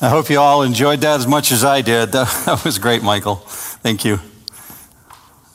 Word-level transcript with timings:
I 0.00 0.10
hope 0.10 0.30
you 0.30 0.38
all 0.38 0.62
enjoyed 0.62 1.00
that 1.00 1.18
as 1.18 1.26
much 1.26 1.50
as 1.50 1.64
I 1.64 1.82
did. 1.82 2.12
That, 2.12 2.62
was 2.64 2.78
great, 2.78 3.02
Michael. 3.02 3.34
Thank 3.34 4.04
you. 4.04 4.20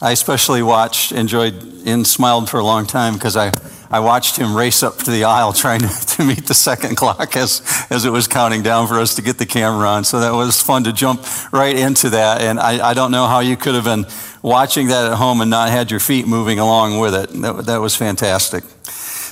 I 0.02 0.12
especially 0.12 0.62
watched, 0.62 1.14
enjoyed, 1.14 1.54
and 1.86 2.06
smiled 2.06 2.50
for 2.50 2.60
a 2.60 2.64
long 2.64 2.86
time 2.86 3.14
because 3.14 3.38
I, 3.38 3.54
I 3.90 4.02
watched 4.02 4.36
him 4.36 4.54
race 4.54 4.84
up 4.84 4.98
to 4.98 5.12
the 5.12 5.24
aisle 5.24 5.54
trying 5.64 5.80
to, 5.80 5.88
to 6.18 6.26
meet 6.26 6.46
the 6.46 6.54
second 6.54 6.98
clock 6.98 7.38
as, 7.38 7.62
as 7.90 8.04
it 8.04 8.10
was 8.10 8.28
counting 8.28 8.64
down 8.64 8.90
for 8.90 8.96
us 8.96 9.16
to 9.16 9.22
get 9.22 9.38
the 9.38 9.46
camera 9.46 9.88
on. 9.88 10.04
So 10.04 10.20
that 10.20 10.34
was 10.34 10.62
fun 10.62 10.84
to 10.84 10.92
jump 10.92 11.24
right 11.54 11.78
into 11.78 12.10
that. 12.10 12.42
And 12.42 12.60
I, 12.60 12.90
I 12.90 12.94
don't 12.94 13.12
know 13.12 13.28
how 13.28 13.40
you 13.40 13.56
could 13.56 13.76
have 13.76 13.86
been 13.86 14.06
watching 14.42 14.88
that 14.88 15.10
at 15.10 15.18
home 15.18 15.40
and 15.40 15.50
not 15.50 15.70
had 15.70 15.90
your 15.90 16.02
feet 16.02 16.28
moving 16.28 16.60
along 16.60 17.00
with 17.00 17.16
it. 17.16 17.30
That, 17.42 17.66
that 17.68 17.78
was 17.78 17.96
fantastic. 17.96 18.66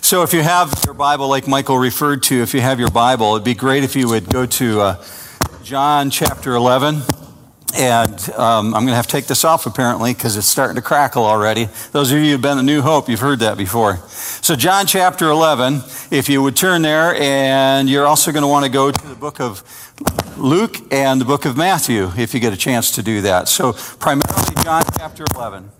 So 0.03 0.23
if 0.23 0.33
you 0.33 0.41
have 0.41 0.73
your 0.83 0.95
Bible, 0.95 1.29
like 1.29 1.47
Michael 1.47 1.77
referred 1.77 2.23
to, 2.23 2.41
if 2.41 2.53
you 2.53 2.59
have 2.59 2.79
your 2.79 2.89
Bible, 2.89 3.35
it'd 3.35 3.45
be 3.45 3.53
great 3.53 3.83
if 3.83 3.95
you 3.95 4.09
would 4.09 4.27
go 4.29 4.45
to 4.45 4.81
uh, 4.81 5.05
John 5.63 6.09
chapter 6.09 6.53
11. 6.53 7.01
And 7.77 8.29
um, 8.31 8.73
I'm 8.73 8.81
going 8.81 8.87
to 8.87 8.95
have 8.95 9.05
to 9.05 9.11
take 9.11 9.27
this 9.27 9.45
off 9.45 9.65
apparently 9.65 10.13
because 10.13 10.35
it's 10.35 10.47
starting 10.47 10.75
to 10.75 10.81
crackle 10.81 11.23
already. 11.23 11.69
Those 11.93 12.11
of 12.11 12.17
you 12.17 12.31
who've 12.31 12.41
been 12.41 12.57
at 12.57 12.65
New 12.65 12.81
Hope, 12.81 13.07
you've 13.07 13.21
heard 13.21 13.39
that 13.39 13.57
before. 13.57 13.97
So, 14.07 14.55
John 14.57 14.85
chapter 14.87 15.29
11, 15.29 15.81
if 16.09 16.27
you 16.27 16.41
would 16.41 16.57
turn 16.57 16.81
there, 16.81 17.15
and 17.15 17.89
you're 17.89 18.05
also 18.05 18.33
going 18.33 18.41
to 18.41 18.49
want 18.49 18.65
to 18.65 18.71
go 18.71 18.91
to 18.91 19.07
the 19.07 19.15
book 19.15 19.39
of 19.39 19.63
Luke 20.35 20.77
and 20.91 21.21
the 21.21 21.25
book 21.25 21.45
of 21.45 21.55
Matthew 21.55 22.11
if 22.17 22.33
you 22.33 22.41
get 22.41 22.51
a 22.51 22.57
chance 22.57 22.91
to 22.91 23.03
do 23.03 23.21
that. 23.21 23.47
So, 23.47 23.71
primarily 23.71 24.55
John 24.63 24.83
chapter 24.97 25.23
11. 25.35 25.71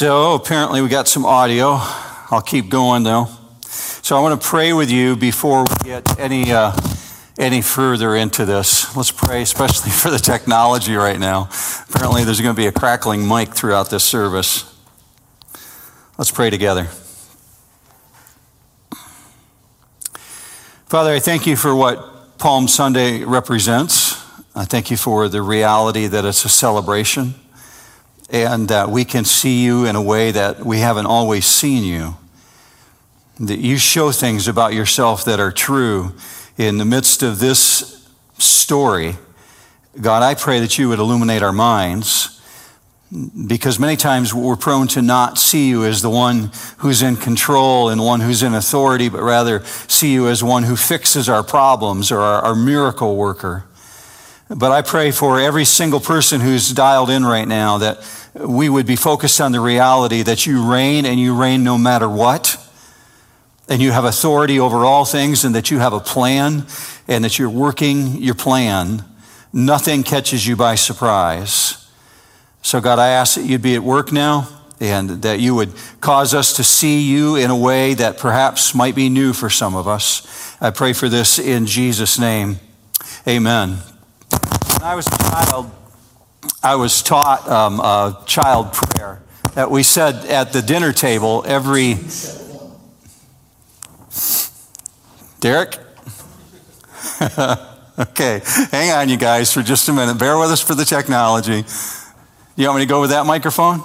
So 0.00 0.32
apparently 0.32 0.80
we 0.80 0.88
got 0.88 1.08
some 1.08 1.26
audio. 1.26 1.76
I'll 2.30 2.40
keep 2.40 2.70
going 2.70 3.02
though. 3.02 3.26
So 3.66 4.16
I 4.16 4.20
want 4.20 4.40
to 4.40 4.48
pray 4.48 4.72
with 4.72 4.90
you 4.90 5.14
before 5.14 5.64
we 5.64 5.74
get 5.84 6.18
any 6.18 6.50
uh, 6.50 6.74
any 7.38 7.60
further 7.60 8.16
into 8.16 8.46
this. 8.46 8.96
Let's 8.96 9.10
pray, 9.10 9.42
especially 9.42 9.90
for 10.02 10.10
the 10.10 10.18
technology 10.18 10.94
right 10.94 11.18
now. 11.18 11.50
Apparently 11.90 12.24
there's 12.24 12.40
going 12.40 12.54
to 12.54 12.58
be 12.58 12.66
a 12.66 12.72
crackling 12.72 13.28
mic 13.28 13.50
throughout 13.50 13.90
this 13.90 14.02
service. 14.02 14.74
Let's 16.16 16.30
pray 16.30 16.48
together. 16.48 16.84
Father, 20.86 21.10
I 21.12 21.18
thank 21.18 21.46
you 21.46 21.56
for 21.56 21.74
what 21.74 22.38
Palm 22.38 22.68
Sunday 22.68 23.22
represents. 23.22 24.14
I 24.54 24.64
thank 24.64 24.90
you 24.90 24.96
for 24.96 25.28
the 25.28 25.42
reality 25.42 26.06
that 26.06 26.24
it's 26.24 26.46
a 26.46 26.48
celebration 26.48 27.34
and 28.30 28.68
that 28.68 28.90
we 28.90 29.04
can 29.04 29.24
see 29.24 29.62
you 29.62 29.84
in 29.86 29.96
a 29.96 30.02
way 30.02 30.30
that 30.30 30.64
we 30.64 30.78
haven't 30.78 31.06
always 31.06 31.46
seen 31.46 31.84
you. 31.84 32.16
That 33.38 33.58
you 33.58 33.76
show 33.78 34.12
things 34.12 34.46
about 34.46 34.74
yourself 34.74 35.24
that 35.24 35.40
are 35.40 35.52
true 35.52 36.12
in 36.56 36.78
the 36.78 36.84
midst 36.84 37.22
of 37.22 37.38
this 37.38 38.08
story. 38.38 39.16
God, 40.00 40.22
I 40.22 40.34
pray 40.34 40.60
that 40.60 40.78
you 40.78 40.88
would 40.88 40.98
illuminate 40.98 41.42
our 41.42 41.52
minds 41.52 42.40
because 43.46 43.80
many 43.80 43.96
times 43.96 44.32
we're 44.32 44.54
prone 44.54 44.86
to 44.88 45.02
not 45.02 45.36
see 45.36 45.68
you 45.68 45.84
as 45.84 46.00
the 46.00 46.10
one 46.10 46.52
who's 46.78 47.02
in 47.02 47.16
control 47.16 47.88
and 47.88 48.00
one 48.00 48.20
who's 48.20 48.42
in 48.44 48.54
authority, 48.54 49.08
but 49.08 49.20
rather 49.20 49.64
see 49.64 50.12
you 50.12 50.28
as 50.28 50.44
one 50.44 50.62
who 50.62 50.76
fixes 50.76 51.28
our 51.28 51.42
problems 51.42 52.12
or 52.12 52.20
our, 52.20 52.42
our 52.42 52.54
miracle 52.54 53.16
worker. 53.16 53.64
But 54.48 54.70
I 54.70 54.82
pray 54.82 55.10
for 55.10 55.40
every 55.40 55.64
single 55.64 56.00
person 56.00 56.40
who's 56.40 56.70
dialed 56.70 57.10
in 57.10 57.24
right 57.24 57.46
now 57.46 57.78
that 57.78 58.02
we 58.34 58.68
would 58.68 58.86
be 58.86 58.96
focused 58.96 59.40
on 59.40 59.52
the 59.52 59.60
reality 59.60 60.22
that 60.22 60.46
you 60.46 60.70
reign 60.70 61.04
and 61.04 61.18
you 61.18 61.34
reign 61.34 61.64
no 61.64 61.76
matter 61.76 62.08
what. 62.08 62.56
And 63.68 63.80
you 63.80 63.92
have 63.92 64.04
authority 64.04 64.58
over 64.58 64.84
all 64.84 65.04
things 65.04 65.44
and 65.44 65.54
that 65.54 65.70
you 65.70 65.78
have 65.78 65.92
a 65.92 66.00
plan 66.00 66.66
and 67.06 67.24
that 67.24 67.38
you're 67.38 67.50
working 67.50 68.16
your 68.16 68.34
plan. 68.34 69.04
Nothing 69.52 70.02
catches 70.02 70.46
you 70.46 70.56
by 70.56 70.74
surprise. 70.74 71.88
So, 72.62 72.80
God, 72.80 72.98
I 72.98 73.08
ask 73.08 73.36
that 73.36 73.44
you'd 73.44 73.62
be 73.62 73.74
at 73.74 73.82
work 73.82 74.12
now 74.12 74.48
and 74.80 75.22
that 75.22 75.40
you 75.40 75.54
would 75.54 75.72
cause 76.00 76.34
us 76.34 76.54
to 76.54 76.64
see 76.64 77.00
you 77.02 77.36
in 77.36 77.50
a 77.50 77.56
way 77.56 77.94
that 77.94 78.18
perhaps 78.18 78.74
might 78.74 78.94
be 78.94 79.08
new 79.08 79.32
for 79.32 79.50
some 79.50 79.74
of 79.74 79.86
us. 79.86 80.56
I 80.60 80.70
pray 80.70 80.92
for 80.92 81.08
this 81.08 81.38
in 81.38 81.66
Jesus' 81.66 82.18
name. 82.18 82.58
Amen. 83.26 83.78
When 84.30 84.82
I 84.82 84.94
was 84.94 85.06
a 85.06 85.18
child, 85.18 85.70
I 86.62 86.74
was 86.76 87.02
taught 87.02 87.48
um, 87.48 87.80
a 87.80 88.22
child 88.26 88.72
prayer 88.72 89.22
that 89.54 89.70
we 89.70 89.82
said 89.82 90.24
at 90.26 90.52
the 90.52 90.62
dinner 90.62 90.92
table 90.92 91.44
every. 91.46 91.96
Derek? 95.40 95.78
okay, 97.98 98.40
hang 98.70 98.90
on, 98.90 99.08
you 99.08 99.16
guys, 99.16 99.52
for 99.52 99.62
just 99.62 99.88
a 99.88 99.92
minute. 99.92 100.18
Bear 100.18 100.38
with 100.38 100.50
us 100.50 100.60
for 100.60 100.74
the 100.74 100.84
technology. 100.84 101.64
You 102.56 102.66
want 102.66 102.78
me 102.78 102.84
to 102.84 102.88
go 102.88 103.00
with 103.00 103.10
that 103.10 103.26
microphone? 103.26 103.82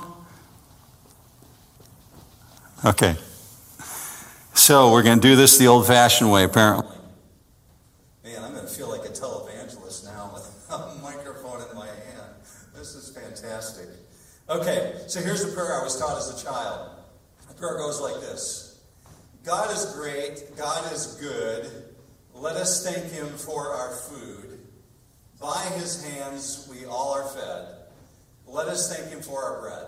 Okay. 2.83 3.15
So 4.53 4.91
we're 4.91 5.03
going 5.03 5.19
to 5.19 5.27
do 5.27 5.35
this 5.35 5.57
the 5.57 5.67
old 5.67 5.87
fashioned 5.87 6.31
way, 6.31 6.43
apparently. 6.43 6.95
Man, 8.23 8.43
I'm 8.43 8.53
going 8.53 8.65
to 8.65 8.71
feel 8.71 8.89
like 8.89 9.05
a 9.05 9.13
televangelist 9.13 10.05
now 10.05 10.31
with 10.33 10.67
a 10.69 10.95
microphone 11.01 11.61
in 11.69 11.75
my 11.75 11.87
hand. 11.87 12.31
This 12.73 12.95
is 12.95 13.15
fantastic. 13.15 13.87
Okay, 14.55 14.93
so 15.07 15.19
here's 15.19 15.45
the 15.45 15.51
prayer 15.51 15.81
I 15.81 15.83
was 15.83 15.99
taught 15.99 16.17
as 16.17 16.41
a 16.41 16.45
child. 16.45 16.89
The 17.49 17.55
prayer 17.55 17.77
goes 17.77 17.99
like 17.99 18.21
this 18.21 18.79
God 19.43 19.69
is 19.69 19.93
great, 19.93 20.55
God 20.55 20.93
is 20.93 21.17
good. 21.19 21.69
Let 22.33 22.55
us 22.55 22.89
thank 22.89 23.11
Him 23.11 23.27
for 23.27 23.73
our 23.73 23.91
food. 23.91 24.59
By 25.41 25.61
His 25.75 26.01
hands 26.05 26.69
we 26.71 26.85
all 26.85 27.11
are 27.11 27.27
fed. 27.27 27.67
Let 28.47 28.69
us 28.69 28.95
thank 28.95 29.09
Him 29.11 29.21
for 29.21 29.43
our 29.43 29.59
bread. 29.59 29.87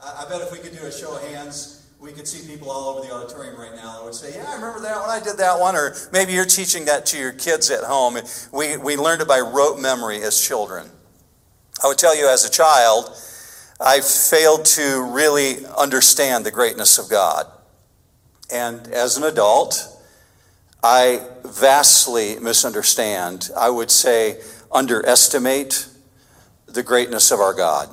I, 0.00 0.24
I 0.24 0.28
bet 0.28 0.42
if 0.42 0.52
we 0.52 0.58
could 0.58 0.78
do 0.78 0.86
a 0.86 0.92
show 0.92 1.16
of 1.16 1.22
hands, 1.32 1.88
we 1.98 2.12
could 2.12 2.28
see 2.28 2.46
people 2.46 2.70
all 2.70 2.90
over 2.90 3.04
the 3.04 3.12
auditorium 3.12 3.58
right 3.58 3.74
now 3.74 3.96
that 3.96 4.04
would 4.04 4.14
say, 4.14 4.32
Yeah, 4.32 4.48
I 4.48 4.54
remember 4.54 4.78
that 4.78 5.00
one. 5.00 5.10
I 5.10 5.18
did 5.18 5.38
that 5.38 5.58
one. 5.58 5.74
Or 5.74 5.96
maybe 6.12 6.34
you're 6.34 6.44
teaching 6.44 6.84
that 6.84 7.04
to 7.06 7.18
your 7.18 7.32
kids 7.32 7.68
at 7.72 7.82
home. 7.82 8.16
We, 8.52 8.76
we 8.76 8.96
learned 8.96 9.22
it 9.22 9.28
by 9.28 9.40
rote 9.40 9.80
memory 9.80 10.22
as 10.22 10.40
children. 10.40 10.88
I 11.82 11.88
would 11.88 11.98
tell 11.98 12.16
you 12.16 12.28
as 12.28 12.44
a 12.44 12.50
child, 12.50 13.10
I 13.80 14.00
failed 14.00 14.64
to 14.66 15.02
really 15.02 15.64
understand 15.66 16.44
the 16.44 16.50
greatness 16.50 16.98
of 16.98 17.08
God. 17.08 17.46
And 18.50 18.88
as 18.88 19.16
an 19.16 19.24
adult, 19.24 19.86
I 20.82 21.22
vastly 21.44 22.38
misunderstand, 22.40 23.50
I 23.56 23.70
would 23.70 23.90
say, 23.90 24.40
underestimate 24.72 25.86
the 26.66 26.82
greatness 26.82 27.30
of 27.30 27.40
our 27.40 27.54
God. 27.54 27.88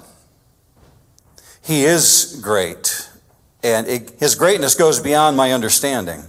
He 1.62 1.84
is 1.84 2.40
great, 2.44 3.09
and 3.63 3.88
it, 3.88 4.12
his 4.19 4.35
greatness 4.35 4.75
goes 4.75 5.00
beyond 5.00 5.35
my 5.35 5.52
understanding. 5.52 6.23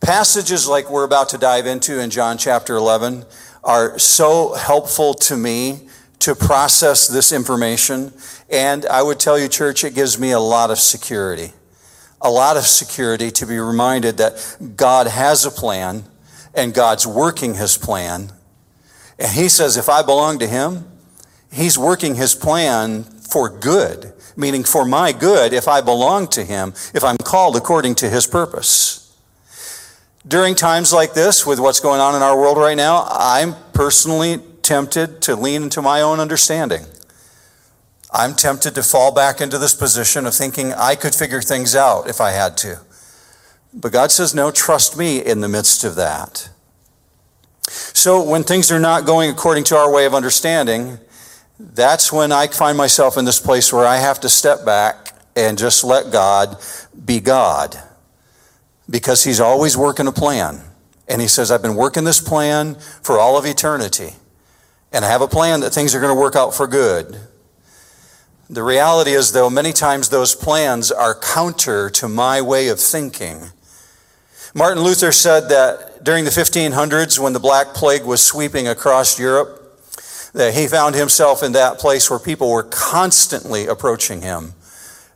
Passages 0.00 0.66
like 0.66 0.90
we're 0.90 1.04
about 1.04 1.28
to 1.28 1.38
dive 1.38 1.66
into 1.66 2.00
in 2.00 2.10
John 2.10 2.38
chapter 2.38 2.74
11 2.74 3.24
are 3.62 3.98
so 3.98 4.54
helpful 4.54 5.14
to 5.14 5.36
me 5.36 5.88
to 6.22 6.36
process 6.36 7.08
this 7.08 7.32
information. 7.32 8.12
And 8.48 8.86
I 8.86 9.02
would 9.02 9.18
tell 9.18 9.38
you, 9.38 9.48
church, 9.48 9.82
it 9.82 9.94
gives 9.94 10.18
me 10.18 10.30
a 10.30 10.38
lot 10.38 10.70
of 10.70 10.78
security. 10.78 11.52
A 12.20 12.30
lot 12.30 12.56
of 12.56 12.62
security 12.62 13.32
to 13.32 13.46
be 13.46 13.58
reminded 13.58 14.18
that 14.18 14.56
God 14.76 15.08
has 15.08 15.44
a 15.44 15.50
plan 15.50 16.04
and 16.54 16.72
God's 16.72 17.06
working 17.06 17.54
his 17.54 17.76
plan. 17.76 18.30
And 19.18 19.32
he 19.32 19.48
says, 19.48 19.76
if 19.76 19.88
I 19.88 20.02
belong 20.02 20.38
to 20.38 20.46
him, 20.46 20.86
he's 21.50 21.76
working 21.76 22.14
his 22.14 22.36
plan 22.36 23.02
for 23.02 23.48
good, 23.48 24.12
meaning 24.36 24.62
for 24.62 24.84
my 24.84 25.10
good 25.10 25.52
if 25.52 25.66
I 25.66 25.80
belong 25.80 26.28
to 26.28 26.44
him, 26.44 26.72
if 26.94 27.02
I'm 27.02 27.16
called 27.18 27.56
according 27.56 27.96
to 27.96 28.08
his 28.08 28.28
purpose. 28.28 29.16
During 30.26 30.54
times 30.54 30.92
like 30.92 31.14
this, 31.14 31.44
with 31.44 31.58
what's 31.58 31.80
going 31.80 32.00
on 32.00 32.14
in 32.14 32.22
our 32.22 32.38
world 32.38 32.58
right 32.58 32.76
now, 32.76 33.08
I'm 33.10 33.56
personally 33.72 34.38
tempted 34.62 35.22
to 35.22 35.36
lean 35.36 35.64
into 35.64 35.82
my 35.82 36.00
own 36.00 36.20
understanding. 36.20 36.84
I'm 38.12 38.34
tempted 38.34 38.74
to 38.74 38.82
fall 38.82 39.12
back 39.12 39.40
into 39.40 39.58
this 39.58 39.74
position 39.74 40.26
of 40.26 40.34
thinking 40.34 40.72
I 40.72 40.94
could 40.94 41.14
figure 41.14 41.40
things 41.40 41.74
out 41.74 42.08
if 42.08 42.20
I 42.20 42.30
had 42.32 42.56
to. 42.58 42.80
But 43.72 43.92
God 43.92 44.10
says, 44.10 44.34
no, 44.34 44.50
trust 44.50 44.98
me 44.98 45.24
in 45.24 45.40
the 45.40 45.48
midst 45.48 45.82
of 45.82 45.94
that. 45.94 46.50
So 47.68 48.22
when 48.22 48.44
things 48.44 48.70
are 48.70 48.80
not 48.80 49.06
going 49.06 49.30
according 49.30 49.64
to 49.64 49.76
our 49.76 49.90
way 49.90 50.04
of 50.04 50.14
understanding, 50.14 50.98
that's 51.58 52.12
when 52.12 52.32
I 52.32 52.48
find 52.48 52.76
myself 52.76 53.16
in 53.16 53.24
this 53.24 53.40
place 53.40 53.72
where 53.72 53.86
I 53.86 53.96
have 53.96 54.20
to 54.20 54.28
step 54.28 54.64
back 54.64 55.14
and 55.34 55.56
just 55.56 55.82
let 55.82 56.12
God 56.12 56.56
be 57.04 57.20
God 57.20 57.78
because 58.90 59.24
he's 59.24 59.40
always 59.40 59.76
working 59.76 60.06
a 60.06 60.12
plan. 60.12 60.60
And 61.08 61.20
he 61.20 61.28
says, 61.28 61.50
I've 61.50 61.62
been 61.62 61.76
working 61.76 62.04
this 62.04 62.20
plan 62.20 62.74
for 63.02 63.18
all 63.18 63.38
of 63.38 63.46
eternity. 63.46 64.14
And 64.92 65.04
I 65.04 65.08
have 65.08 65.22
a 65.22 65.28
plan 65.28 65.60
that 65.60 65.70
things 65.70 65.94
are 65.94 66.00
going 66.00 66.14
to 66.14 66.20
work 66.20 66.36
out 66.36 66.54
for 66.54 66.66
good. 66.66 67.18
The 68.50 68.62
reality 68.62 69.12
is, 69.12 69.32
though, 69.32 69.48
many 69.48 69.72
times 69.72 70.10
those 70.10 70.34
plans 70.34 70.92
are 70.92 71.14
counter 71.14 71.88
to 71.90 72.08
my 72.08 72.42
way 72.42 72.68
of 72.68 72.78
thinking. 72.78 73.40
Martin 74.54 74.82
Luther 74.82 75.12
said 75.12 75.48
that 75.48 76.04
during 76.04 76.24
the 76.24 76.30
1500s, 76.30 77.18
when 77.18 77.32
the 77.32 77.40
Black 77.40 77.68
Plague 77.68 78.04
was 78.04 78.22
sweeping 78.22 78.68
across 78.68 79.18
Europe, 79.18 79.80
that 80.34 80.52
he 80.52 80.66
found 80.66 80.94
himself 80.94 81.42
in 81.42 81.52
that 81.52 81.78
place 81.78 82.10
where 82.10 82.18
people 82.18 82.50
were 82.50 82.62
constantly 82.62 83.66
approaching 83.66 84.20
him 84.20 84.52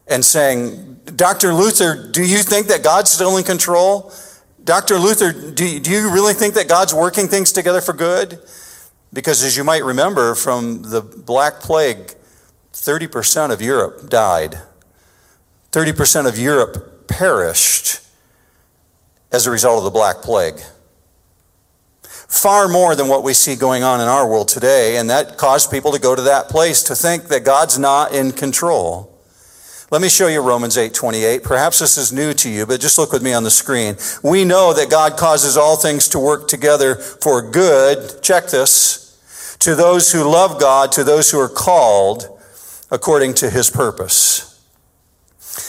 and 0.07 0.25
saying, 0.25 1.01
Dr. 1.17 1.53
Luther, 1.53 2.11
do 2.11 2.23
you 2.23 2.39
think 2.39 2.69
that 2.69 2.83
God's 2.83 3.11
still 3.11 3.37
in 3.37 3.45
control? 3.45 4.13
Dr. 4.65 4.99
Luther, 4.99 5.33
do, 5.33 5.81
do 5.81 5.91
you 5.91 6.11
really 6.11 6.35
think 6.35 6.55
that 6.55 6.69
God's 6.69 6.95
working 6.95 7.29
things 7.29 7.53
together 7.53 7.81
for 7.81 7.93
good? 7.93 8.39
Because 9.17 9.43
as 9.43 9.57
you 9.57 9.65
might 9.65 9.83
remember 9.83 10.35
from 10.35 10.83
the 10.83 11.01
Black 11.01 11.61
Plague, 11.61 12.15
30% 12.75 13.51
of 13.51 13.63
Europe 13.63 14.11
died. 14.11 14.61
30% 15.73 16.29
of 16.29 16.39
Europe 16.39 17.09
perished 17.09 18.01
as 19.33 19.47
a 19.47 19.51
result 19.51 19.79
of 19.79 19.85
the 19.85 19.91
Black 19.91 20.21
Plague. 20.21 20.61
Far 22.03 22.69
more 22.69 22.95
than 22.95 23.09
what 23.09 23.23
we 23.23 23.33
see 23.33 23.57
going 23.57 23.83
on 23.83 24.03
in 24.03 24.07
our 24.07 24.29
world 24.29 24.49
today, 24.49 24.99
and 24.99 25.09
that 25.09 25.39
caused 25.39 25.71
people 25.71 25.93
to 25.93 25.99
go 25.99 26.15
to 26.15 26.21
that 26.21 26.51
place 26.51 26.83
to 26.83 26.95
think 26.95 27.29
that 27.29 27.43
God's 27.43 27.79
not 27.79 28.13
in 28.13 28.33
control. 28.33 29.19
Let 29.91 30.03
me 30.03 30.11
show 30.11 30.27
you 30.27 30.43
Romans 30.43 30.77
8:28. 30.77 31.43
Perhaps 31.43 31.79
this 31.79 31.97
is 31.97 32.13
new 32.13 32.35
to 32.35 32.51
you, 32.51 32.67
but 32.67 32.81
just 32.81 32.99
look 32.99 33.13
with 33.13 33.23
me 33.23 33.33
on 33.33 33.45
the 33.45 33.51
screen. 33.51 33.97
We 34.23 34.45
know 34.45 34.75
that 34.75 34.91
God 34.91 35.17
causes 35.17 35.57
all 35.57 35.77
things 35.77 36.07
to 36.09 36.19
work 36.19 36.49
together 36.49 36.97
for 36.97 37.41
good. 37.41 38.23
Check 38.23 38.49
this. 38.49 39.06
To 39.61 39.75
those 39.75 40.13
who 40.13 40.23
love 40.23 40.61
God, 40.61 40.93
to 40.93 41.03
those 41.05 41.31
who 41.31 41.41
are 41.41 41.49
called 41.49 42.29
according 42.91 43.35
to 43.35 43.51
his 43.51 43.69
purpose. 43.69 44.45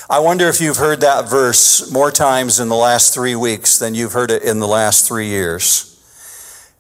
I 0.10 0.20
wonder 0.20 0.48
if 0.48 0.62
you've 0.62 0.78
heard 0.78 1.02
that 1.02 1.30
verse 1.30 1.92
more 1.92 2.12
times 2.12 2.60
in 2.60 2.70
the 2.70 2.76
last 2.76 3.14
3 3.14 3.36
weeks 3.36 3.80
than 3.80 3.96
you've 3.96 4.14
heard 4.14 4.32
it 4.32 4.44
in 4.44 4.60
the 4.60 4.68
last 4.68 5.08
3 5.08 5.28
years. 5.28 6.00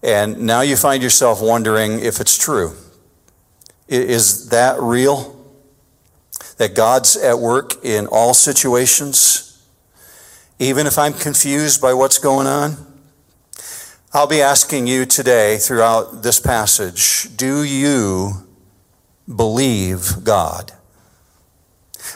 And 0.04 0.42
now 0.42 0.62
you 0.62 0.77
find 0.77 1.01
yourself 1.01 1.42
wondering 1.42 2.00
if 2.00 2.19
it's 2.19 2.38
true. 2.38 2.75
Is 3.88 4.50
that 4.50 4.80
real? 4.80 5.33
that 6.57 6.75
God's 6.75 7.15
at 7.18 7.39
work 7.39 7.83
in 7.83 8.07
all 8.07 8.33
situations, 8.33 9.63
even 10.60 10.88
if 10.88 10.98
I'm 10.98 11.13
confused 11.13 11.81
by 11.81 11.94
what's 11.94 12.18
going 12.18 12.48
on? 12.48 12.87
I'll 14.17 14.25
be 14.25 14.41
asking 14.41 14.87
you 14.87 15.05
today 15.05 15.57
throughout 15.59 16.23
this 16.23 16.39
passage 16.39 17.37
do 17.37 17.61
you 17.61 18.47
believe 19.27 20.23
God? 20.23 20.71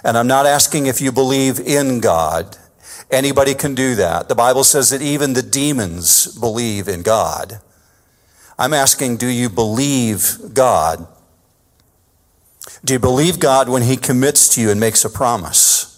And 0.04 0.18
I'm 0.18 0.26
not 0.26 0.48
asking 0.48 0.88
if 0.88 1.00
you 1.00 1.12
believe 1.12 1.60
in 1.60 2.00
God. 2.00 2.58
Anybody 3.12 3.54
can 3.54 3.76
do 3.76 3.94
that. 3.94 4.30
The 4.30 4.34
Bible 4.34 4.64
says 4.64 4.90
that 4.90 5.04
even 5.04 5.34
the 5.34 5.44
demons 5.44 6.26
believe 6.40 6.88
in 6.88 7.04
God. 7.04 7.62
I'm 8.58 8.74
asking, 8.74 9.18
do 9.18 9.28
you 9.28 9.48
believe 9.48 10.56
God? 10.56 11.08
Do 12.84 12.94
you 12.94 13.00
believe 13.00 13.40
God 13.40 13.70
when 13.70 13.84
He 13.84 13.96
commits 13.96 14.56
to 14.56 14.62
you 14.62 14.72
and 14.72 14.80
makes 14.80 15.06
a 15.06 15.10
promise? 15.12 15.91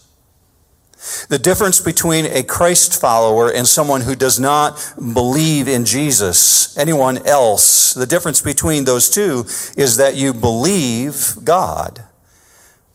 The 1.28 1.40
difference 1.40 1.82
between 1.82 2.26
a 2.26 2.44
Christ 2.44 3.00
follower 3.00 3.52
and 3.52 3.68
someone 3.68 4.02
who 4.02 4.16
does 4.16 4.40
not 4.40 4.94
believe 4.96 5.68
in 5.68 5.84
Jesus, 5.84 6.78
anyone 6.78 7.26
else, 7.28 7.94
the 7.94 8.06
difference 8.06 8.42
between 8.42 8.86
those 8.86 9.10
two 9.10 9.46
is 9.76 9.98
that 9.98 10.16
you 10.16 10.34
believe 10.34 11.36
God. 11.44 12.06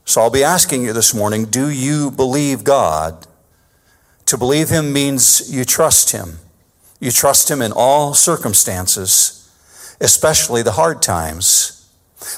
So 0.06 0.22
I'll 0.22 0.31
be 0.31 0.43
asking 0.43 0.84
you 0.84 0.94
this 0.94 1.12
morning 1.12 1.44
do 1.44 1.69
you 1.69 2.10
believe 2.10 2.64
God? 2.64 3.26
To 4.25 4.38
believe 4.38 4.70
Him 4.70 4.93
means 4.93 5.52
you 5.52 5.66
trust 5.66 6.12
Him. 6.12 6.38
You 7.00 7.10
trust 7.10 7.50
Him 7.50 7.60
in 7.60 7.72
all 7.72 8.14
circumstances, 8.14 9.50
especially 10.00 10.62
the 10.62 10.72
hard 10.72 11.02
times 11.02 11.90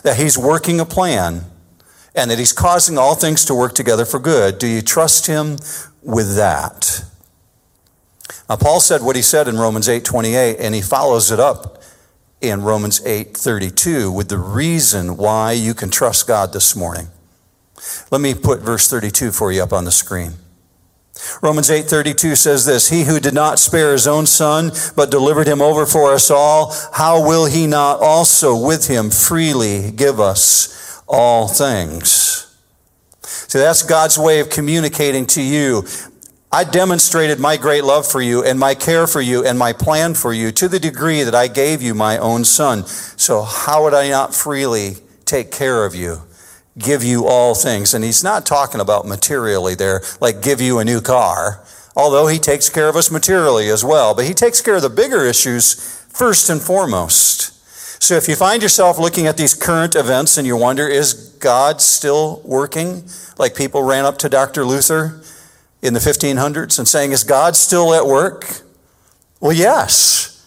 that 0.02 0.16
He's 0.16 0.36
working 0.36 0.80
a 0.80 0.84
plan 0.84 1.44
and 2.14 2.30
that 2.30 2.38
He's 2.38 2.52
causing 2.52 2.98
all 2.98 3.14
things 3.14 3.44
to 3.46 3.54
work 3.54 3.74
together 3.74 4.04
for 4.04 4.18
good. 4.18 4.58
Do 4.58 4.66
you 4.66 4.82
trust 4.82 5.26
Him 5.26 5.58
with 6.02 6.36
that? 6.36 7.04
Now, 8.50 8.56
Paul 8.56 8.80
said 8.80 9.02
what 9.02 9.14
he 9.14 9.22
said 9.22 9.46
in 9.46 9.56
Romans 9.58 9.88
8 9.88 10.04
28, 10.04 10.56
and 10.58 10.74
he 10.74 10.82
follows 10.82 11.30
it 11.30 11.38
up 11.38 11.82
in 12.40 12.62
Romans 12.62 13.00
8 13.06 13.36
32 13.36 14.10
with 14.10 14.28
the 14.28 14.38
reason 14.38 15.16
why 15.16 15.52
you 15.52 15.72
can 15.72 15.88
trust 15.88 16.26
God 16.26 16.52
this 16.52 16.74
morning. 16.74 17.08
Let 18.10 18.20
me 18.20 18.34
put 18.34 18.60
verse 18.60 18.90
32 18.90 19.30
for 19.30 19.52
you 19.52 19.62
up 19.62 19.72
on 19.72 19.84
the 19.84 19.92
screen. 19.92 20.32
Romans 21.42 21.70
8:32 21.70 22.34
says 22.34 22.64
this, 22.64 22.88
"He 22.88 23.04
who 23.04 23.20
did 23.20 23.34
not 23.34 23.58
spare 23.58 23.92
his 23.92 24.06
own 24.06 24.26
son, 24.26 24.72
but 24.96 25.10
delivered 25.10 25.46
him 25.46 25.60
over 25.60 25.86
for 25.86 26.12
us 26.12 26.30
all, 26.30 26.74
how 26.92 27.20
will 27.20 27.44
he 27.44 27.66
not 27.66 28.00
also 28.00 28.54
with 28.54 28.86
him 28.86 29.10
freely 29.10 29.92
give 29.92 30.18
us 30.18 30.68
all 31.10 31.48
things?" 31.48 32.46
See, 33.22 33.58
that's 33.58 33.82
God's 33.82 34.18
way 34.18 34.40
of 34.40 34.48
communicating 34.48 35.26
to 35.26 35.42
you. 35.42 35.84
I 36.52 36.64
demonstrated 36.64 37.38
my 37.38 37.56
great 37.56 37.84
love 37.84 38.06
for 38.06 38.22
you 38.22 38.42
and 38.44 38.58
my 38.58 38.74
care 38.74 39.06
for 39.06 39.20
you 39.20 39.44
and 39.44 39.58
my 39.58 39.72
plan 39.72 40.14
for 40.14 40.32
you 40.32 40.50
to 40.52 40.68
the 40.68 40.80
degree 40.80 41.22
that 41.22 41.34
I 41.34 41.46
gave 41.46 41.82
you 41.82 41.94
my 41.94 42.18
own 42.18 42.44
son. 42.44 42.86
So 42.86 43.42
how 43.42 43.84
would 43.84 43.94
I 43.94 44.08
not 44.08 44.34
freely 44.34 44.96
take 45.24 45.52
care 45.52 45.84
of 45.84 45.94
you? 45.94 46.22
give 46.78 47.04
you 47.04 47.26
all 47.26 47.54
things. 47.54 47.94
And 47.94 48.04
he's 48.04 48.24
not 48.24 48.46
talking 48.46 48.80
about 48.80 49.06
materially 49.06 49.74
there, 49.74 50.02
like 50.20 50.42
give 50.42 50.60
you 50.60 50.78
a 50.78 50.84
new 50.84 51.00
car, 51.00 51.62
although 51.96 52.26
he 52.26 52.38
takes 52.38 52.68
care 52.68 52.88
of 52.88 52.96
us 52.96 53.10
materially 53.10 53.68
as 53.68 53.84
well. 53.84 54.14
But 54.14 54.26
he 54.26 54.34
takes 54.34 54.60
care 54.60 54.76
of 54.76 54.82
the 54.82 54.90
bigger 54.90 55.24
issues 55.24 55.74
first 56.08 56.50
and 56.50 56.60
foremost. 56.60 57.52
So 58.00 58.16
if 58.16 58.28
you 58.28 58.34
find 58.34 58.62
yourself 58.62 58.98
looking 58.98 59.26
at 59.26 59.36
these 59.36 59.52
current 59.52 59.94
events 59.94 60.38
and 60.38 60.46
you 60.46 60.56
wonder, 60.56 60.88
is 60.88 61.12
God 61.38 61.82
still 61.82 62.40
working? 62.46 63.04
Like 63.38 63.54
people 63.54 63.82
ran 63.82 64.06
up 64.06 64.16
to 64.18 64.28
Dr. 64.30 64.64
Luther 64.64 65.20
in 65.82 65.92
the 65.92 66.00
1500s 66.00 66.78
and 66.78 66.88
saying, 66.88 67.12
is 67.12 67.24
God 67.24 67.56
still 67.56 67.92
at 67.92 68.06
work? 68.06 68.62
Well, 69.38 69.52
yes. 69.52 70.46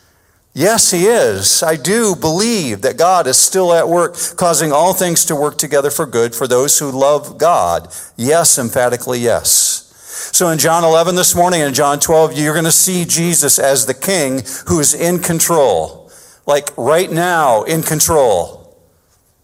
Yes, 0.55 0.89
He 0.89 1.05
is. 1.05 1.61
I 1.61 1.75
do 1.75 2.15
believe 2.15 2.81
that 2.81 2.97
God 2.97 3.27
is 3.27 3.37
still 3.37 3.71
at 3.71 3.87
work, 3.87 4.15
causing 4.35 4.71
all 4.71 4.93
things 4.93 5.23
to 5.25 5.35
work 5.35 5.59
together 5.59 5.91
for 5.91 6.07
good 6.07 6.33
for 6.33 6.47
those 6.47 6.79
who 6.79 6.91
love 6.91 7.37
God. 7.37 7.87
Yes, 8.17 8.57
emphatically, 8.57 9.19
yes. 9.19 10.29
So 10.33 10.49
in 10.49 10.57
John 10.57 10.83
11 10.83 11.15
this 11.15 11.35
morning 11.35 11.61
and 11.61 11.75
John 11.75 11.99
12, 11.99 12.35
you're 12.35 12.53
going 12.53 12.65
to 12.65 12.71
see 12.71 13.05
Jesus 13.05 13.59
as 13.59 13.85
the 13.85 13.93
King 13.93 14.41
who 14.67 14.79
is 14.79 14.95
in 14.95 15.19
control. 15.19 16.02
Like 16.45 16.69
right 16.77 17.11
now, 17.11 17.63
in 17.63 17.83
control. 17.83 18.77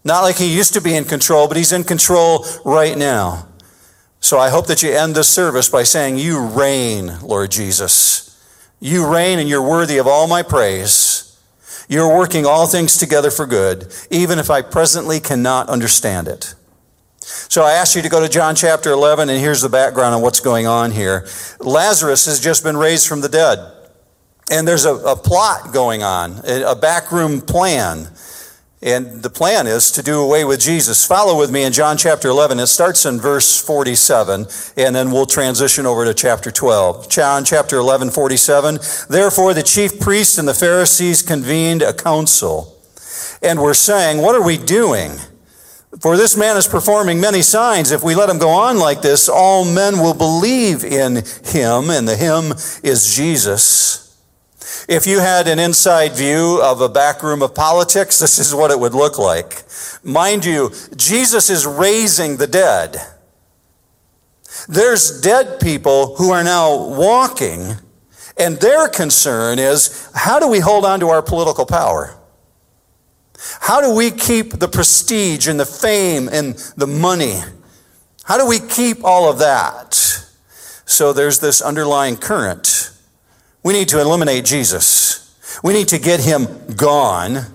Not 0.04 0.22
like 0.22 0.36
he 0.36 0.54
used 0.54 0.74
to 0.74 0.80
be 0.80 0.94
in 0.94 1.04
control, 1.04 1.48
but 1.48 1.56
he's 1.56 1.72
in 1.72 1.84
control 1.84 2.46
right 2.64 2.96
now. 2.96 3.48
So 4.20 4.38
I 4.38 4.50
hope 4.50 4.66
that 4.66 4.82
you 4.82 4.90
end 4.92 5.14
this 5.14 5.28
service 5.28 5.68
by 5.68 5.82
saying, 5.82 6.18
You 6.18 6.40
reign, 6.40 7.18
Lord 7.20 7.50
Jesus. 7.50 8.26
You 8.80 9.10
reign 9.12 9.38
and 9.38 9.48
you're 9.48 9.66
worthy 9.66 9.98
of 9.98 10.06
all 10.06 10.26
my 10.26 10.42
praise. 10.42 11.38
You're 11.88 12.16
working 12.16 12.46
all 12.46 12.66
things 12.66 12.96
together 12.96 13.30
for 13.30 13.46
good, 13.46 13.92
even 14.10 14.38
if 14.38 14.48
I 14.48 14.62
presently 14.62 15.20
cannot 15.20 15.68
understand 15.68 16.28
it. 16.28 16.54
So 17.18 17.62
I 17.62 17.72
ask 17.72 17.96
you 17.96 18.02
to 18.02 18.08
go 18.08 18.20
to 18.20 18.28
John 18.28 18.54
chapter 18.54 18.90
11, 18.90 19.28
and 19.28 19.38
here's 19.38 19.60
the 19.60 19.68
background 19.68 20.14
on 20.14 20.22
what's 20.22 20.40
going 20.40 20.66
on 20.66 20.92
here. 20.92 21.26
Lazarus 21.58 22.26
has 22.26 22.40
just 22.40 22.62
been 22.62 22.76
raised 22.76 23.08
from 23.08 23.20
the 23.20 23.28
dead, 23.28 23.58
and 24.50 24.66
there's 24.66 24.84
a, 24.84 24.94
a 24.94 25.16
plot 25.16 25.72
going 25.72 26.02
on, 26.02 26.40
a 26.44 26.76
backroom 26.76 27.40
plan 27.40 28.08
and 28.82 29.22
the 29.22 29.28
plan 29.28 29.66
is 29.66 29.90
to 29.92 30.02
do 30.02 30.20
away 30.20 30.44
with 30.44 30.58
Jesus. 30.58 31.06
Follow 31.06 31.38
with 31.38 31.50
me 31.50 31.64
in 31.64 31.72
John 31.72 31.98
chapter 31.98 32.28
11. 32.28 32.58
It 32.58 32.66
starts 32.68 33.04
in 33.04 33.20
verse 33.20 33.60
47, 33.60 34.46
and 34.78 34.96
then 34.96 35.10
we'll 35.10 35.26
transition 35.26 35.84
over 35.84 36.06
to 36.06 36.14
chapter 36.14 36.50
12. 36.50 37.10
John 37.10 37.44
chapter 37.44 37.76
11, 37.76 38.10
47. 38.10 38.78
Therefore, 39.10 39.52
the 39.52 39.62
chief 39.62 40.00
priests 40.00 40.38
and 40.38 40.48
the 40.48 40.54
Pharisees 40.54 41.20
convened 41.20 41.82
a 41.82 41.92
council 41.92 42.78
and 43.42 43.60
were 43.60 43.74
saying, 43.74 44.22
What 44.22 44.34
are 44.34 44.42
we 44.42 44.56
doing? 44.56 45.12
For 46.00 46.16
this 46.16 46.34
man 46.34 46.56
is 46.56 46.66
performing 46.66 47.20
many 47.20 47.42
signs. 47.42 47.90
If 47.90 48.02
we 48.02 48.14
let 48.14 48.30
him 48.30 48.38
go 48.38 48.48
on 48.48 48.78
like 48.78 49.02
this, 49.02 49.28
all 49.28 49.66
men 49.66 49.98
will 49.98 50.14
believe 50.14 50.84
in 50.84 51.16
him, 51.44 51.90
and 51.90 52.08
the 52.08 52.16
him 52.16 52.52
is 52.82 53.14
Jesus. 53.14 54.09
If 54.88 55.06
you 55.06 55.20
had 55.20 55.48
an 55.48 55.58
inside 55.58 56.12
view 56.12 56.60
of 56.62 56.80
a 56.80 56.88
back 56.88 57.22
room 57.22 57.42
of 57.42 57.54
politics, 57.54 58.18
this 58.18 58.38
is 58.38 58.54
what 58.54 58.70
it 58.70 58.78
would 58.78 58.94
look 58.94 59.18
like. 59.18 59.62
Mind 60.02 60.44
you, 60.44 60.72
Jesus 60.96 61.50
is 61.50 61.66
raising 61.66 62.36
the 62.36 62.46
dead. 62.46 62.96
There's 64.68 65.20
dead 65.20 65.60
people 65.60 66.16
who 66.16 66.30
are 66.30 66.44
now 66.44 66.76
walking, 66.76 67.74
and 68.38 68.56
their 68.58 68.88
concern 68.88 69.58
is 69.58 70.10
how 70.14 70.38
do 70.38 70.48
we 70.48 70.60
hold 70.60 70.84
on 70.84 71.00
to 71.00 71.08
our 71.08 71.22
political 71.22 71.66
power? 71.66 72.16
How 73.60 73.80
do 73.80 73.94
we 73.94 74.10
keep 74.10 74.52
the 74.52 74.68
prestige 74.68 75.48
and 75.48 75.58
the 75.58 75.66
fame 75.66 76.28
and 76.30 76.54
the 76.76 76.86
money? 76.86 77.40
How 78.24 78.38
do 78.38 78.46
we 78.46 78.60
keep 78.60 79.04
all 79.04 79.30
of 79.30 79.38
that? 79.38 79.94
So 80.84 81.12
there's 81.12 81.40
this 81.40 81.62
underlying 81.62 82.16
current. 82.16 82.79
We 83.62 83.72
need 83.72 83.88
to 83.88 84.00
eliminate 84.00 84.44
Jesus. 84.44 85.36
We 85.62 85.72
need 85.72 85.88
to 85.88 85.98
get 85.98 86.20
him 86.20 86.46
gone 86.76 87.46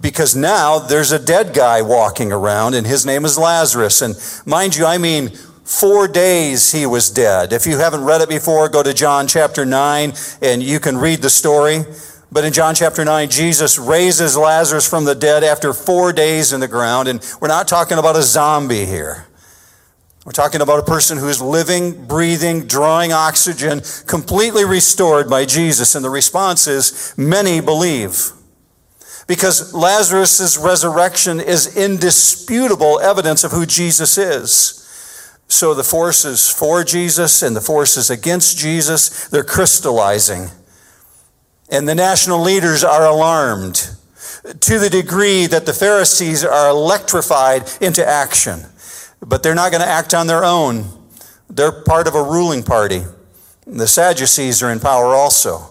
because 0.00 0.34
now 0.34 0.78
there's 0.78 1.12
a 1.12 1.18
dead 1.18 1.52
guy 1.54 1.82
walking 1.82 2.32
around 2.32 2.74
and 2.74 2.86
his 2.86 3.04
name 3.04 3.24
is 3.24 3.36
Lazarus. 3.36 4.00
And 4.00 4.14
mind 4.46 4.76
you, 4.76 4.86
I 4.86 4.98
mean, 4.98 5.30
four 5.64 6.06
days 6.06 6.72
he 6.72 6.86
was 6.86 7.10
dead. 7.10 7.52
If 7.52 7.66
you 7.66 7.78
haven't 7.78 8.04
read 8.04 8.20
it 8.20 8.28
before, 8.28 8.68
go 8.68 8.82
to 8.82 8.94
John 8.94 9.26
chapter 9.26 9.66
9 9.66 10.12
and 10.40 10.62
you 10.62 10.78
can 10.78 10.96
read 10.96 11.20
the 11.20 11.30
story. 11.30 11.84
But 12.30 12.44
in 12.44 12.52
John 12.52 12.74
chapter 12.74 13.04
9, 13.04 13.28
Jesus 13.30 13.78
raises 13.78 14.36
Lazarus 14.36 14.88
from 14.88 15.04
the 15.04 15.14
dead 15.14 15.44
after 15.44 15.72
four 15.72 16.12
days 16.12 16.52
in 16.52 16.60
the 16.60 16.68
ground. 16.68 17.08
And 17.08 17.24
we're 17.40 17.48
not 17.48 17.68
talking 17.68 17.98
about 17.98 18.16
a 18.16 18.22
zombie 18.22 18.86
here. 18.86 19.26
We're 20.24 20.32
talking 20.32 20.62
about 20.62 20.78
a 20.78 20.84
person 20.84 21.18
who 21.18 21.28
is 21.28 21.42
living, 21.42 22.06
breathing, 22.06 22.66
drawing 22.66 23.12
oxygen, 23.12 23.82
completely 24.06 24.64
restored 24.64 25.28
by 25.28 25.44
Jesus. 25.44 25.94
And 25.94 26.02
the 26.02 26.08
response 26.08 26.66
is 26.66 27.12
many 27.18 27.60
believe. 27.60 28.32
Because 29.26 29.74
Lazarus' 29.74 30.56
resurrection 30.56 31.40
is 31.40 31.76
indisputable 31.76 33.00
evidence 33.00 33.44
of 33.44 33.52
who 33.52 33.66
Jesus 33.66 34.16
is. 34.16 34.80
So 35.46 35.74
the 35.74 35.84
forces 35.84 36.48
for 36.48 36.84
Jesus 36.84 37.42
and 37.42 37.54
the 37.54 37.60
forces 37.60 38.08
against 38.08 38.56
Jesus, 38.56 39.28
they're 39.28 39.44
crystallizing. 39.44 40.48
And 41.70 41.86
the 41.86 41.94
national 41.94 42.40
leaders 42.40 42.82
are 42.82 43.04
alarmed 43.04 43.90
to 44.60 44.78
the 44.78 44.90
degree 44.90 45.46
that 45.46 45.66
the 45.66 45.72
Pharisees 45.74 46.44
are 46.44 46.68
electrified 46.70 47.70
into 47.80 48.06
action. 48.06 48.60
But 49.26 49.42
they're 49.42 49.54
not 49.54 49.70
going 49.70 49.82
to 49.82 49.88
act 49.88 50.14
on 50.14 50.26
their 50.26 50.44
own. 50.44 50.84
They're 51.48 51.72
part 51.72 52.06
of 52.06 52.14
a 52.14 52.22
ruling 52.22 52.62
party. 52.62 53.02
The 53.66 53.86
Sadducees 53.86 54.62
are 54.62 54.70
in 54.70 54.80
power 54.80 55.14
also. 55.14 55.70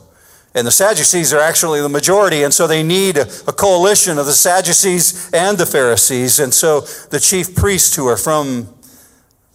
And 0.56 0.68
the 0.68 0.72
Sadducees 0.72 1.34
are 1.34 1.40
actually 1.40 1.82
the 1.82 1.90
majority, 1.90 2.44
and 2.44 2.54
so 2.54 2.68
they 2.68 2.84
need 2.84 3.18
a, 3.18 3.26
coalition 3.26 4.20
of 4.20 4.28
the 4.28 4.34
Sadducees 4.34 5.32
and 5.34 5.58
the 5.58 5.66
Pharisees. 5.66 6.40
And 6.40 6.54
so 6.54 6.82
the 7.10 7.20
chief 7.20 7.56
priests 7.56 7.96
who 7.96 8.08
are 8.08 8.18
from 8.18 8.72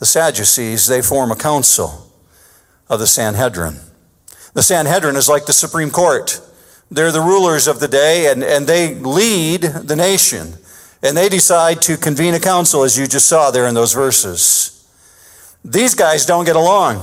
the 0.00 0.06
Sadducees, 0.06 0.88
they 0.88 1.02
form 1.02 1.30
a 1.30 1.36
council 1.36 2.12
of 2.88 2.98
the 2.98 3.06
Sanhedrin. 3.06 3.76
The 4.54 4.62
Sanhedrin 4.62 5.14
is 5.14 5.28
like 5.28 5.46
the 5.46 5.52
Supreme 5.52 5.90
Court. 5.90 6.40
They're 6.90 7.12
the 7.12 7.20
rulers 7.20 7.68
of 7.68 7.78
the 7.80 7.88
day 7.88 8.30
and, 8.30 8.42
and 8.42 8.66
they 8.66 8.94
lead 8.94 9.60
the 9.62 9.94
nation. 9.94 10.54
And 11.02 11.16
they 11.16 11.28
decide 11.28 11.80
to 11.82 11.96
convene 11.96 12.34
a 12.34 12.40
council, 12.40 12.82
as 12.82 12.98
you 12.98 13.06
just 13.06 13.28
saw 13.28 13.50
there 13.50 13.66
in 13.66 13.74
those 13.74 13.92
verses. 13.94 14.74
These 15.64 15.94
guys 15.94 16.26
don't 16.26 16.44
get 16.44 16.56
along, 16.56 17.02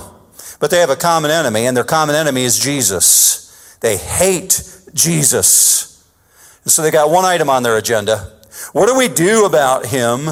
but 0.60 0.72
they 0.72 0.80
have 0.80 0.90
a 0.90 0.96
common 0.96 1.32
enemy, 1.32 1.66
and 1.66 1.75
their 1.75 1.84
common 1.84 2.16
enemy 2.16 2.44
is 2.44 2.60
Jesus. 2.60 3.78
They 3.82 3.98
hate 3.98 4.62
Jesus. 4.94 6.04
And 6.64 6.72
so 6.72 6.82
they 6.82 6.92
got 6.92 7.10
one 7.10 7.25
item 7.25 7.50
on 7.50 7.64
their 7.64 7.78
agenda. 7.78 8.32
What 8.74 8.88
do 8.88 8.98
we 8.98 9.08
do 9.08 9.46
about 9.46 9.86
him? 9.86 10.30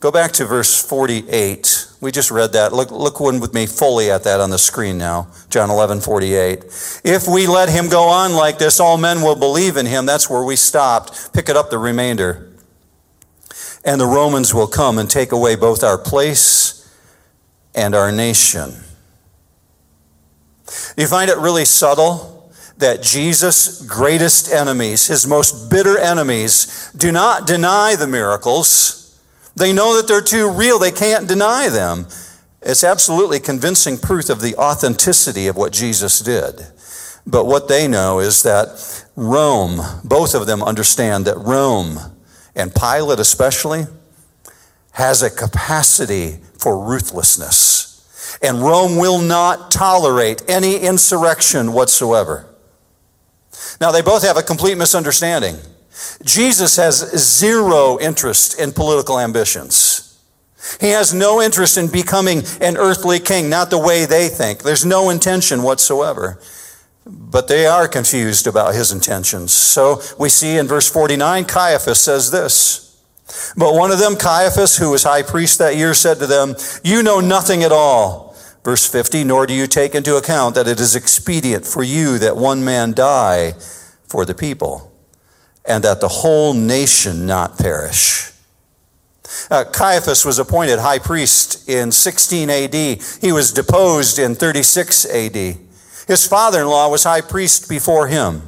Go 0.00 0.10
back 0.10 0.32
to 0.32 0.44
verse 0.44 0.82
48. 0.82 1.88
We 2.00 2.10
just 2.10 2.30
read 2.30 2.52
that. 2.52 2.72
Look, 2.72 2.90
look 2.90 3.20
one 3.20 3.40
with 3.40 3.52
me 3.52 3.66
fully 3.66 4.10
at 4.10 4.24
that 4.24 4.40
on 4.40 4.50
the 4.50 4.58
screen 4.58 4.96
now. 4.96 5.28
John 5.50 5.70
11, 5.70 6.00
48. 6.00 6.64
If 7.04 7.28
we 7.28 7.46
let 7.46 7.68
him 7.68 7.88
go 7.88 8.04
on 8.04 8.32
like 8.32 8.58
this, 8.58 8.80
all 8.80 8.96
men 8.96 9.20
will 9.20 9.36
believe 9.36 9.76
in 9.76 9.86
him. 9.86 10.06
That's 10.06 10.30
where 10.30 10.42
we 10.42 10.56
stopped. 10.56 11.34
Pick 11.34 11.48
it 11.48 11.56
up 11.56 11.70
the 11.70 11.78
remainder. 11.78 12.49
And 13.84 14.00
the 14.00 14.06
Romans 14.06 14.52
will 14.52 14.66
come 14.66 14.98
and 14.98 15.08
take 15.08 15.32
away 15.32 15.56
both 15.56 15.82
our 15.82 15.98
place 15.98 16.76
and 17.74 17.94
our 17.94 18.12
nation. 18.12 18.74
You 20.96 21.06
find 21.06 21.30
it 21.30 21.38
really 21.38 21.64
subtle 21.64 22.52
that 22.78 23.02
Jesus' 23.02 23.82
greatest 23.82 24.50
enemies, 24.50 25.06
his 25.06 25.26
most 25.26 25.70
bitter 25.70 25.98
enemies, 25.98 26.90
do 26.96 27.12
not 27.12 27.46
deny 27.46 27.94
the 27.96 28.06
miracles? 28.06 29.20
They 29.54 29.72
know 29.72 29.96
that 29.96 30.08
they're 30.08 30.22
too 30.22 30.50
real, 30.50 30.78
they 30.78 30.90
can't 30.90 31.28
deny 31.28 31.68
them. 31.68 32.06
It's 32.62 32.84
absolutely 32.84 33.40
convincing 33.40 33.98
proof 33.98 34.28
of 34.28 34.40
the 34.40 34.54
authenticity 34.56 35.46
of 35.46 35.56
what 35.56 35.72
Jesus 35.72 36.20
did. 36.20 36.66
But 37.26 37.46
what 37.46 37.68
they 37.68 37.86
know 37.86 38.18
is 38.18 38.42
that 38.42 39.04
Rome, 39.16 39.80
both 40.04 40.34
of 40.34 40.46
them 40.46 40.62
understand 40.62 41.26
that 41.26 41.38
Rome, 41.38 41.98
and 42.54 42.74
Pilate 42.74 43.18
especially, 43.18 43.86
has 44.92 45.22
a 45.22 45.30
capacity 45.30 46.38
for 46.58 46.78
ruthlessness. 46.78 48.38
And 48.42 48.62
Rome 48.62 48.96
will 48.96 49.20
not 49.20 49.70
tolerate 49.70 50.42
any 50.48 50.76
insurrection 50.78 51.72
whatsoever. 51.72 52.46
Now, 53.80 53.92
they 53.92 54.02
both 54.02 54.22
have 54.22 54.36
a 54.36 54.42
complete 54.42 54.76
misunderstanding. 54.76 55.56
Jesus 56.24 56.76
has 56.76 56.96
zero 57.16 57.98
interest 58.00 58.58
in 58.58 58.72
political 58.72 59.18
ambitions. 59.18 60.18
He 60.80 60.90
has 60.90 61.12
no 61.14 61.40
interest 61.40 61.78
in 61.78 61.88
becoming 61.88 62.42
an 62.60 62.76
earthly 62.76 63.18
king, 63.18 63.48
not 63.48 63.70
the 63.70 63.78
way 63.78 64.04
they 64.04 64.28
think. 64.28 64.62
There's 64.62 64.84
no 64.84 65.10
intention 65.10 65.62
whatsoever. 65.62 66.38
But 67.12 67.48
they 67.48 67.66
are 67.66 67.88
confused 67.88 68.46
about 68.46 68.74
his 68.74 68.92
intentions. 68.92 69.52
So 69.52 70.00
we 70.18 70.28
see 70.28 70.56
in 70.56 70.68
verse 70.68 70.88
49, 70.88 71.44
Caiaphas 71.44 72.00
says 72.00 72.30
this. 72.30 73.02
But 73.56 73.74
one 73.74 73.90
of 73.90 73.98
them, 73.98 74.16
Caiaphas, 74.16 74.76
who 74.76 74.90
was 74.90 75.02
high 75.02 75.22
priest 75.22 75.58
that 75.58 75.76
year, 75.76 75.94
said 75.94 76.18
to 76.18 76.26
them, 76.26 76.54
You 76.82 77.02
know 77.02 77.20
nothing 77.20 77.62
at 77.62 77.72
all. 77.72 78.36
Verse 78.62 78.86
50, 78.86 79.24
nor 79.24 79.46
do 79.46 79.54
you 79.54 79.66
take 79.66 79.94
into 79.94 80.16
account 80.16 80.54
that 80.54 80.68
it 80.68 80.80
is 80.80 80.94
expedient 80.94 81.66
for 81.66 81.82
you 81.82 82.18
that 82.18 82.36
one 82.36 82.62
man 82.64 82.92
die 82.92 83.52
for 84.06 84.24
the 84.26 84.34
people 84.34 84.92
and 85.64 85.82
that 85.82 86.00
the 86.00 86.08
whole 86.08 86.52
nation 86.52 87.26
not 87.26 87.56
perish. 87.56 88.32
Uh, 89.50 89.64
Caiaphas 89.64 90.24
was 90.24 90.38
appointed 90.38 90.78
high 90.78 90.98
priest 90.98 91.68
in 91.68 91.90
16 91.90 92.50
AD. 92.50 92.74
He 92.74 93.32
was 93.32 93.52
deposed 93.52 94.18
in 94.18 94.34
36 94.34 95.06
AD. 95.06 95.56
His 96.10 96.26
father 96.26 96.62
in 96.62 96.66
law 96.66 96.88
was 96.88 97.04
high 97.04 97.20
priest 97.20 97.68
before 97.68 98.08
him. 98.08 98.42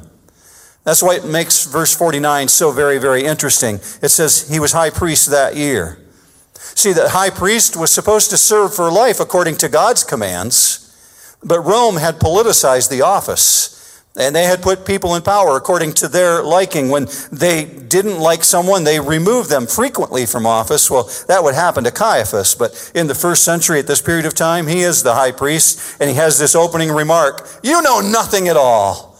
That's 0.83 1.01
why 1.01 1.15
it 1.15 1.23
makes 1.23 1.65
verse 1.65 1.95
49 1.95 2.49
so 2.49 2.73
very, 2.73 2.97
very 2.97 3.23
interesting. 3.23 3.75
It 4.01 4.09
says 4.09 4.49
he 4.49 4.59
was 4.59 4.73
high 4.73 4.89
priest 4.89 5.31
that 5.31 5.55
year. 5.55 5.97
See, 6.55 6.91
the 6.91 7.07
high 7.07 7.29
priest 7.29 7.77
was 7.77 7.89
supposed 7.89 8.29
to 8.31 8.37
serve 8.37 8.75
for 8.75 8.91
life 8.91 9.21
according 9.21 9.55
to 9.59 9.69
God's 9.69 10.03
commands, 10.03 10.93
but 11.41 11.61
Rome 11.61 11.95
had 11.95 12.19
politicized 12.19 12.89
the 12.89 13.01
office. 13.01 13.72
And 14.15 14.35
they 14.35 14.43
had 14.43 14.61
put 14.61 14.85
people 14.85 15.15
in 15.15 15.23
power 15.23 15.57
according 15.57 15.93
to 15.93 16.07
their 16.07 16.43
liking. 16.43 16.89
When 16.89 17.07
they 17.31 17.65
didn't 17.65 18.19
like 18.19 18.43
someone, 18.43 18.83
they 18.83 18.99
removed 18.99 19.49
them 19.49 19.65
frequently 19.65 20.27
from 20.27 20.45
office. 20.45 20.91
Well, 20.91 21.09
that 21.27 21.43
would 21.43 21.55
happen 21.55 21.83
to 21.85 21.91
Caiaphas. 21.91 22.53
But 22.53 22.91
in 22.93 23.07
the 23.07 23.15
first 23.15 23.43
century, 23.43 23.79
at 23.79 23.87
this 23.87 24.01
period 24.01 24.27
of 24.27 24.35
time, 24.35 24.67
he 24.67 24.81
is 24.81 25.01
the 25.01 25.15
high 25.15 25.31
priest, 25.31 25.97
and 25.99 26.11
he 26.11 26.15
has 26.15 26.37
this 26.37 26.53
opening 26.53 26.91
remark 26.91 27.47
You 27.63 27.81
know 27.81 28.01
nothing 28.01 28.47
at 28.47 28.57
all. 28.57 29.17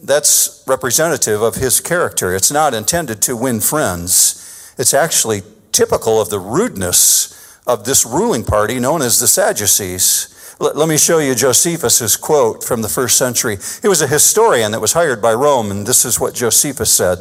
That's 0.00 0.62
representative 0.68 1.42
of 1.42 1.56
his 1.56 1.80
character. 1.80 2.32
It's 2.34 2.52
not 2.52 2.74
intended 2.74 3.20
to 3.22 3.36
win 3.36 3.58
friends, 3.60 4.74
it's 4.78 4.94
actually 4.94 5.42
typical 5.72 6.20
of 6.20 6.30
the 6.30 6.38
rudeness 6.38 7.34
of 7.66 7.84
this 7.84 8.06
ruling 8.06 8.44
party 8.44 8.78
known 8.78 9.02
as 9.02 9.18
the 9.18 9.28
Sadducees. 9.28 10.34
Let 10.60 10.88
me 10.88 10.98
show 10.98 11.20
you 11.20 11.36
Josephus's 11.36 12.16
quote 12.16 12.64
from 12.64 12.82
the 12.82 12.88
first 12.88 13.16
century. 13.16 13.58
He 13.80 13.86
was 13.86 14.02
a 14.02 14.08
historian 14.08 14.72
that 14.72 14.80
was 14.80 14.92
hired 14.92 15.22
by 15.22 15.32
Rome, 15.32 15.70
and 15.70 15.86
this 15.86 16.04
is 16.04 16.18
what 16.18 16.34
Josephus 16.34 16.90
said. 16.90 17.18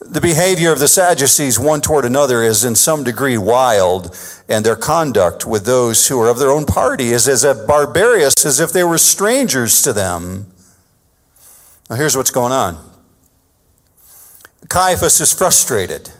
The 0.00 0.20
behavior 0.20 0.72
of 0.72 0.80
the 0.80 0.88
Sadducees 0.88 1.58
one 1.58 1.80
toward 1.80 2.04
another 2.04 2.42
is 2.42 2.64
in 2.64 2.74
some 2.74 3.04
degree 3.04 3.38
wild, 3.38 4.16
and 4.48 4.66
their 4.66 4.74
conduct 4.74 5.46
with 5.46 5.66
those 5.66 6.08
who 6.08 6.20
are 6.20 6.28
of 6.28 6.40
their 6.40 6.50
own 6.50 6.66
party 6.66 7.10
is 7.10 7.28
as 7.28 7.44
barbarous 7.66 8.44
as 8.44 8.58
if 8.58 8.72
they 8.72 8.82
were 8.82 8.98
strangers 8.98 9.80
to 9.82 9.92
them. 9.92 10.46
Now, 11.88 11.94
here's 11.94 12.16
what's 12.16 12.32
going 12.32 12.52
on 12.52 12.76
Caiaphas 14.68 15.20
is 15.20 15.32
frustrated. 15.32 16.10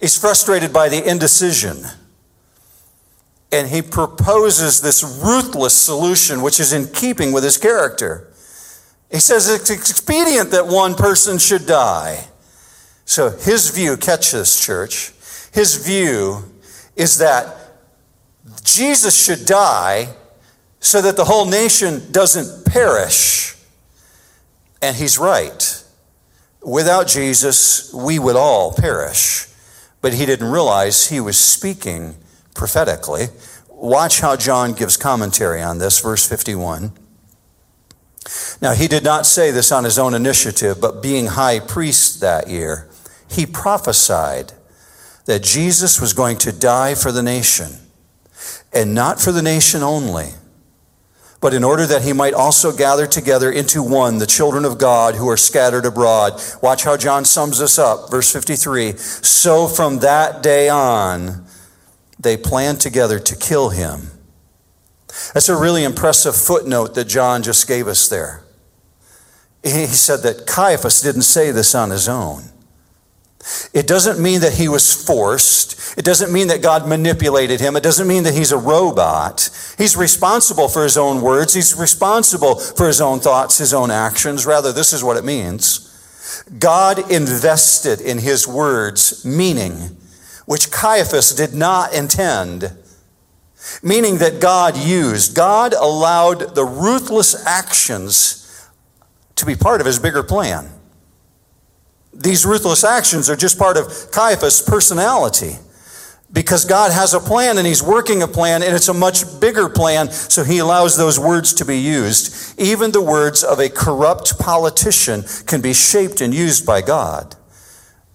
He's 0.00 0.18
frustrated 0.18 0.72
by 0.72 0.88
the 0.88 1.06
indecision 1.06 1.84
and 3.52 3.68
he 3.68 3.82
proposes 3.82 4.80
this 4.80 5.02
ruthless 5.02 5.74
solution, 5.74 6.42
which 6.42 6.60
is 6.60 6.72
in 6.72 6.86
keeping 6.86 7.32
with 7.32 7.42
his 7.42 7.58
character. 7.58 8.28
He 9.10 9.18
says 9.18 9.48
it's 9.48 9.70
expedient 9.70 10.52
that 10.52 10.66
one 10.68 10.94
person 10.94 11.38
should 11.38 11.66
die. 11.66 12.28
So 13.04 13.30
his 13.30 13.70
view, 13.70 13.96
catch 13.96 14.30
this, 14.30 14.64
church, 14.64 15.12
his 15.52 15.84
view 15.84 16.44
is 16.94 17.18
that 17.18 17.56
Jesus 18.62 19.20
should 19.20 19.46
die 19.46 20.14
so 20.78 21.02
that 21.02 21.16
the 21.16 21.24
whole 21.24 21.44
nation 21.44 22.12
doesn't 22.12 22.64
perish. 22.66 23.56
And 24.80 24.96
he's 24.96 25.18
right. 25.18 25.84
Without 26.62 27.08
Jesus, 27.08 27.92
we 27.92 28.18
would 28.18 28.36
all 28.36 28.72
perish. 28.72 29.48
But 30.00 30.14
he 30.14 30.24
didn't 30.24 30.50
realize 30.50 31.08
he 31.08 31.20
was 31.20 31.38
speaking 31.38 32.16
prophetically. 32.60 33.28
Watch 33.70 34.20
how 34.20 34.36
John 34.36 34.74
gives 34.74 34.98
commentary 34.98 35.62
on 35.62 35.78
this, 35.78 35.98
verse 35.98 36.28
51. 36.28 36.92
Now, 38.60 38.74
he 38.74 38.86
did 38.86 39.02
not 39.02 39.24
say 39.24 39.50
this 39.50 39.72
on 39.72 39.84
his 39.84 39.98
own 39.98 40.12
initiative, 40.12 40.78
but 40.78 41.02
being 41.02 41.28
high 41.28 41.58
priest 41.58 42.20
that 42.20 42.50
year, 42.50 42.86
he 43.30 43.46
prophesied 43.46 44.52
that 45.24 45.42
Jesus 45.42 46.02
was 46.02 46.12
going 46.12 46.36
to 46.36 46.52
die 46.52 46.94
for 46.94 47.10
the 47.10 47.22
nation, 47.22 47.78
and 48.74 48.94
not 48.94 49.18
for 49.18 49.32
the 49.32 49.40
nation 49.40 49.82
only, 49.82 50.32
but 51.40 51.54
in 51.54 51.64
order 51.64 51.86
that 51.86 52.02
he 52.02 52.12
might 52.12 52.34
also 52.34 52.76
gather 52.76 53.06
together 53.06 53.50
into 53.50 53.82
one 53.82 54.18
the 54.18 54.26
children 54.26 54.66
of 54.66 54.76
God 54.76 55.14
who 55.14 55.26
are 55.30 55.38
scattered 55.38 55.86
abroad. 55.86 56.38
Watch 56.60 56.84
how 56.84 56.98
John 56.98 57.24
sums 57.24 57.58
this 57.58 57.78
up, 57.78 58.10
verse 58.10 58.30
53. 58.30 58.98
So 58.98 59.66
from 59.66 60.00
that 60.00 60.42
day 60.42 60.68
on, 60.68 61.46
they 62.20 62.36
planned 62.36 62.80
together 62.80 63.18
to 63.18 63.36
kill 63.36 63.70
him. 63.70 64.10
That's 65.34 65.48
a 65.48 65.56
really 65.56 65.84
impressive 65.84 66.36
footnote 66.36 66.94
that 66.94 67.06
John 67.06 67.42
just 67.42 67.66
gave 67.66 67.88
us 67.88 68.08
there. 68.08 68.44
He 69.62 69.86
said 69.86 70.22
that 70.22 70.46
Caiaphas 70.46 71.00
didn't 71.00 71.22
say 71.22 71.50
this 71.50 71.74
on 71.74 71.90
his 71.90 72.08
own. 72.08 72.44
It 73.72 73.86
doesn't 73.86 74.22
mean 74.22 74.40
that 74.42 74.54
he 74.54 74.68
was 74.68 74.92
forced. 75.06 75.98
It 75.98 76.04
doesn't 76.04 76.32
mean 76.32 76.48
that 76.48 76.62
God 76.62 76.86
manipulated 76.86 77.60
him. 77.60 77.74
It 77.74 77.82
doesn't 77.82 78.06
mean 78.06 78.22
that 78.24 78.34
he's 78.34 78.52
a 78.52 78.58
robot. 78.58 79.48
He's 79.78 79.96
responsible 79.96 80.68
for 80.68 80.82
his 80.82 80.98
own 80.98 81.22
words. 81.22 81.54
He's 81.54 81.74
responsible 81.74 82.56
for 82.56 82.86
his 82.86 83.00
own 83.00 83.20
thoughts, 83.20 83.58
his 83.58 83.74
own 83.74 83.90
actions. 83.90 84.46
Rather, 84.46 84.72
this 84.72 84.92
is 84.92 85.02
what 85.02 85.16
it 85.16 85.24
means 85.24 85.86
God 86.58 87.10
invested 87.10 88.00
in 88.00 88.18
his 88.18 88.46
words 88.46 89.24
meaning, 89.24 89.96
which 90.50 90.72
Caiaphas 90.72 91.32
did 91.32 91.54
not 91.54 91.94
intend. 91.94 92.76
Meaning 93.84 94.18
that 94.18 94.40
God 94.40 94.76
used, 94.76 95.32
God 95.32 95.74
allowed 95.74 96.56
the 96.56 96.64
ruthless 96.64 97.46
actions 97.46 98.68
to 99.36 99.46
be 99.46 99.54
part 99.54 99.80
of 99.80 99.86
his 99.86 100.00
bigger 100.00 100.24
plan. 100.24 100.68
These 102.12 102.44
ruthless 102.44 102.82
actions 102.82 103.30
are 103.30 103.36
just 103.36 103.60
part 103.60 103.76
of 103.76 104.10
Caiaphas' 104.10 104.60
personality 104.60 105.56
because 106.32 106.64
God 106.64 106.90
has 106.90 107.14
a 107.14 107.20
plan 107.20 107.56
and 107.56 107.64
He's 107.64 107.80
working 107.80 108.20
a 108.20 108.26
plan 108.26 108.64
and 108.64 108.74
it's 108.74 108.88
a 108.88 108.92
much 108.92 109.22
bigger 109.38 109.68
plan, 109.68 110.10
so 110.10 110.42
He 110.42 110.58
allows 110.58 110.96
those 110.96 111.16
words 111.16 111.54
to 111.54 111.64
be 111.64 111.78
used. 111.78 112.58
Even 112.60 112.90
the 112.90 113.00
words 113.00 113.44
of 113.44 113.60
a 113.60 113.68
corrupt 113.68 114.36
politician 114.40 115.22
can 115.46 115.60
be 115.60 115.74
shaped 115.74 116.20
and 116.20 116.34
used 116.34 116.66
by 116.66 116.82
God. 116.82 117.36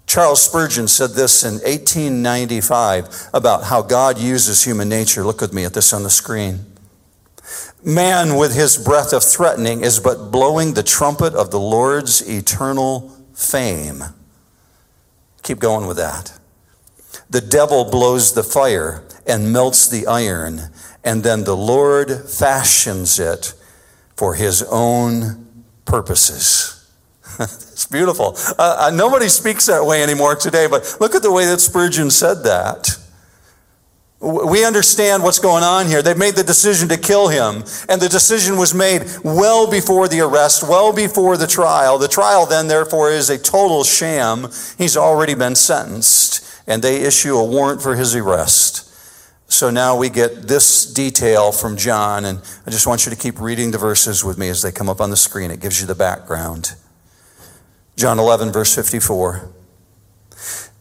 Charles 0.08 0.42
Spurgeon 0.42 0.88
said 0.88 1.12
this 1.12 1.44
in 1.44 1.54
1895 1.56 3.30
about 3.34 3.64
how 3.66 3.82
God 3.82 4.18
uses 4.20 4.64
human 4.64 4.88
nature. 4.88 5.24
Look 5.24 5.42
with 5.42 5.54
me 5.54 5.66
at 5.66 5.74
this 5.74 5.94
on 5.94 6.04
the 6.04 6.10
screen. 6.10 6.66
Man, 7.84 8.36
with 8.36 8.56
his 8.56 8.78
breath 8.78 9.14
of 9.14 9.24
threatening, 9.24 9.82
is 9.82 10.00
but 10.00 10.32
blowing 10.32 10.74
the 10.74 10.84
trumpet 10.84 11.34
of 11.34 11.52
the 11.52 11.60
Lord's 11.60 12.28
eternal 12.28 13.16
fame. 13.34 14.04
Keep 15.44 15.60
going 15.60 15.86
with 15.86 15.98
that. 15.98 16.34
The 17.30 17.42
devil 17.42 17.86
blows 17.86 18.34
the 18.34 18.44
fire 18.44 19.04
and 19.28 19.54
melts 19.54 19.88
the 19.88 20.08
iron, 20.08 20.70
and 21.04 21.24
then 21.24 21.44
the 21.44 21.56
Lord 21.56 22.30
fashions 22.30 23.20
it 23.20 23.54
for 24.16 24.36
his 24.36 24.64
own 24.64 25.66
purposes. 25.86 26.90
it's 27.86 27.92
beautiful. 27.92 28.36
Uh, 28.58 28.88
uh, 28.88 28.90
nobody 28.90 29.28
speaks 29.28 29.68
that 29.68 29.86
way 29.86 30.02
anymore 30.02 30.36
today, 30.36 30.66
but 30.66 30.98
look 31.00 31.14
at 31.14 31.22
the 31.22 31.32
way 31.32 31.46
that 31.46 31.60
Spurgeon 31.60 32.10
said 32.10 32.44
that. 32.44 32.98
We 34.20 34.66
understand 34.66 35.22
what's 35.22 35.38
going 35.38 35.64
on 35.64 35.86
here. 35.86 36.02
They've 36.02 36.18
made 36.18 36.34
the 36.34 36.44
decision 36.44 36.90
to 36.90 36.98
kill 36.98 37.28
him, 37.28 37.64
and 37.88 38.02
the 38.02 38.10
decision 38.10 38.58
was 38.58 38.74
made 38.74 39.04
well 39.24 39.70
before 39.70 40.08
the 40.08 40.22
arrest, 40.22 40.68
well 40.68 40.94
before 40.94 41.38
the 41.38 41.46
trial. 41.46 42.00
The 42.00 42.08
trial, 42.08 42.48
then, 42.48 42.68
therefore, 42.68 43.12
is 43.12 43.30
a 43.30 43.38
total 43.38 43.84
sham. 43.84 44.50
He's 44.80 44.98
already 44.98 45.36
been 45.36 45.54
sentenced, 45.54 46.64
and 46.66 46.82
they 46.82 47.02
issue 47.04 47.38
a 47.38 47.46
warrant 47.46 47.84
for 47.84 47.96
his 47.96 48.16
arrest. 48.16 48.82
So 49.48 49.70
now 49.70 49.96
we 49.96 50.10
get 50.10 50.48
this 50.48 50.92
detail 50.92 51.52
from 51.52 51.78
John, 51.78 52.26
and 52.26 52.42
I 52.66 52.72
just 52.72 52.88
want 52.88 53.06
you 53.06 53.12
to 53.12 53.18
keep 53.18 53.40
reading 53.40 53.70
the 53.70 53.78
verses 53.78 54.24
with 54.24 54.40
me 54.40 54.50
as 54.50 54.64
they 54.64 54.72
come 54.72 54.90
up 54.90 55.02
on 55.02 55.12
the 55.12 55.18
screen. 55.18 55.52
It 55.52 55.60
gives 55.60 55.80
you 55.80 55.86
the 55.86 55.94
background. 55.94 56.74
John 57.96 58.20
11, 58.20 58.52
verse 58.52 58.76
54. 58.76 59.50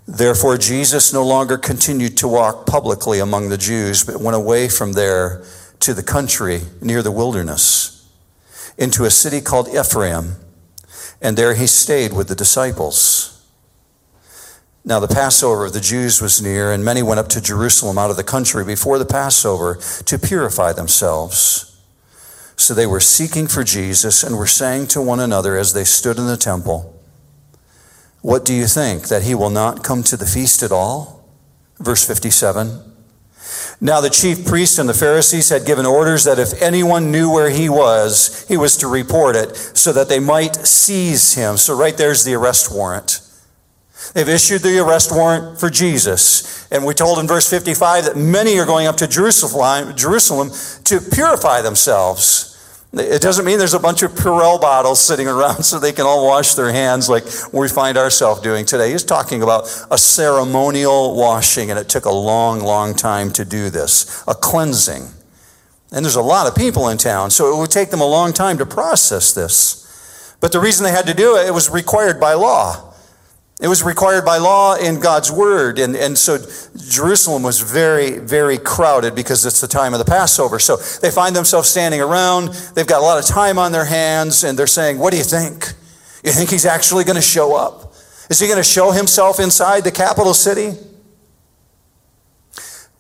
Therefore, 0.07 0.59
Jesus 0.59 1.13
no 1.13 1.25
longer 1.25 1.57
continued 1.57 2.17
to 2.19 2.29
walk 2.29 2.67
publicly 2.67 3.21
among 3.21 3.49
the 3.49 3.57
Jews, 3.57 4.05
but 4.05 4.21
went 4.21 4.37
away 4.37 4.69
from 4.69 4.93
there 4.93 5.45
to 5.81 5.95
the 5.95 6.03
country 6.03 6.63
near 6.83 7.03
the 7.03 7.13
wilderness, 7.13 8.09
into 8.77 9.05
a 9.05 9.11
city 9.11 9.41
called 9.41 9.69
Ephraim, 9.69 10.37
and 11.23 11.37
there 11.39 11.55
he 11.55 11.67
stayed 11.67 12.13
with 12.13 12.29
the 12.29 12.35
disciples. 12.35 13.31
Now, 14.85 15.01
the 15.01 15.09
Passover 15.09 15.65
of 15.65 15.73
the 15.73 15.81
Jews 15.81 16.21
was 16.21 16.43
near, 16.43 16.71
and 16.71 16.85
many 16.85 17.03
went 17.03 17.19
up 17.19 17.29
to 17.29 17.41
Jerusalem 17.41 17.97
out 17.97 18.11
of 18.11 18.17
the 18.17 18.25
country 18.25 18.65
before 18.65 18.99
the 18.99 19.07
Passover 19.07 19.77
to 20.05 20.19
purify 20.19 20.75
themselves. 20.75 21.81
So 22.57 22.75
they 22.75 22.87
were 22.87 23.01
seeking 23.01 23.47
for 23.47 23.65
Jesus 23.65 24.23
and 24.23 24.37
were 24.37 24.47
saying 24.47 24.89
to 24.89 25.01
one 25.01 25.21
another 25.21 25.57
as 25.57 25.73
they 25.73 25.85
stood 25.85 26.19
in 26.19 26.27
the 26.27 26.37
temple, 26.37 26.95
what 28.25 28.47
do 28.47 28.55
you 28.55 28.67
think? 28.67 29.09
That 29.09 29.25
he 29.25 29.35
will 29.35 29.51
not 29.51 29.85
come 29.85 30.03
to 30.05 30.17
the 30.17 30.25
feast 30.25 30.63
at 30.63 30.73
all? 30.73 31.29
Verse 31.79 32.07
57. 32.07 32.81
Now 33.83 34.01
the 34.01 34.09
chief 34.09 34.47
priests 34.47 34.79
and 34.79 34.89
the 34.89 34.95
Pharisees 34.95 35.51
had 35.51 35.67
given 35.67 35.85
orders 35.85 36.25
that 36.25 36.39
if 36.39 36.63
anyone 36.63 37.13
knew 37.13 37.31
where 37.31 37.51
he 37.51 37.69
was, 37.69 38.49
he 38.49 38.57
was 38.57 38.79
to 38.79 38.87
report 38.87 39.37
it 39.37 39.55
so 39.55 39.93
that 39.93 40.09
they 40.09 40.21
might 40.21 40.57
seize 40.57 41.35
him. 41.35 41.59
So, 41.59 41.77
right 41.77 41.95
there's 41.95 42.25
the 42.25 42.33
arrest 42.33 42.75
warrant. 42.75 43.21
They've 44.15 44.27
issued 44.27 44.63
the 44.63 44.79
arrest 44.79 45.15
warrant 45.15 45.61
for 45.61 45.69
Jesus. 45.69 46.67
And 46.73 46.87
we 46.87 46.95
told 46.95 47.19
in 47.19 47.27
verse 47.27 47.51
55 47.51 48.07
that 48.07 48.17
many 48.17 48.59
are 48.59 48.65
going 48.65 48.87
up 48.87 48.97
to 48.97 49.07
Jerusalem, 49.07 49.95
Jerusalem 49.97 50.49
to 50.85 50.99
purify 51.15 51.61
themselves. 51.61 52.54
It 52.97 53.21
doesn't 53.23 53.45
mean 53.45 53.59
there's 53.59 53.75
a 53.75 53.81
bunch 53.81 54.05
of 54.05 54.13
Purell 54.13 54.61
bottles 54.61 55.01
sitting 55.01 55.27
around 55.27 55.63
so 55.65 55.79
they 55.79 55.93
can 55.93 56.07
all 56.07 56.27
wash 56.27 56.55
their 56.55 56.73
hands 56.73 57.09
like 57.09 57.25
we 57.53 57.69
find 57.69 57.99
ourselves 57.99 58.41
doing 58.41 58.65
today. 58.65 58.93
He's 58.93 59.03
talking 59.03 59.43
about 59.43 59.65
a 59.91 59.99
ceremonial 59.99 61.17
washing, 61.17 61.71
and 61.71 61.79
it 61.79 61.89
took 61.89 62.05
a 62.05 62.13
long, 62.13 62.61
long 62.61 62.95
time 62.95 63.31
to 63.33 63.45
do 63.45 63.69
this 63.71 64.23
a 64.29 64.35
cleansing. 64.35 65.09
And 65.91 66.05
there's 66.05 66.17
a 66.17 66.23
lot 66.23 66.47
of 66.47 66.55
people 66.55 66.89
in 66.89 66.99
town, 66.99 67.31
so 67.31 67.55
it 67.55 67.61
would 67.61 67.71
take 67.71 67.91
them 67.91 68.01
a 68.01 68.07
long 68.07 68.33
time 68.33 68.59
to 68.59 68.67
process 68.67 69.33
this. 69.33 70.37
But 70.41 70.53
the 70.53 70.61
reason 70.61 70.85
they 70.85 70.91
had 70.91 71.07
to 71.07 71.15
do 71.15 71.37
it, 71.37 71.47
it 71.47 71.55
was 71.55 71.71
required 71.71 72.21
by 72.21 72.35
law. 72.35 72.94
It 73.65 73.69
was 73.69 73.83
required 73.83 74.27
by 74.27 74.37
law 74.37 74.75
in 74.75 75.01
God's 75.01 75.33
word. 75.33 75.79
And, 75.79 75.97
and 75.97 76.19
so 76.19 76.37
Jerusalem 76.87 77.43
was 77.43 77.61
very, 77.61 78.19
very 78.19 78.59
crowded 78.59 79.15
because 79.15 79.47
it's 79.47 79.63
the 79.63 79.67
time 79.67 79.95
of 79.95 79.99
the 79.99 80.05
Passover. 80.05 80.59
So 80.59 80.77
they 80.77 81.11
find 81.11 81.35
themselves 81.35 81.71
standing 81.71 82.03
around. 82.03 82.49
They've 82.75 82.87
got 82.87 83.01
a 83.01 83.03
lot 83.03 83.19
of 83.19 83.25
time 83.25 83.59
on 83.59 83.73
their 83.73 83.87
hands, 83.87 84.45
and 84.45 84.59
they're 84.59 84.67
saying, 84.67 84.99
What 84.99 85.13
do 85.13 85.17
you 85.17 85.25
think? 85.25 85.73
You 86.23 86.33
think 86.33 86.51
he's 86.51 86.67
actually 86.67 87.05
going 87.05 87.17
to 87.17 87.23
show 87.23 87.57
up? 87.57 87.95
Is 88.29 88.39
he 88.39 88.49
going 88.49 88.59
to 88.59 88.63
show 88.63 88.91
himself 88.91 89.41
inside 89.41 89.85
the 89.85 89.93
capital 89.93 90.35
city? 90.35 90.79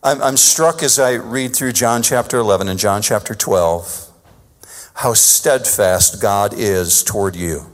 I'm, 0.02 0.22
I'm 0.22 0.36
struck 0.38 0.82
as 0.82 0.98
I 0.98 1.12
read 1.16 1.54
through 1.54 1.74
John 1.74 2.02
chapter 2.02 2.38
11 2.38 2.68
and 2.68 2.78
John 2.78 3.02
chapter 3.02 3.34
12 3.34 4.10
how 4.94 5.12
steadfast 5.12 6.22
God 6.22 6.54
is 6.54 7.02
toward 7.02 7.36
you 7.36 7.73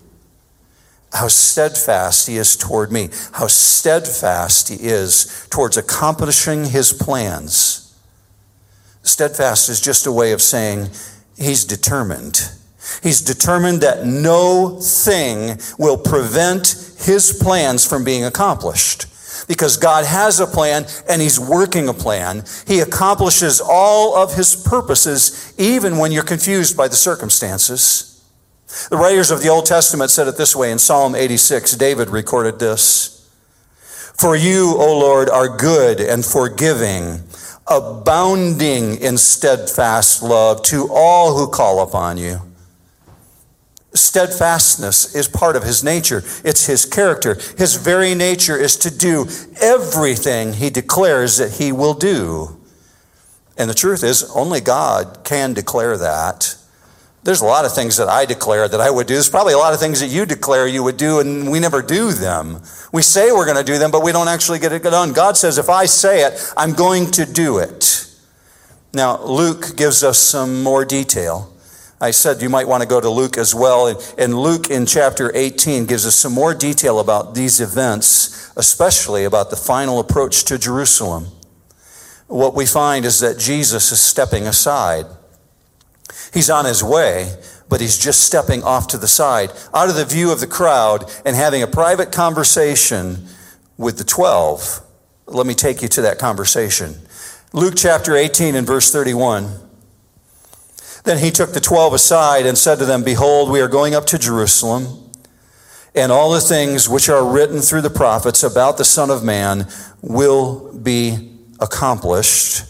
how 1.12 1.28
steadfast 1.28 2.28
he 2.28 2.36
is 2.36 2.56
toward 2.56 2.92
me, 2.92 3.08
how 3.32 3.46
steadfast 3.46 4.68
he 4.68 4.76
is 4.76 5.46
towards 5.50 5.76
accomplishing 5.76 6.66
his 6.66 6.92
plans. 6.92 7.96
Steadfast 9.02 9.68
is 9.68 9.80
just 9.80 10.06
a 10.06 10.12
way 10.12 10.32
of 10.32 10.42
saying 10.42 10.88
he's 11.36 11.64
determined. 11.64 12.50
He's 13.02 13.20
determined 13.20 13.80
that 13.80 14.06
no 14.06 14.78
thing 14.80 15.58
will 15.78 15.96
prevent 15.96 16.94
his 16.98 17.32
plans 17.32 17.86
from 17.86 18.04
being 18.04 18.24
accomplished. 18.24 19.06
Because 19.48 19.76
God 19.76 20.04
has 20.04 20.38
a 20.38 20.46
plan 20.46 20.84
and 21.08 21.20
He's 21.20 21.40
working 21.40 21.88
a 21.88 21.94
plan. 21.94 22.44
He 22.66 22.80
accomplishes 22.80 23.60
all 23.60 24.14
of 24.14 24.34
His 24.34 24.54
purposes 24.54 25.52
even 25.58 25.98
when 25.98 26.12
you're 26.12 26.22
confused 26.22 26.76
by 26.76 26.86
the 26.88 26.94
circumstances. 26.94 28.09
The 28.88 28.96
writers 28.96 29.30
of 29.30 29.42
the 29.42 29.48
Old 29.48 29.66
Testament 29.66 30.10
said 30.10 30.28
it 30.28 30.36
this 30.36 30.54
way 30.54 30.70
in 30.70 30.78
Psalm 30.78 31.14
86. 31.14 31.72
David 31.72 32.08
recorded 32.08 32.58
this 32.58 33.28
For 34.16 34.36
you, 34.36 34.76
O 34.78 34.98
Lord, 34.98 35.28
are 35.28 35.56
good 35.56 36.00
and 36.00 36.24
forgiving, 36.24 37.22
abounding 37.66 38.96
in 38.96 39.18
steadfast 39.18 40.22
love 40.22 40.62
to 40.64 40.88
all 40.90 41.36
who 41.36 41.48
call 41.48 41.82
upon 41.82 42.16
you. 42.16 42.42
Steadfastness 43.92 45.16
is 45.16 45.26
part 45.26 45.56
of 45.56 45.64
his 45.64 45.82
nature. 45.82 46.22
It's 46.44 46.66
his 46.66 46.84
character. 46.86 47.34
His 47.58 47.74
very 47.74 48.14
nature 48.14 48.56
is 48.56 48.76
to 48.78 48.96
do 48.96 49.26
everything 49.60 50.52
he 50.52 50.70
declares 50.70 51.38
that 51.38 51.54
he 51.54 51.72
will 51.72 51.94
do. 51.94 52.56
And 53.56 53.68
the 53.68 53.74
truth 53.74 54.04
is, 54.04 54.30
only 54.34 54.60
God 54.60 55.24
can 55.24 55.54
declare 55.54 55.98
that. 55.98 56.56
There's 57.22 57.42
a 57.42 57.46
lot 57.46 57.66
of 57.66 57.74
things 57.74 57.98
that 57.98 58.08
I 58.08 58.24
declare 58.24 58.66
that 58.66 58.80
I 58.80 58.90
would 58.90 59.06
do. 59.06 59.12
There's 59.14 59.28
probably 59.28 59.52
a 59.52 59.58
lot 59.58 59.74
of 59.74 59.80
things 59.80 60.00
that 60.00 60.06
you 60.06 60.24
declare 60.24 60.66
you 60.66 60.82
would 60.82 60.96
do, 60.96 61.20
and 61.20 61.50
we 61.50 61.60
never 61.60 61.82
do 61.82 62.12
them. 62.12 62.62
We 62.92 63.02
say 63.02 63.30
we're 63.30 63.44
going 63.44 63.58
to 63.58 63.72
do 63.72 63.78
them, 63.78 63.90
but 63.90 64.02
we 64.02 64.10
don't 64.10 64.28
actually 64.28 64.58
get 64.58 64.72
it 64.72 64.82
done. 64.82 65.12
God 65.12 65.36
says, 65.36 65.58
if 65.58 65.68
I 65.68 65.84
say 65.84 66.24
it, 66.24 66.40
I'm 66.56 66.72
going 66.72 67.10
to 67.12 67.26
do 67.26 67.58
it. 67.58 68.06
Now, 68.94 69.22
Luke 69.22 69.76
gives 69.76 70.02
us 70.02 70.18
some 70.18 70.62
more 70.62 70.86
detail. 70.86 71.52
I 72.00 72.12
said 72.12 72.40
you 72.40 72.48
might 72.48 72.66
want 72.66 72.82
to 72.82 72.88
go 72.88 72.98
to 73.00 73.10
Luke 73.10 73.36
as 73.36 73.54
well. 73.54 73.94
And 74.16 74.34
Luke 74.38 74.70
in 74.70 74.86
chapter 74.86 75.30
18 75.34 75.84
gives 75.84 76.06
us 76.06 76.14
some 76.14 76.32
more 76.32 76.54
detail 76.54 76.98
about 76.98 77.34
these 77.34 77.60
events, 77.60 78.50
especially 78.56 79.24
about 79.24 79.50
the 79.50 79.56
final 79.56 80.00
approach 80.00 80.44
to 80.46 80.58
Jerusalem. 80.58 81.26
What 82.26 82.54
we 82.54 82.64
find 82.64 83.04
is 83.04 83.20
that 83.20 83.38
Jesus 83.38 83.92
is 83.92 84.00
stepping 84.00 84.46
aside. 84.46 85.04
He's 86.32 86.50
on 86.50 86.64
his 86.64 86.82
way, 86.82 87.34
but 87.68 87.80
he's 87.80 87.98
just 87.98 88.22
stepping 88.22 88.62
off 88.62 88.88
to 88.88 88.98
the 88.98 89.08
side, 89.08 89.50
out 89.72 89.88
of 89.88 89.96
the 89.96 90.04
view 90.04 90.32
of 90.32 90.40
the 90.40 90.46
crowd, 90.46 91.10
and 91.24 91.36
having 91.36 91.62
a 91.62 91.66
private 91.66 92.12
conversation 92.12 93.26
with 93.76 93.98
the 93.98 94.04
12. 94.04 94.80
Let 95.26 95.46
me 95.46 95.54
take 95.54 95.82
you 95.82 95.88
to 95.88 96.02
that 96.02 96.18
conversation. 96.18 96.94
Luke 97.52 97.74
chapter 97.76 98.16
18 98.16 98.54
and 98.54 98.66
verse 98.66 98.92
31. 98.92 99.48
Then 101.04 101.18
he 101.18 101.30
took 101.30 101.52
the 101.52 101.60
twelve 101.60 101.94
aside 101.94 102.46
and 102.46 102.58
said 102.58 102.78
to 102.78 102.84
them, 102.84 103.02
Behold, 103.02 103.50
we 103.50 103.60
are 103.60 103.68
going 103.68 103.94
up 103.94 104.06
to 104.06 104.18
Jerusalem, 104.18 105.10
and 105.94 106.12
all 106.12 106.30
the 106.30 106.40
things 106.40 106.88
which 106.88 107.08
are 107.08 107.24
written 107.24 107.60
through 107.60 107.80
the 107.80 107.90
prophets 107.90 108.42
about 108.42 108.76
the 108.76 108.84
Son 108.84 109.10
of 109.10 109.24
Man 109.24 109.66
will 110.02 110.72
be 110.76 111.38
accomplished. 111.58 112.69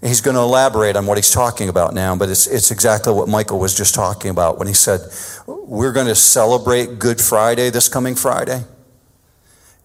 He's 0.00 0.20
going 0.20 0.36
to 0.36 0.40
elaborate 0.40 0.94
on 0.94 1.06
what 1.06 1.18
he's 1.18 1.32
talking 1.32 1.68
about 1.68 1.92
now, 1.92 2.14
but 2.14 2.28
it's, 2.28 2.46
it's 2.46 2.70
exactly 2.70 3.12
what 3.12 3.28
Michael 3.28 3.58
was 3.58 3.76
just 3.76 3.94
talking 3.94 4.30
about 4.30 4.58
when 4.58 4.68
he 4.68 4.74
said, 4.74 5.00
We're 5.46 5.92
going 5.92 6.06
to 6.06 6.14
celebrate 6.14 6.98
Good 6.98 7.20
Friday 7.20 7.70
this 7.70 7.88
coming 7.88 8.14
Friday. 8.14 8.62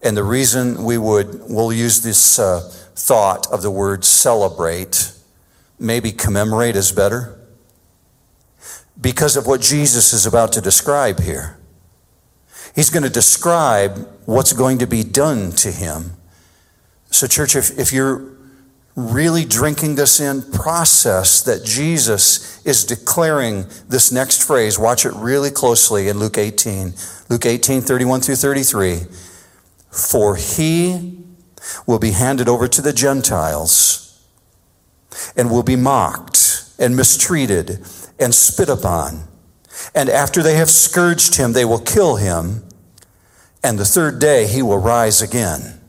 And 0.02 0.16
the 0.16 0.22
reason 0.22 0.84
we 0.84 0.98
would, 0.98 1.40
we'll 1.48 1.72
use 1.72 2.02
this 2.02 2.38
uh, 2.38 2.60
thought 2.94 3.50
of 3.50 3.62
the 3.62 3.70
word 3.70 4.04
celebrate 4.04 5.12
maybe 5.78 6.12
commemorate 6.12 6.76
is 6.76 6.92
better 6.92 7.38
because 9.00 9.36
of 9.36 9.46
what 9.46 9.60
Jesus 9.60 10.12
is 10.12 10.26
about 10.26 10.52
to 10.52 10.60
describe 10.60 11.20
here. 11.20 11.58
He's 12.74 12.90
going 12.90 13.02
to 13.02 13.10
describe 13.10 14.08
what's 14.26 14.52
going 14.52 14.78
to 14.78 14.86
be 14.86 15.02
done 15.02 15.52
to 15.52 15.70
him. 15.70 16.12
So, 17.10 17.26
church, 17.26 17.56
if, 17.56 17.78
if 17.78 17.92
you're 17.92 18.33
really 18.96 19.44
drinking 19.44 19.96
this 19.96 20.20
in, 20.20 20.42
process 20.52 21.42
that 21.42 21.64
Jesus 21.64 22.64
is 22.64 22.84
declaring 22.84 23.66
this 23.88 24.12
next 24.12 24.44
phrase. 24.44 24.78
Watch 24.78 25.04
it 25.04 25.12
really 25.14 25.50
closely 25.50 26.08
in 26.08 26.18
Luke 26.18 26.38
18. 26.38 26.94
Luke 27.28 27.46
18, 27.46 27.80
31 27.82 28.20
through 28.20 28.36
33. 28.36 29.00
For 29.90 30.36
he 30.36 31.18
will 31.86 31.98
be 31.98 32.10
handed 32.12 32.48
over 32.48 32.68
to 32.68 32.82
the 32.82 32.92
Gentiles 32.92 34.22
and 35.36 35.50
will 35.50 35.62
be 35.62 35.76
mocked 35.76 36.70
and 36.78 36.96
mistreated 36.96 37.84
and 38.18 38.34
spit 38.34 38.68
upon. 38.68 39.24
And 39.94 40.08
after 40.08 40.42
they 40.42 40.54
have 40.54 40.70
scourged 40.70 41.36
him, 41.36 41.52
they 41.52 41.64
will 41.64 41.80
kill 41.80 42.16
him. 42.16 42.62
And 43.62 43.78
the 43.78 43.84
third 43.84 44.20
day 44.20 44.46
he 44.46 44.62
will 44.62 44.78
rise 44.78 45.20
again. 45.20 45.80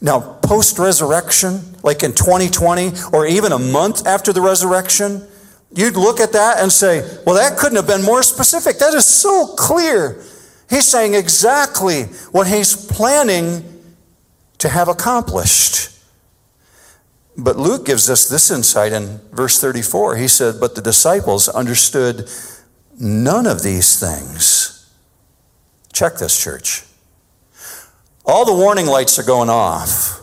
Now, 0.00 0.20
post 0.42 0.78
resurrection, 0.78 1.60
like 1.82 2.02
in 2.02 2.12
2020, 2.12 2.92
or 3.12 3.26
even 3.26 3.52
a 3.52 3.58
month 3.58 4.06
after 4.06 4.32
the 4.32 4.40
resurrection, 4.40 5.26
you'd 5.74 5.96
look 5.96 6.20
at 6.20 6.32
that 6.32 6.60
and 6.60 6.70
say, 6.70 7.00
well, 7.24 7.36
that 7.36 7.58
couldn't 7.58 7.76
have 7.76 7.86
been 7.86 8.02
more 8.02 8.22
specific. 8.22 8.78
That 8.78 8.94
is 8.94 9.06
so 9.06 9.54
clear. 9.56 10.22
He's 10.68 10.86
saying 10.86 11.14
exactly 11.14 12.04
what 12.32 12.46
he's 12.46 12.74
planning 12.86 13.64
to 14.58 14.68
have 14.68 14.88
accomplished. 14.88 15.90
But 17.36 17.56
Luke 17.56 17.86
gives 17.86 18.10
us 18.10 18.28
this 18.28 18.50
insight 18.50 18.92
in 18.92 19.20
verse 19.32 19.60
34. 19.60 20.16
He 20.16 20.28
said, 20.28 20.60
But 20.60 20.74
the 20.74 20.82
disciples 20.82 21.48
understood 21.48 22.28
none 22.98 23.46
of 23.46 23.62
these 23.62 23.98
things. 23.98 24.90
Check 25.92 26.16
this, 26.16 26.42
church. 26.42 26.84
All 28.24 28.44
the 28.44 28.52
warning 28.52 28.86
lights 28.86 29.18
are 29.18 29.24
going 29.24 29.50
off. 29.50 30.20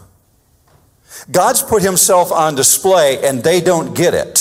God's 1.31 1.61
put 1.61 1.83
himself 1.83 2.31
on 2.31 2.55
display 2.55 3.25
and 3.27 3.43
they 3.43 3.61
don't 3.61 3.95
get 3.95 4.13
it. 4.13 4.37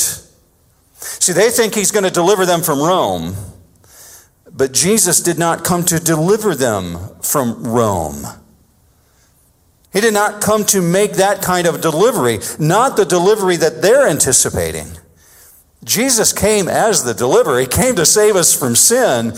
See, 0.99 1.33
they 1.33 1.49
think 1.49 1.75
he's 1.75 1.91
going 1.91 2.03
to 2.03 2.11
deliver 2.11 2.45
them 2.45 2.61
from 2.61 2.81
Rome, 2.81 3.35
but 4.51 4.73
Jesus 4.73 5.21
did 5.21 5.37
not 5.37 5.63
come 5.63 5.83
to 5.85 5.99
deliver 5.99 6.55
them 6.55 6.97
from 7.21 7.63
Rome. 7.63 8.25
He 9.93 10.01
did 10.01 10.13
not 10.13 10.41
come 10.41 10.65
to 10.65 10.81
make 10.81 11.13
that 11.13 11.41
kind 11.41 11.67
of 11.67 11.81
delivery, 11.81 12.39
not 12.59 12.95
the 12.95 13.05
delivery 13.05 13.55
that 13.57 13.81
they're 13.81 14.07
anticipating. 14.07 14.87
Jesus 15.83 16.33
came 16.33 16.67
as 16.67 17.03
the 17.03 17.13
deliverer. 17.13 17.59
He 17.59 17.65
came 17.65 17.95
to 17.95 18.05
save 18.05 18.35
us 18.35 18.57
from 18.57 18.75
sin, 18.75 19.33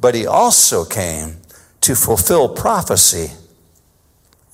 but 0.00 0.14
he 0.14 0.26
also 0.26 0.84
came 0.84 1.38
to 1.80 1.94
fulfill 1.94 2.48
prophecy. 2.48 3.32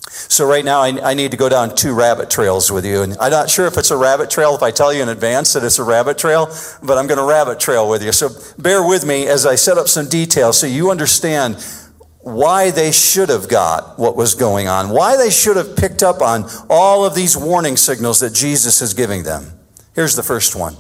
So, 0.08 0.46
right 0.46 0.64
now, 0.64 0.80
I, 0.80 1.10
I, 1.10 1.14
need 1.14 1.30
to 1.30 1.36
go 1.36 1.48
down 1.48 1.74
two 1.74 1.94
rabbit 1.94 2.28
trails 2.28 2.72
with 2.72 2.84
you. 2.84 3.02
And 3.02 3.16
I'm 3.18 3.30
not 3.30 3.48
sure 3.48 3.66
if 3.66 3.78
it's 3.78 3.90
a 3.90 3.96
rabbit 3.96 4.30
trail 4.30 4.54
if 4.54 4.62
I 4.62 4.70
tell 4.70 4.92
you 4.92 5.02
in 5.02 5.08
advance 5.08 5.52
that 5.52 5.62
it's 5.62 5.78
a 5.78 5.84
rabbit 5.84 6.18
trail, 6.18 6.46
but 6.82 6.98
I'm 6.98 7.06
going 7.06 7.18
to 7.18 7.24
rabbit 7.24 7.60
trail 7.60 7.88
with 7.88 8.02
you. 8.02 8.10
So, 8.10 8.28
bear 8.58 8.86
with 8.86 9.06
me 9.06 9.26
as 9.26 9.46
I 9.46 9.54
set 9.54 9.78
up 9.78 9.88
some 9.88 10.08
details 10.08 10.58
so 10.58 10.66
you 10.66 10.90
understand 10.90 11.64
why 12.22 12.70
they 12.70 12.92
should 12.92 13.28
have 13.28 13.48
got 13.48 13.98
what 13.98 14.16
was 14.16 14.34
going 14.34 14.68
on, 14.68 14.90
why 14.90 15.16
they 15.16 15.30
should 15.30 15.56
have 15.56 15.76
picked 15.76 16.02
up 16.02 16.20
on 16.20 16.48
all 16.68 17.04
of 17.04 17.14
these 17.14 17.36
warning 17.36 17.76
signals 17.76 18.20
that 18.20 18.32
Jesus 18.32 18.82
is 18.82 18.94
giving 18.94 19.22
them. 19.22 19.52
Here's 19.94 20.16
the 20.16 20.22
first 20.22 20.56
one 20.56 20.76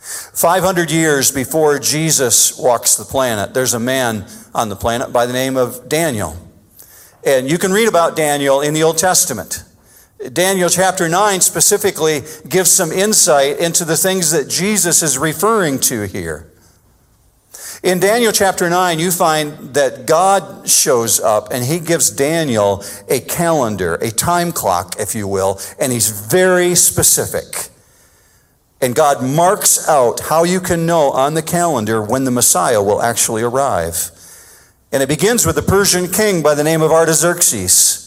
500 0.00 0.90
years 0.90 1.32
before 1.32 1.78
Jesus 1.78 2.58
walks 2.58 2.96
the 2.96 3.04
planet, 3.04 3.54
there's 3.54 3.74
a 3.74 3.80
man 3.80 4.26
on 4.54 4.68
the 4.68 4.76
planet 4.76 5.12
by 5.12 5.26
the 5.26 5.32
name 5.32 5.56
of 5.56 5.88
Daniel. 5.88 6.36
And 7.26 7.50
you 7.50 7.58
can 7.58 7.72
read 7.72 7.88
about 7.88 8.14
Daniel 8.14 8.60
in 8.60 8.72
the 8.72 8.84
Old 8.84 8.98
Testament. 8.98 9.64
Daniel 10.32 10.68
chapter 10.68 11.08
9 11.08 11.40
specifically 11.40 12.22
gives 12.48 12.70
some 12.70 12.92
insight 12.92 13.58
into 13.58 13.84
the 13.84 13.96
things 13.96 14.30
that 14.30 14.48
Jesus 14.48 15.02
is 15.02 15.18
referring 15.18 15.80
to 15.80 16.06
here. 16.06 16.46
In 17.82 17.98
Daniel 17.98 18.30
chapter 18.30 18.70
9, 18.70 19.00
you 19.00 19.10
find 19.10 19.74
that 19.74 20.06
God 20.06 20.68
shows 20.68 21.18
up 21.18 21.48
and 21.50 21.64
he 21.64 21.80
gives 21.80 22.10
Daniel 22.10 22.84
a 23.08 23.18
calendar, 23.18 23.96
a 23.96 24.10
time 24.12 24.52
clock, 24.52 24.94
if 25.00 25.16
you 25.16 25.26
will, 25.26 25.60
and 25.80 25.92
he's 25.92 26.28
very 26.30 26.76
specific. 26.76 27.70
And 28.80 28.94
God 28.94 29.22
marks 29.22 29.88
out 29.88 30.20
how 30.20 30.44
you 30.44 30.60
can 30.60 30.86
know 30.86 31.10
on 31.10 31.34
the 31.34 31.42
calendar 31.42 32.00
when 32.00 32.22
the 32.22 32.30
Messiah 32.30 32.82
will 32.82 33.02
actually 33.02 33.42
arrive. 33.42 34.12
And 34.92 35.02
it 35.02 35.08
begins 35.08 35.44
with 35.44 35.56
the 35.56 35.62
Persian 35.62 36.10
king 36.10 36.42
by 36.42 36.54
the 36.54 36.64
name 36.64 36.82
of 36.82 36.92
Artaxerxes. 36.92 38.02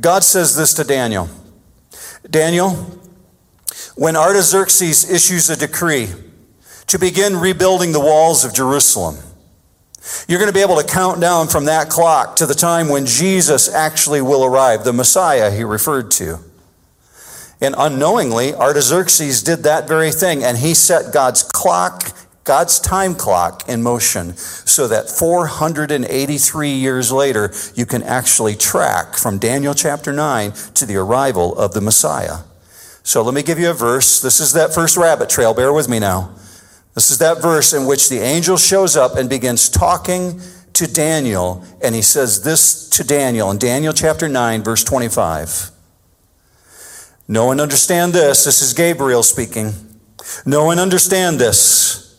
God 0.00 0.22
says 0.22 0.56
this 0.56 0.74
to 0.74 0.84
Daniel 0.84 1.28
Daniel, 2.28 2.70
when 3.96 4.16
Artaxerxes 4.16 5.10
issues 5.10 5.48
a 5.50 5.56
decree, 5.56 6.08
to 6.86 6.98
begin 6.98 7.36
rebuilding 7.36 7.92
the 7.92 8.00
walls 8.00 8.44
of 8.44 8.52
Jerusalem. 8.52 9.16
You're 10.26 10.38
going 10.38 10.50
to 10.50 10.54
be 10.54 10.62
able 10.62 10.80
to 10.80 10.86
count 10.86 11.20
down 11.20 11.46
from 11.48 11.66
that 11.66 11.88
clock 11.88 12.36
to 12.36 12.46
the 12.46 12.54
time 12.54 12.88
when 12.88 13.06
Jesus 13.06 13.72
actually 13.72 14.20
will 14.20 14.44
arrive, 14.44 14.84
the 14.84 14.92
Messiah 14.92 15.50
he 15.50 15.62
referred 15.62 16.10
to. 16.12 16.38
And 17.60 17.74
unknowingly, 17.76 18.54
Artaxerxes 18.54 19.42
did 19.42 19.62
that 19.64 19.86
very 19.86 20.10
thing, 20.10 20.42
and 20.42 20.58
he 20.58 20.74
set 20.74 21.12
God's 21.12 21.42
clock, 21.42 22.12
God's 22.50 22.80
time 22.80 23.14
clock 23.14 23.68
in 23.68 23.80
motion 23.80 24.36
so 24.36 24.88
that 24.88 25.08
483 25.08 26.72
years 26.72 27.12
later, 27.12 27.52
you 27.76 27.86
can 27.86 28.02
actually 28.02 28.56
track 28.56 29.14
from 29.14 29.38
Daniel 29.38 29.72
chapter 29.72 30.12
9 30.12 30.50
to 30.74 30.84
the 30.84 30.96
arrival 30.96 31.56
of 31.56 31.74
the 31.74 31.80
Messiah. 31.80 32.38
So 33.04 33.22
let 33.22 33.34
me 33.34 33.44
give 33.44 33.60
you 33.60 33.70
a 33.70 33.72
verse. 33.72 34.20
This 34.20 34.40
is 34.40 34.52
that 34.54 34.74
first 34.74 34.96
rabbit 34.96 35.30
trail. 35.30 35.54
Bear 35.54 35.72
with 35.72 35.88
me 35.88 36.00
now. 36.00 36.34
This 36.96 37.12
is 37.12 37.18
that 37.18 37.40
verse 37.40 37.72
in 37.72 37.86
which 37.86 38.08
the 38.08 38.18
angel 38.18 38.56
shows 38.56 38.96
up 38.96 39.16
and 39.16 39.30
begins 39.30 39.68
talking 39.68 40.40
to 40.72 40.92
Daniel, 40.92 41.64
and 41.80 41.94
he 41.94 42.02
says 42.02 42.42
this 42.42 42.88
to 42.88 43.04
Daniel 43.04 43.52
in 43.52 43.58
Daniel 43.58 43.92
chapter 43.92 44.28
9, 44.28 44.64
verse 44.64 44.82
25. 44.82 45.70
No 47.28 47.46
one 47.46 47.60
understand 47.60 48.12
this. 48.12 48.42
This 48.42 48.60
is 48.60 48.72
Gabriel 48.72 49.22
speaking. 49.22 49.72
No 50.44 50.64
one 50.64 50.80
understand 50.80 51.38
this. 51.38 52.09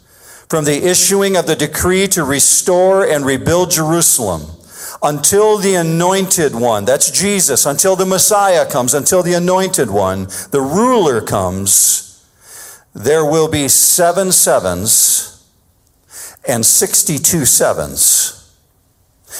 From 0.52 0.66
the 0.66 0.86
issuing 0.86 1.38
of 1.38 1.48
the 1.48 1.56
decree 1.56 2.10
to 2.10 2.26
restore 2.26 3.06
and 3.06 3.26
rebuild 3.26 3.72
Jerusalem 3.72 4.42
until 5.02 5.58
the 5.58 5.76
anointed 5.76 6.54
one, 6.54 6.84
that's 6.84 7.10
Jesus, 7.10 7.66
until 7.66 7.96
the 7.96 8.06
Messiah 8.06 8.70
comes, 8.70 8.94
until 8.94 9.24
the 9.24 9.34
anointed 9.34 9.90
one, 9.90 10.24
the 10.52 10.60
ruler 10.60 11.22
comes, 11.22 12.22
there 12.94 13.24
will 13.24 13.48
be 13.50 13.70
seven 13.70 14.34
sevens 14.34 15.42
and 16.46 16.66
62 16.66 17.46
sevens. 17.46 18.54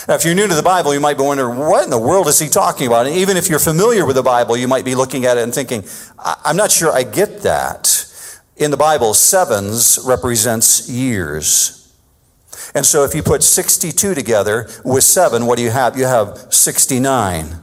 Now, 0.08 0.16
if 0.16 0.24
you're 0.24 0.34
new 0.34 0.48
to 0.48 0.56
the 0.56 0.64
Bible, 0.64 0.94
you 0.94 1.02
might 1.02 1.18
be 1.18 1.24
wondering, 1.24 1.58
what 1.58 1.84
in 1.84 1.90
the 1.90 2.00
world 2.00 2.30
is 2.30 2.40
he 2.40 2.48
talking 2.48 2.88
about? 2.88 3.06
And 3.06 3.18
even 3.18 3.36
if 3.36 3.50
you're 3.50 3.60
familiar 3.60 4.06
with 4.06 4.16
the 4.16 4.24
Bible, 4.24 4.56
you 4.56 4.70
might 4.70 4.86
be 4.86 4.96
looking 4.96 5.26
at 5.26 5.38
it 5.38 5.44
and 5.44 5.54
thinking, 5.54 5.84
I'm 6.18 6.56
not 6.56 6.72
sure 6.72 6.90
I 6.90 7.04
get 7.04 7.42
that. 7.42 8.08
In 8.62 8.70
the 8.70 8.78
Bible, 8.78 9.16
sevens 9.16 9.98
represents 10.06 10.88
years. 10.88 11.92
And 12.76 12.86
so 12.86 13.04
if 13.04 13.16
you 13.16 13.24
put 13.24 13.42
62 13.42 14.14
together 14.14 14.70
with 14.86 15.04
7, 15.04 15.48
what 15.48 15.58
do 15.58 15.64
you 15.64 15.72
have? 15.72 15.98
You 15.98 16.06
have 16.06 16.38
69. 16.54 17.60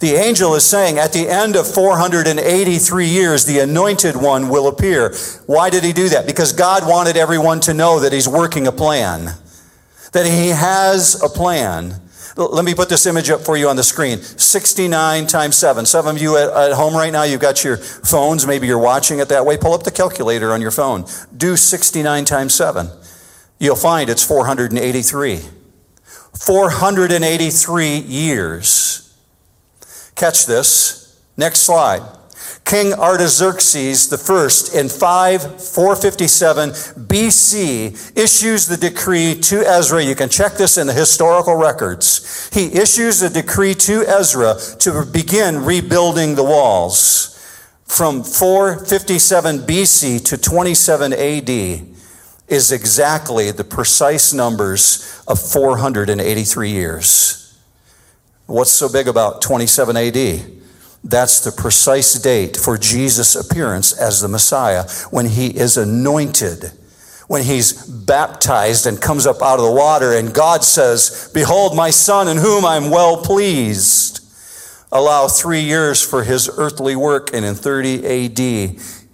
The 0.00 0.12
angel 0.12 0.54
is 0.54 0.64
saying 0.64 0.98
at 0.98 1.12
the 1.12 1.28
end 1.28 1.56
of 1.56 1.66
483 1.66 3.06
years, 3.06 3.44
the 3.44 3.58
anointed 3.58 4.14
one 4.14 4.48
will 4.48 4.68
appear. 4.68 5.12
Why 5.46 5.68
did 5.68 5.82
he 5.82 5.92
do 5.92 6.08
that? 6.10 6.28
Because 6.28 6.52
God 6.52 6.86
wanted 6.86 7.16
everyone 7.16 7.58
to 7.62 7.74
know 7.74 7.98
that 7.98 8.12
he's 8.12 8.28
working 8.28 8.68
a 8.68 8.72
plan, 8.72 9.34
that 10.12 10.26
he 10.26 10.50
has 10.50 11.20
a 11.24 11.28
plan. 11.28 12.00
Let 12.36 12.64
me 12.64 12.74
put 12.74 12.88
this 12.88 13.06
image 13.06 13.30
up 13.30 13.40
for 13.40 13.56
you 13.56 13.68
on 13.68 13.76
the 13.76 13.82
screen 13.82 14.18
69 14.18 15.26
times 15.26 15.56
7. 15.56 15.86
Some 15.86 16.06
of 16.06 16.20
you 16.20 16.36
at, 16.36 16.48
at, 16.50 16.72
home 16.72 16.94
right 16.94 17.12
now, 17.12 17.24
you've 17.24 17.40
got 17.40 17.64
your 17.64 17.76
phones, 17.76 18.46
maybe 18.46 18.66
you're 18.66 18.78
watching 18.78 19.18
it 19.18 19.28
that 19.28 19.44
way. 19.44 19.56
Pull 19.56 19.74
up 19.74 19.82
the 19.82 19.90
calculator 19.90 20.52
on 20.52 20.60
your 20.60 20.70
phone. 20.70 21.04
Do 21.36 21.56
69 21.56 22.24
times 22.24 22.54
7 22.54 22.88
you'll 23.60 23.76
find 23.76 24.10
it's 24.10 24.24
483. 24.24 25.40
483 26.44 27.96
years. 27.98 29.16
Catch 30.16 30.46
this. 30.46 31.20
Next 31.36 31.60
slide. 31.60 32.02
King 32.70 32.92
Artaxerxes 32.92 34.12
I 34.12 34.78
in 34.78 34.88
5 34.88 35.42
457 35.60 36.70
BC 36.70 38.16
issues 38.16 38.68
the 38.68 38.76
decree 38.76 39.34
to 39.40 39.66
Ezra. 39.66 40.04
You 40.04 40.14
can 40.14 40.28
check 40.28 40.52
this 40.52 40.78
in 40.78 40.86
the 40.86 40.92
historical 40.92 41.56
records. 41.56 42.48
He 42.54 42.66
issues 42.66 43.22
a 43.22 43.28
decree 43.28 43.74
to 43.74 44.04
Ezra 44.06 44.54
to 44.78 45.04
begin 45.04 45.64
rebuilding 45.64 46.36
the 46.36 46.44
walls. 46.44 47.36
From 47.86 48.22
457 48.22 49.58
BC 49.66 50.24
to 50.26 50.38
27 50.38 51.12
AD, 51.12 51.50
is 52.46 52.70
exactly 52.70 53.50
the 53.50 53.64
precise 53.64 54.32
numbers 54.32 55.24
of 55.26 55.40
483 55.40 56.70
years. 56.70 57.58
What's 58.46 58.70
so 58.70 58.88
big 58.88 59.08
about 59.08 59.42
27 59.42 59.96
AD? 59.96 60.59
That's 61.02 61.40
the 61.40 61.52
precise 61.52 62.14
date 62.14 62.56
for 62.56 62.76
Jesus' 62.76 63.34
appearance 63.34 63.92
as 63.92 64.20
the 64.20 64.28
Messiah 64.28 64.84
when 65.10 65.26
he 65.26 65.48
is 65.56 65.76
anointed, 65.76 66.72
when 67.26 67.42
he's 67.42 67.86
baptized 67.86 68.86
and 68.86 69.00
comes 69.00 69.26
up 69.26 69.40
out 69.40 69.58
of 69.58 69.64
the 69.64 69.72
water, 69.72 70.12
and 70.12 70.34
God 70.34 70.62
says, 70.62 71.30
Behold, 71.32 71.74
my 71.74 71.90
son 71.90 72.28
in 72.28 72.36
whom 72.36 72.64
I'm 72.64 72.90
well 72.90 73.22
pleased. 73.22 74.18
Allow 74.92 75.28
three 75.28 75.60
years 75.60 76.02
for 76.02 76.24
his 76.24 76.50
earthly 76.58 76.96
work, 76.96 77.32
and 77.32 77.46
in 77.46 77.54
30 77.54 78.06
AD, 78.06 78.38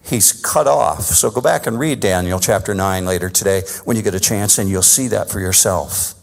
he's 0.02 0.32
cut 0.32 0.66
off. 0.66 1.02
So 1.02 1.30
go 1.30 1.40
back 1.40 1.66
and 1.66 1.78
read 1.78 2.00
Daniel 2.00 2.40
chapter 2.40 2.74
9 2.74 3.04
later 3.04 3.28
today 3.30 3.62
when 3.84 3.96
you 3.96 4.02
get 4.02 4.14
a 4.14 4.20
chance, 4.20 4.58
and 4.58 4.68
you'll 4.68 4.82
see 4.82 5.06
that 5.08 5.30
for 5.30 5.38
yourself. 5.38 6.14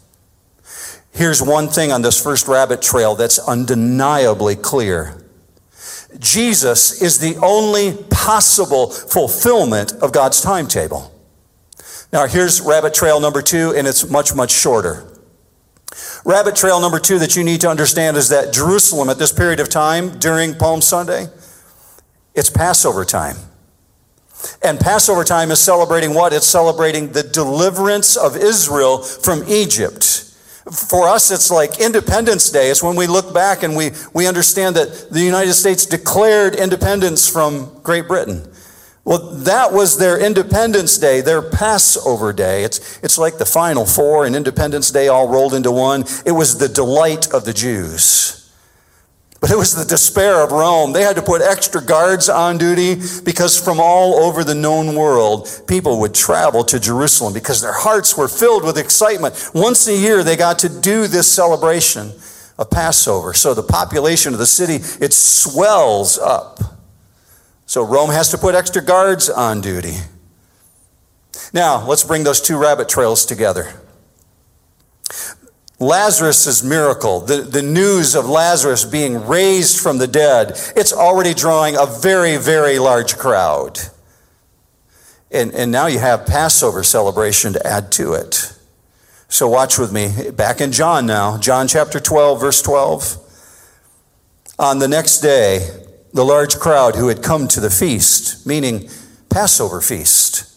Here's 1.12 1.40
one 1.40 1.68
thing 1.68 1.92
on 1.92 2.02
this 2.02 2.20
first 2.20 2.48
rabbit 2.48 2.82
trail 2.82 3.14
that's 3.14 3.38
undeniably 3.38 4.56
clear 4.56 5.23
Jesus 6.24 7.02
is 7.02 7.18
the 7.18 7.36
only 7.36 8.02
possible 8.10 8.88
fulfillment 8.88 9.92
of 10.00 10.10
God's 10.10 10.40
timetable. 10.40 11.12
Now, 12.12 12.26
here's 12.26 12.60
rabbit 12.60 12.94
trail 12.94 13.20
number 13.20 13.42
two, 13.42 13.74
and 13.76 13.86
it's 13.86 14.08
much, 14.08 14.34
much 14.34 14.50
shorter. 14.50 15.06
Rabbit 16.24 16.56
trail 16.56 16.80
number 16.80 16.98
two 16.98 17.18
that 17.18 17.36
you 17.36 17.44
need 17.44 17.60
to 17.60 17.68
understand 17.68 18.16
is 18.16 18.30
that 18.30 18.54
Jerusalem 18.54 19.10
at 19.10 19.18
this 19.18 19.32
period 19.32 19.60
of 19.60 19.68
time 19.68 20.18
during 20.18 20.54
Palm 20.54 20.80
Sunday, 20.80 21.26
it's 22.34 22.48
Passover 22.48 23.04
time. 23.04 23.36
And 24.62 24.80
Passover 24.80 25.24
time 25.24 25.50
is 25.50 25.58
celebrating 25.58 26.14
what? 26.14 26.32
It's 26.32 26.46
celebrating 26.46 27.12
the 27.12 27.22
deliverance 27.22 28.16
of 28.16 28.36
Israel 28.36 28.98
from 28.98 29.44
Egypt. 29.46 30.33
For 30.72 31.06
us, 31.08 31.30
it's 31.30 31.50
like 31.50 31.78
Independence 31.78 32.50
Day. 32.50 32.70
It's 32.70 32.82
when 32.82 32.96
we 32.96 33.06
look 33.06 33.34
back 33.34 33.62
and 33.62 33.76
we, 33.76 33.90
we 34.14 34.26
understand 34.26 34.76
that 34.76 35.10
the 35.10 35.20
United 35.20 35.54
States 35.54 35.84
declared 35.84 36.54
independence 36.54 37.28
from 37.28 37.70
Great 37.82 38.08
Britain. 38.08 38.50
Well, 39.04 39.18
that 39.18 39.72
was 39.72 39.98
their 39.98 40.18
Independence 40.18 40.96
Day, 40.96 41.20
their 41.20 41.42
Passover 41.42 42.32
Day. 42.32 42.64
It's, 42.64 42.98
it's 43.02 43.18
like 43.18 43.36
the 43.36 43.44
Final 43.44 43.84
Four 43.84 44.24
and 44.24 44.34
Independence 44.34 44.90
Day 44.90 45.08
all 45.08 45.28
rolled 45.28 45.52
into 45.52 45.70
one. 45.70 46.04
It 46.24 46.32
was 46.32 46.56
the 46.56 46.68
delight 46.68 47.30
of 47.34 47.44
the 47.44 47.52
Jews. 47.52 48.43
But 49.44 49.50
it 49.50 49.58
was 49.58 49.74
the 49.74 49.84
despair 49.84 50.42
of 50.42 50.52
Rome. 50.52 50.94
They 50.94 51.02
had 51.02 51.16
to 51.16 51.22
put 51.22 51.42
extra 51.42 51.84
guards 51.84 52.30
on 52.30 52.56
duty 52.56 52.94
because 53.26 53.62
from 53.62 53.78
all 53.78 54.14
over 54.14 54.42
the 54.42 54.54
known 54.54 54.94
world, 54.94 55.46
people 55.68 56.00
would 56.00 56.14
travel 56.14 56.64
to 56.64 56.80
Jerusalem 56.80 57.34
because 57.34 57.60
their 57.60 57.74
hearts 57.74 58.16
were 58.16 58.26
filled 58.26 58.64
with 58.64 58.78
excitement. 58.78 59.50
Once 59.52 59.86
a 59.86 59.94
year, 59.94 60.24
they 60.24 60.34
got 60.34 60.60
to 60.60 60.70
do 60.70 61.06
this 61.06 61.30
celebration 61.30 62.14
of 62.58 62.70
Passover. 62.70 63.34
So 63.34 63.52
the 63.52 63.62
population 63.62 64.32
of 64.32 64.38
the 64.38 64.46
city, 64.46 64.76
it 65.04 65.12
swells 65.12 66.16
up. 66.16 66.60
So 67.66 67.84
Rome 67.84 68.12
has 68.12 68.30
to 68.30 68.38
put 68.38 68.54
extra 68.54 68.82
guards 68.82 69.28
on 69.28 69.60
duty. 69.60 69.96
Now, 71.52 71.86
let's 71.86 72.02
bring 72.02 72.24
those 72.24 72.40
two 72.40 72.56
rabbit 72.56 72.88
trails 72.88 73.26
together. 73.26 73.74
Lazarus' 75.80 76.62
miracle, 76.62 77.20
the, 77.20 77.38
the 77.38 77.62
news 77.62 78.14
of 78.14 78.28
Lazarus 78.28 78.84
being 78.84 79.26
raised 79.26 79.80
from 79.80 79.98
the 79.98 80.06
dead, 80.06 80.52
it's 80.76 80.92
already 80.92 81.34
drawing 81.34 81.76
a 81.76 81.86
very, 81.86 82.36
very 82.36 82.78
large 82.78 83.16
crowd. 83.16 83.78
And, 85.30 85.52
and 85.52 85.72
now 85.72 85.86
you 85.86 85.98
have 85.98 86.26
Passover 86.26 86.84
celebration 86.84 87.52
to 87.54 87.66
add 87.66 87.90
to 87.92 88.12
it. 88.12 88.52
So 89.28 89.48
watch 89.48 89.78
with 89.78 89.92
me. 89.92 90.30
Back 90.30 90.60
in 90.60 90.70
John 90.70 91.06
now, 91.06 91.38
John 91.38 91.66
chapter 91.66 91.98
12, 91.98 92.40
verse 92.40 92.62
12. 92.62 93.18
On 94.60 94.78
the 94.78 94.86
next 94.86 95.18
day, 95.18 95.68
the 96.12 96.24
large 96.24 96.56
crowd 96.56 96.94
who 96.94 97.08
had 97.08 97.24
come 97.24 97.48
to 97.48 97.58
the 97.58 97.70
feast, 97.70 98.46
meaning 98.46 98.88
Passover 99.28 99.80
feast, 99.80 100.56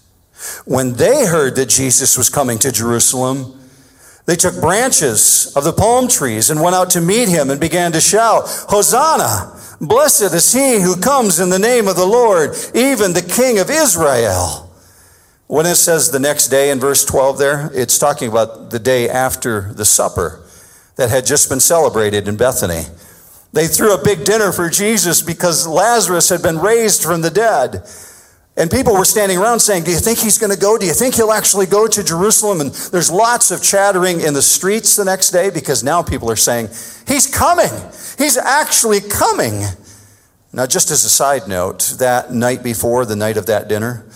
when 0.65 0.93
they 0.93 1.25
heard 1.25 1.55
that 1.55 1.69
Jesus 1.69 2.15
was 2.15 2.29
coming 2.29 2.59
to 2.59 2.71
Jerusalem, 2.71 3.59
they 4.27 4.35
took 4.35 4.59
branches 4.59 5.53
of 5.55 5.63
the 5.63 5.71
palm 5.71 6.09
trees 6.09 6.49
and 6.49 6.61
went 6.61 6.75
out 6.75 6.89
to 6.91 7.01
meet 7.01 7.29
him 7.29 7.49
and 7.49 7.59
began 7.59 7.93
to 7.93 8.01
shout, 8.01 8.43
Hosanna! 8.69 9.53
Blessed 9.79 10.33
is 10.33 10.51
he 10.51 10.81
who 10.81 10.99
comes 10.99 11.39
in 11.39 11.49
the 11.49 11.57
name 11.57 11.87
of 11.87 11.95
the 11.95 12.05
Lord, 12.05 12.55
even 12.75 13.13
the 13.13 13.21
King 13.21 13.57
of 13.57 13.69
Israel. 13.69 14.69
When 15.47 15.65
it 15.65 15.75
says 15.75 16.11
the 16.11 16.19
next 16.19 16.49
day 16.49 16.71
in 16.71 16.79
verse 16.79 17.05
12 17.05 17.37
there, 17.37 17.71
it's 17.73 17.97
talking 17.97 18.29
about 18.29 18.69
the 18.69 18.79
day 18.79 19.07
after 19.07 19.71
the 19.73 19.85
supper 19.85 20.43
that 20.97 21.09
had 21.09 21.25
just 21.25 21.47
been 21.47 21.61
celebrated 21.61 22.27
in 22.27 22.35
Bethany. 22.35 22.83
They 23.53 23.67
threw 23.67 23.93
a 23.93 24.03
big 24.03 24.25
dinner 24.25 24.51
for 24.51 24.69
Jesus 24.69 25.21
because 25.21 25.65
Lazarus 25.65 26.27
had 26.27 26.41
been 26.41 26.59
raised 26.59 27.01
from 27.01 27.21
the 27.21 27.31
dead. 27.31 27.83
And 28.57 28.71
people 28.71 28.93
were 28.93 29.05
standing 29.05 29.37
around 29.37 29.59
saying, 29.59 29.83
Do 29.83 29.91
you 29.91 29.97
think 29.97 30.17
he's 30.17 30.39
going 30.39 30.51
to 30.51 30.59
go? 30.59 30.77
Do 30.77 30.85
you 30.87 30.93
think 30.93 31.13
he'll 31.15 31.31
actually 31.31 31.67
go 31.67 31.87
to 31.87 32.03
Jerusalem? 32.03 32.59
And 32.59 32.71
there's 32.71 33.11
lots 33.11 33.51
of 33.51 33.61
chattering 33.61 34.21
in 34.21 34.33
the 34.33 34.41
streets 34.41 34.95
the 34.95 35.05
next 35.05 35.29
day 35.29 35.51
because 35.51 35.83
now 35.83 36.01
people 36.01 36.29
are 36.31 36.35
saying, 36.35 36.69
He's 37.07 37.27
coming. 37.27 37.69
He's 38.17 38.35
actually 38.35 39.01
coming. 39.01 39.61
Now, 40.51 40.65
just 40.65 40.89
as 40.89 41.05
a 41.05 41.09
side 41.09 41.47
note, 41.47 41.95
that 41.99 42.33
night 42.33 42.63
before, 42.63 43.05
the 43.05 43.15
night 43.15 43.37
of 43.37 43.45
that 43.45 43.67
dinner, 43.67 44.07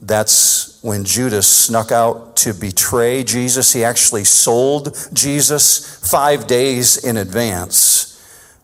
that's 0.00 0.82
when 0.82 1.04
Judas 1.04 1.46
snuck 1.46 1.92
out 1.92 2.36
to 2.38 2.52
betray 2.52 3.22
Jesus. 3.22 3.72
He 3.72 3.84
actually 3.84 4.24
sold 4.24 4.96
Jesus 5.12 5.98
five 6.10 6.48
days 6.48 7.04
in 7.04 7.16
advance 7.16 7.97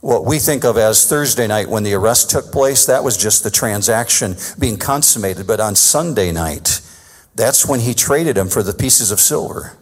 what 0.05 0.27
we 0.27 0.39
think 0.39 0.67
of 0.67 0.77
as 0.77 1.07
Thursday 1.07 1.47
night 1.47 1.67
when 1.67 1.83
the 1.83 1.95
arrest 1.95 2.29
took 2.29 2.53
place, 2.53 2.85
that 2.85 3.03
was 3.03 3.17
just 3.17 3.43
the 3.43 3.51
transaction 3.51 4.37
being 4.59 4.77
consummated. 4.77 5.47
But 5.47 5.61
on 5.61 5.75
Sunday 5.75 6.31
night, 6.31 6.83
that's 7.35 7.65
when 7.65 7.81
he 7.81 7.95
traded 7.95 8.37
him 8.37 8.49
for 8.49 8.63
the 8.63 8.75
pieces 8.75 9.11
of 9.11 9.19
silver. 9.19 9.79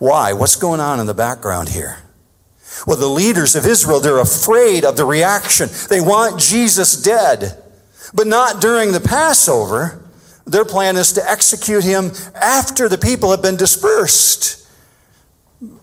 Why? 0.00 0.32
What's 0.32 0.56
going 0.56 0.80
on 0.80 0.98
in 0.98 1.06
the 1.06 1.14
background 1.14 1.68
here? 1.68 1.98
Well, 2.84 2.96
the 2.96 3.06
leaders 3.06 3.54
of 3.54 3.64
Israel, 3.64 4.00
they're 4.00 4.18
afraid 4.18 4.84
of 4.84 4.96
the 4.96 5.04
reaction. 5.04 5.68
They 5.88 6.00
want 6.00 6.40
Jesus 6.40 7.00
dead, 7.00 7.62
but 8.12 8.26
not 8.26 8.60
during 8.60 8.90
the 8.90 8.98
Passover, 8.98 10.04
Their 10.46 10.64
plan 10.64 10.96
is 10.96 11.12
to 11.14 11.30
execute 11.30 11.84
him 11.84 12.12
after 12.34 12.88
the 12.88 12.98
people 12.98 13.30
have 13.30 13.42
been 13.42 13.56
dispersed. 13.56 14.68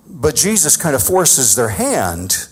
But 0.08 0.36
Jesus 0.36 0.78
kind 0.78 0.96
of 0.96 1.02
forces 1.02 1.56
their 1.56 1.70
hand. 1.70 2.48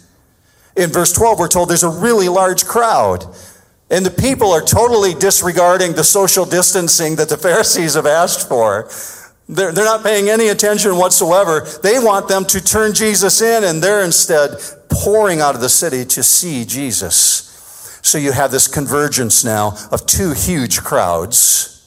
In 0.80 0.92
verse 0.92 1.12
12, 1.12 1.40
we're 1.40 1.50
told 1.50 1.70
there's 1.70 1.84
a 1.84 1.90
really 1.90 2.30
large 2.30 2.66
crowd. 2.66 3.26
And 3.92 4.06
the 4.06 4.12
people 4.12 4.52
are 4.52 4.62
totally 4.62 5.14
disregarding 5.14 5.94
the 5.94 6.06
social 6.06 6.46
distancing 6.46 7.18
that 7.18 7.28
the 7.28 7.38
Pharisees 7.38 7.96
have 7.96 8.06
asked 8.06 8.48
for. 8.48 8.90
They're, 9.50 9.74
they're 9.74 9.84
not 9.84 10.04
paying 10.04 10.30
any 10.30 10.48
attention 10.48 10.96
whatsoever. 10.96 11.68
They 11.84 12.00
want 12.00 12.30
them 12.30 12.46
to 12.46 12.64
turn 12.64 12.94
Jesus 12.94 13.42
in, 13.42 13.66
and 13.66 13.84
they're 13.84 14.06
instead 14.06 14.52
pouring 14.90 15.42
out 15.42 15.54
of 15.56 15.62
the 15.62 15.70
city 15.70 16.06
to 16.06 16.24
see 16.24 16.64
Jesus. 16.64 18.00
So 18.02 18.18
you 18.18 18.32
have 18.32 18.52
this 18.52 18.68
convergence 18.68 19.44
now 19.44 19.76
of 19.92 20.06
two 20.06 20.32
huge 20.32 20.82
crowds. 20.82 21.79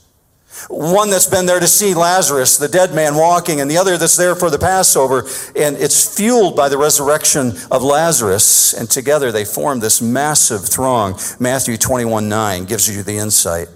One 0.69 1.11
that's 1.11 1.27
been 1.27 1.47
there 1.47 1.61
to 1.61 1.67
see 1.67 1.95
Lazarus, 1.95 2.57
the 2.57 2.69
dead 2.69 2.95
man 2.95 3.15
walking, 3.15 3.61
and 3.61 3.71
the 3.71 3.79
other 3.79 3.97
that's 3.97 4.17
there 4.17 4.35
for 4.35 4.51
the 4.51 4.59
Passover. 4.59 5.21
And 5.57 5.77
it's 5.77 6.17
fueled 6.17 6.57
by 6.57 6.69
the 6.69 6.79
resurrection 6.79 7.53
of 7.71 7.83
Lazarus. 7.83 8.75
And 8.75 8.89
together 8.89 9.33
they 9.33 9.45
form 9.45 9.81
this 9.81 10.01
massive 10.01 10.67
throng. 10.67 11.19
Matthew 11.39 11.77
21 11.77 12.29
9 12.29 12.65
gives 12.65 12.95
you 12.95 13.03
the 13.03 13.19
insight. 13.19 13.69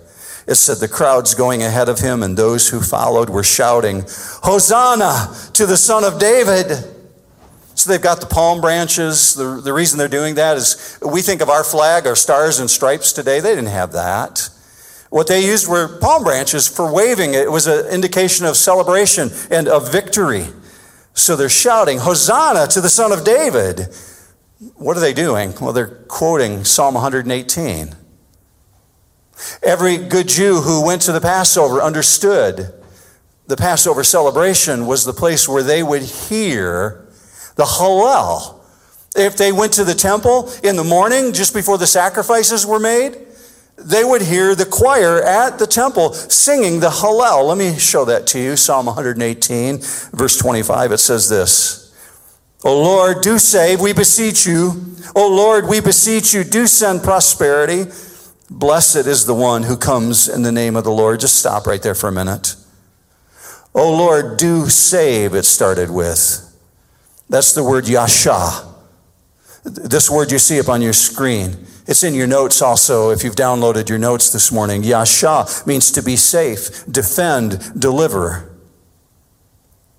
It 0.46 0.54
said 0.54 0.78
the 0.78 0.88
crowds 0.88 1.34
going 1.34 1.62
ahead 1.62 1.88
of 1.88 1.98
him 1.98 2.22
and 2.22 2.36
those 2.36 2.68
who 2.68 2.80
followed 2.80 3.28
were 3.28 3.42
shouting, 3.42 4.04
Hosanna 4.44 5.34
to 5.54 5.66
the 5.66 5.76
Son 5.76 6.04
of 6.04 6.20
David. 6.20 6.68
So 7.74 7.90
they've 7.90 8.00
got 8.00 8.20
the 8.20 8.26
palm 8.26 8.60
branches. 8.60 9.34
The, 9.34 9.60
the 9.60 9.72
reason 9.72 9.98
they're 9.98 10.08
doing 10.08 10.36
that 10.36 10.56
is 10.56 10.98
we 11.02 11.20
think 11.20 11.42
of 11.42 11.50
our 11.50 11.64
flag, 11.64 12.06
our 12.06 12.16
stars 12.16 12.60
and 12.60 12.70
stripes 12.70 13.12
today. 13.12 13.40
They 13.40 13.54
didn't 13.54 13.66
have 13.66 13.92
that. 13.92 14.48
What 15.10 15.28
they 15.28 15.44
used 15.44 15.68
were 15.68 15.98
palm 15.98 16.24
branches 16.24 16.66
for 16.66 16.92
waving. 16.92 17.34
It 17.34 17.50
was 17.50 17.66
an 17.66 17.86
indication 17.86 18.44
of 18.46 18.56
celebration 18.56 19.30
and 19.50 19.68
of 19.68 19.90
victory. 19.92 20.46
So 21.14 21.36
they're 21.36 21.48
shouting, 21.48 21.98
Hosanna 21.98 22.66
to 22.68 22.80
the 22.80 22.90
Son 22.90 23.12
of 23.12 23.24
David. 23.24 23.88
What 24.74 24.96
are 24.96 25.00
they 25.00 25.14
doing? 25.14 25.54
Well, 25.60 25.72
they're 25.72 25.86
quoting 26.08 26.64
Psalm 26.64 26.94
118. 26.94 27.94
Every 29.62 29.98
good 29.98 30.28
Jew 30.28 30.60
who 30.60 30.84
went 30.84 31.02
to 31.02 31.12
the 31.12 31.20
Passover 31.20 31.80
understood 31.80 32.72
the 33.46 33.56
Passover 33.56 34.02
celebration 34.02 34.86
was 34.86 35.04
the 35.04 35.12
place 35.12 35.48
where 35.48 35.62
they 35.62 35.82
would 35.82 36.02
hear 36.02 37.06
the 37.54 37.64
Hallel. 37.64 38.60
If 39.14 39.36
they 39.36 39.52
went 39.52 39.72
to 39.74 39.84
the 39.84 39.94
temple 39.94 40.50
in 40.62 40.76
the 40.76 40.84
morning, 40.84 41.32
just 41.32 41.54
before 41.54 41.78
the 41.78 41.86
sacrifices 41.86 42.66
were 42.66 42.80
made, 42.80 43.25
they 43.78 44.04
would 44.04 44.22
hear 44.22 44.54
the 44.54 44.64
choir 44.64 45.22
at 45.22 45.58
the 45.58 45.66
temple 45.66 46.12
singing 46.12 46.80
the 46.80 46.88
Hallel. 46.88 47.46
Let 47.46 47.58
me 47.58 47.78
show 47.78 48.04
that 48.06 48.26
to 48.28 48.38
you. 48.38 48.56
Psalm 48.56 48.86
118, 48.86 49.78
verse 50.12 50.36
25, 50.38 50.92
it 50.92 50.98
says 50.98 51.28
this. 51.28 51.82
O 52.64 52.82
Lord, 52.82 53.22
do 53.22 53.38
save, 53.38 53.80
we 53.80 53.92
beseech 53.92 54.46
you. 54.46 54.94
O 55.14 55.28
Lord, 55.28 55.68
we 55.68 55.80
beseech 55.80 56.32
you, 56.32 56.42
do 56.42 56.66
send 56.66 57.02
prosperity. 57.02 57.84
Blessed 58.48 59.06
is 59.06 59.26
the 59.26 59.34
one 59.34 59.64
who 59.64 59.76
comes 59.76 60.28
in 60.28 60.42
the 60.42 60.52
name 60.52 60.74
of 60.74 60.84
the 60.84 60.90
Lord. 60.90 61.20
Just 61.20 61.38
stop 61.38 61.66
right 61.66 61.82
there 61.82 61.94
for 61.94 62.08
a 62.08 62.12
minute. 62.12 62.56
Oh 63.74 63.94
Lord, 63.94 64.38
do 64.38 64.68
save, 64.68 65.34
it 65.34 65.44
started 65.44 65.90
with. 65.90 66.42
That's 67.28 67.52
the 67.52 67.62
word 67.62 67.86
yasha. 67.86 68.72
This 69.64 70.08
word 70.08 70.30
you 70.30 70.38
see 70.38 70.58
up 70.60 70.68
on 70.68 70.80
your 70.80 70.92
screen. 70.92 71.65
It's 71.86 72.02
in 72.02 72.14
your 72.14 72.26
notes 72.26 72.60
also 72.60 73.10
if 73.10 73.22
you've 73.22 73.36
downloaded 73.36 73.88
your 73.88 73.98
notes 73.98 74.32
this 74.32 74.50
morning. 74.50 74.82
Yasha 74.82 75.46
means 75.66 75.92
to 75.92 76.02
be 76.02 76.16
safe, 76.16 76.84
defend, 76.90 77.80
deliver. 77.80 78.52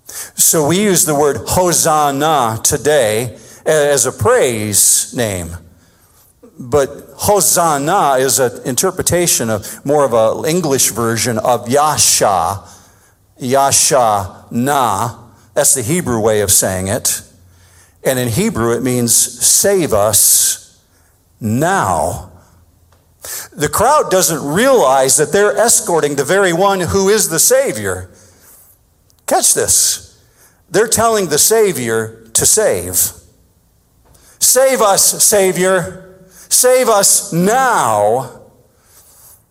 So 0.04 0.66
we 0.66 0.82
use 0.82 1.06
the 1.06 1.14
word 1.14 1.38
Hosanna 1.46 2.60
today 2.62 3.38
as 3.64 4.04
a 4.04 4.12
praise 4.12 5.14
name. 5.14 5.56
But 6.58 6.90
Hosanna 7.16 8.16
is 8.18 8.38
an 8.38 8.66
interpretation 8.66 9.48
of 9.48 9.84
more 9.86 10.04
of 10.04 10.12
an 10.12 10.48
English 10.48 10.90
version 10.90 11.38
of 11.38 11.68
Yasha. 11.68 12.64
Yasha 13.38 14.46
na. 14.50 15.24
That's 15.54 15.74
the 15.74 15.82
Hebrew 15.82 16.20
way 16.20 16.40
of 16.40 16.50
saying 16.50 16.88
it. 16.88 17.22
And 18.04 18.18
in 18.18 18.28
Hebrew, 18.28 18.76
it 18.76 18.82
means 18.82 19.14
save 19.14 19.92
us 19.92 20.67
now. 21.40 22.32
The 23.52 23.68
crowd 23.68 24.10
doesn't 24.10 24.44
realize 24.44 25.16
that 25.16 25.32
they're 25.32 25.56
escorting 25.56 26.16
the 26.16 26.24
very 26.24 26.52
one 26.52 26.80
who 26.80 27.08
is 27.08 27.28
the 27.28 27.38
Savior. 27.38 28.10
Catch 29.26 29.54
this. 29.54 30.22
They're 30.70 30.88
telling 30.88 31.28
the 31.28 31.38
Savior 31.38 32.26
to 32.34 32.46
save. 32.46 33.12
Save 34.38 34.80
us, 34.80 35.22
Savior. 35.24 36.24
Save 36.28 36.88
us 36.88 37.32
now. 37.32 38.42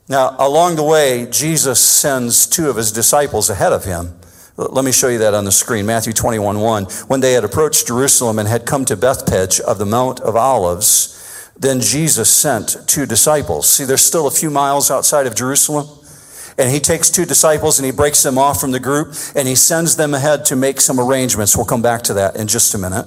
Now, 0.10 0.36
along 0.39 0.78
the 0.78 0.84
way, 0.84 1.28
Jesus 1.30 1.80
sends 1.80 2.47
two 2.47 2.69
of 2.69 2.78
his 2.78 2.91
disciples 2.91 3.50
ahead 3.50 3.73
of 3.73 3.84
him. 3.84 4.17
Let 4.56 4.86
me 4.86 4.91
show 4.91 5.10
you 5.10 5.19
that 5.19 5.34
on 5.34 5.45
the 5.45 5.52
screen. 5.52 5.86
Matthew 5.86 6.13
21 6.13 6.60
1. 6.60 6.86
When 7.08 7.19
they 7.19 7.34
had 7.34 7.43
approached 7.43 7.88
Jerusalem 7.88 8.39
and 8.39 8.47
had 8.47 8.65
come 8.65 8.86
to 8.86 8.95
Bethphage 8.95 9.60
of 9.60 9.78
the 9.78 9.86
Mount 9.86 10.19
of 10.21 10.36
Olives, 10.36 11.16
then 11.59 11.79
Jesus 11.79 12.29
sent 12.29 12.77
two 12.87 13.05
disciples. 13.05 13.67
See, 13.69 13.83
they're 13.83 13.97
still 13.97 14.27
a 14.27 14.31
few 14.31 14.49
miles 14.49 14.91
outside 14.91 15.27
of 15.27 15.35
Jerusalem. 15.35 15.87
And 16.59 16.71
he 16.71 16.79
takes 16.79 17.11
two 17.11 17.25
disciples 17.25 17.77
and 17.77 17.85
he 17.85 17.91
breaks 17.91 18.23
them 18.23 18.37
off 18.37 18.59
from 18.59 18.71
the 18.71 18.79
group 18.79 19.13
and 19.35 19.47
he 19.47 19.53
sends 19.55 19.95
them 19.95 20.13
ahead 20.13 20.45
to 20.45 20.55
make 20.55 20.81
some 20.81 20.99
arrangements. 20.99 21.55
We'll 21.55 21.67
come 21.67 21.83
back 21.83 22.01
to 22.03 22.15
that 22.15 22.35
in 22.35 22.47
just 22.47 22.73
a 22.73 22.77
minute. 22.79 23.05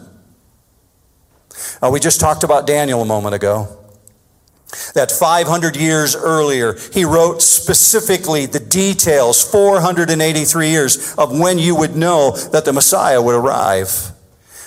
Uh, 1.82 1.90
we 1.92 1.98
just 1.98 2.20
talked 2.20 2.44
about 2.44 2.66
Daniel 2.66 3.02
a 3.02 3.04
moment 3.04 3.34
ago 3.34 3.76
that 4.94 5.10
500 5.10 5.76
years 5.76 6.14
earlier, 6.14 6.76
he 6.92 7.04
wrote 7.04 7.42
specifically 7.42 8.46
the 8.46 8.60
details, 8.60 9.42
483 9.42 10.68
years, 10.68 11.14
of 11.16 11.38
when 11.38 11.58
you 11.58 11.74
would 11.74 11.96
know 11.96 12.30
that 12.52 12.64
the 12.64 12.72
Messiah 12.72 13.20
would 13.20 13.34
arrive. 13.34 14.12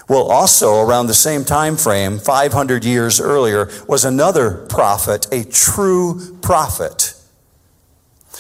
Well, 0.10 0.30
also 0.30 0.82
around 0.82 1.08
the 1.08 1.14
same 1.14 1.46
time 1.46 1.78
frame, 1.78 2.20
500 2.20 2.84
years 2.84 3.22
earlier, 3.22 3.70
was 3.88 4.04
another 4.04 4.66
prophet, 4.68 5.28
a 5.32 5.44
true 5.46 6.38
prophet. 6.42 7.14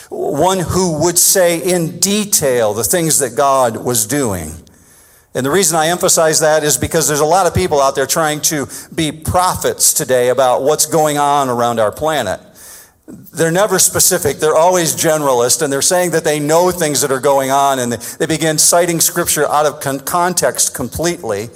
One 0.09 0.59
who 0.59 1.03
would 1.03 1.17
say 1.17 1.59
in 1.59 1.99
detail 1.99 2.73
the 2.73 2.83
things 2.83 3.19
that 3.19 3.35
God 3.35 3.77
was 3.77 4.05
doing. 4.05 4.51
And 5.35 5.45
the 5.45 5.51
reason 5.51 5.77
I 5.77 5.87
emphasize 5.87 6.41
that 6.41 6.63
is 6.63 6.77
because 6.77 7.07
there's 7.07 7.19
a 7.19 7.25
lot 7.25 7.47
of 7.47 7.55
people 7.55 7.81
out 7.81 7.95
there 7.95 8.05
trying 8.05 8.41
to 8.41 8.67
be 8.93 9.11
prophets 9.11 9.93
today 9.93 10.29
about 10.29 10.61
what's 10.61 10.85
going 10.85 11.17
on 11.17 11.49
around 11.49 11.79
our 11.79 11.91
planet. 11.91 12.39
They're 13.07 13.51
never 13.51 13.79
specific. 13.79 14.37
They're 14.37 14.55
always 14.55 14.95
generalist, 14.95 15.61
and 15.61 15.71
they're 15.71 15.81
saying 15.81 16.11
that 16.11 16.23
they 16.23 16.39
know 16.39 16.71
things 16.71 17.01
that 17.01 17.11
are 17.11 17.19
going 17.19 17.51
on, 17.51 17.79
and 17.79 17.91
they 17.91 18.25
begin 18.25 18.57
citing 18.57 19.01
scripture 19.01 19.45
out 19.47 19.65
of 19.65 20.05
context 20.05 20.73
completely. 20.73 21.49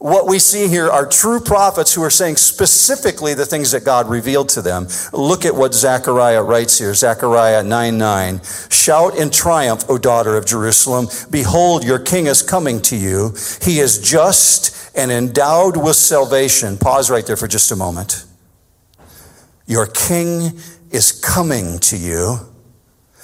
What 0.00 0.26
we 0.26 0.38
see 0.38 0.66
here 0.66 0.90
are 0.90 1.06
true 1.06 1.40
prophets 1.40 1.92
who 1.92 2.02
are 2.02 2.10
saying 2.10 2.36
specifically 2.36 3.34
the 3.34 3.44
things 3.44 3.70
that 3.72 3.84
God 3.84 4.08
revealed 4.08 4.48
to 4.50 4.62
them. 4.62 4.88
Look 5.12 5.44
at 5.44 5.54
what 5.54 5.74
Zechariah 5.74 6.42
writes 6.42 6.78
here 6.78 6.94
Zechariah 6.94 7.62
9 7.62 7.98
9. 7.98 8.40
Shout 8.70 9.16
in 9.16 9.28
triumph, 9.28 9.84
O 9.90 9.98
daughter 9.98 10.38
of 10.38 10.46
Jerusalem. 10.46 11.08
Behold, 11.30 11.84
your 11.84 11.98
king 11.98 12.26
is 12.26 12.42
coming 12.42 12.80
to 12.82 12.96
you. 12.96 13.34
He 13.60 13.80
is 13.80 13.98
just 13.98 14.90
and 14.96 15.10
endowed 15.10 15.76
with 15.76 15.96
salvation. 15.96 16.78
Pause 16.78 17.10
right 17.10 17.26
there 17.26 17.36
for 17.36 17.46
just 17.46 17.70
a 17.70 17.76
moment. 17.76 18.24
Your 19.66 19.86
king 19.86 20.58
is 20.90 21.12
coming 21.12 21.78
to 21.80 21.96
you. 21.96 22.38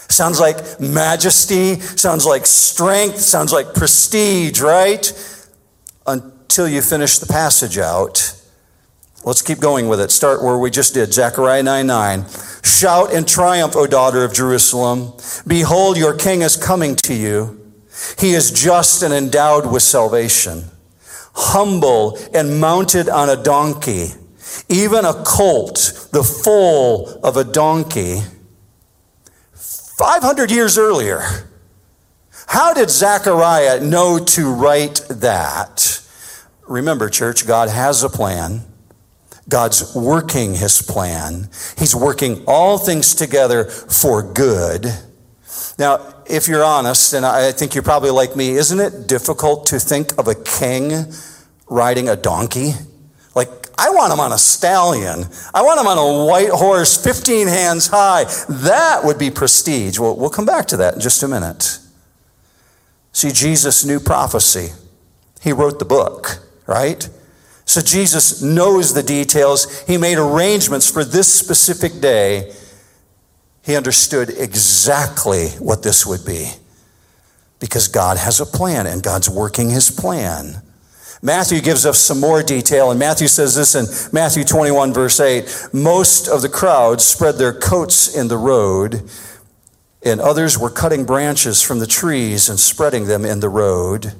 Sounds 0.08 0.38
like 0.38 0.80
majesty, 0.80 1.80
sounds 1.80 2.24
like 2.24 2.46
strength, 2.46 3.18
sounds 3.18 3.52
like 3.52 3.74
prestige, 3.74 4.60
right? 4.60 5.12
Until 6.06 6.68
you 6.68 6.80
finish 6.80 7.18
the 7.18 7.26
passage 7.26 7.76
out. 7.78 8.32
Let's 9.24 9.42
keep 9.42 9.58
going 9.58 9.88
with 9.88 10.00
it. 10.00 10.12
Start 10.12 10.42
where 10.42 10.56
we 10.56 10.70
just 10.70 10.94
did, 10.94 11.12
Zechariah 11.12 11.64
9 11.64 11.86
9. 11.86 12.24
Shout 12.62 13.12
in 13.12 13.24
triumph, 13.24 13.74
O 13.74 13.86
daughter 13.86 14.24
of 14.24 14.32
Jerusalem. 14.32 15.12
Behold, 15.46 15.96
your 15.96 16.16
king 16.16 16.42
is 16.42 16.56
coming 16.56 16.94
to 16.96 17.14
you. 17.14 17.60
He 18.18 18.34
is 18.34 18.50
just 18.50 19.02
and 19.02 19.12
endowed 19.12 19.70
with 19.70 19.82
salvation, 19.82 20.64
humble 21.34 22.18
and 22.32 22.60
mounted 22.60 23.08
on 23.08 23.28
a 23.28 23.42
donkey, 23.42 24.10
even 24.68 25.04
a 25.04 25.14
colt, 25.24 26.08
the 26.12 26.22
foal 26.22 27.20
of 27.22 27.36
a 27.36 27.44
donkey. 27.44 28.20
500 29.54 30.50
years 30.50 30.76
earlier, 30.76 31.22
how 32.48 32.74
did 32.74 32.90
Zechariah 32.90 33.80
know 33.80 34.18
to 34.18 34.52
write 34.52 35.02
that? 35.08 36.02
Remember, 36.66 37.08
church, 37.08 37.46
God 37.46 37.68
has 37.68 38.02
a 38.02 38.08
plan. 38.08 38.62
God's 39.48 39.94
working 39.94 40.54
his 40.54 40.82
plan. 40.82 41.48
He's 41.78 41.94
working 41.94 42.44
all 42.46 42.78
things 42.78 43.14
together 43.14 43.64
for 43.64 44.22
good. 44.22 44.86
Now, 45.78 46.14
if 46.26 46.48
you're 46.48 46.64
honest, 46.64 47.12
and 47.12 47.24
I 47.24 47.52
think 47.52 47.74
you're 47.74 47.84
probably 47.84 48.10
like 48.10 48.34
me, 48.34 48.50
isn't 48.50 48.80
it 48.80 49.06
difficult 49.06 49.66
to 49.66 49.78
think 49.78 50.18
of 50.18 50.26
a 50.26 50.34
king 50.34 51.12
riding 51.68 52.08
a 52.08 52.16
donkey? 52.16 52.72
Like, 53.36 53.50
I 53.78 53.90
want 53.90 54.14
him 54.14 54.18
on 54.18 54.32
a 54.32 54.38
stallion. 54.38 55.26
I 55.52 55.62
want 55.62 55.78
him 55.78 55.86
on 55.86 55.98
a 55.98 56.24
white 56.24 56.48
horse, 56.48 56.96
15 56.96 57.46
hands 57.46 57.86
high. 57.86 58.24
That 58.48 59.04
would 59.04 59.18
be 59.18 59.30
prestige. 59.30 59.98
Well, 59.98 60.16
we'll 60.16 60.30
come 60.30 60.46
back 60.46 60.66
to 60.68 60.78
that 60.78 60.94
in 60.94 61.00
just 61.00 61.22
a 61.22 61.28
minute. 61.28 61.78
See, 63.12 63.30
Jesus 63.30 63.84
knew 63.84 64.00
prophecy, 64.00 64.72
he 65.42 65.52
wrote 65.52 65.78
the 65.78 65.84
book, 65.84 66.38
right? 66.66 67.08
So 67.66 67.82
Jesus 67.82 68.40
knows 68.42 68.94
the 68.94 69.02
details. 69.02 69.82
He 69.82 69.98
made 69.98 70.16
arrangements 70.16 70.90
for 70.90 71.04
this 71.04 71.30
specific 71.32 72.00
day. 72.00 72.54
He 73.62 73.76
understood 73.76 74.30
exactly 74.30 75.48
what 75.58 75.82
this 75.82 76.06
would 76.06 76.24
be 76.24 76.52
because 77.58 77.88
God 77.88 78.16
has 78.16 78.40
a 78.40 78.46
plan 78.46 78.86
and 78.86 79.02
God's 79.02 79.28
working 79.28 79.70
his 79.70 79.90
plan. 79.90 80.62
Matthew 81.26 81.60
gives 81.60 81.84
us 81.84 81.98
some 81.98 82.20
more 82.20 82.40
detail, 82.40 82.92
and 82.92 83.00
Matthew 83.00 83.26
says 83.26 83.56
this 83.56 83.74
in 83.74 84.12
Matthew 84.12 84.44
21, 84.44 84.92
verse 84.92 85.18
8 85.18 85.70
Most 85.72 86.28
of 86.28 86.40
the 86.40 86.48
crowd 86.48 87.00
spread 87.00 87.34
their 87.34 87.52
coats 87.52 88.16
in 88.16 88.28
the 88.28 88.36
road, 88.36 89.02
and 90.04 90.20
others 90.20 90.56
were 90.56 90.70
cutting 90.70 91.04
branches 91.04 91.60
from 91.60 91.80
the 91.80 91.86
trees 91.88 92.48
and 92.48 92.60
spreading 92.60 93.06
them 93.06 93.24
in 93.24 93.40
the 93.40 93.48
road. 93.48 94.12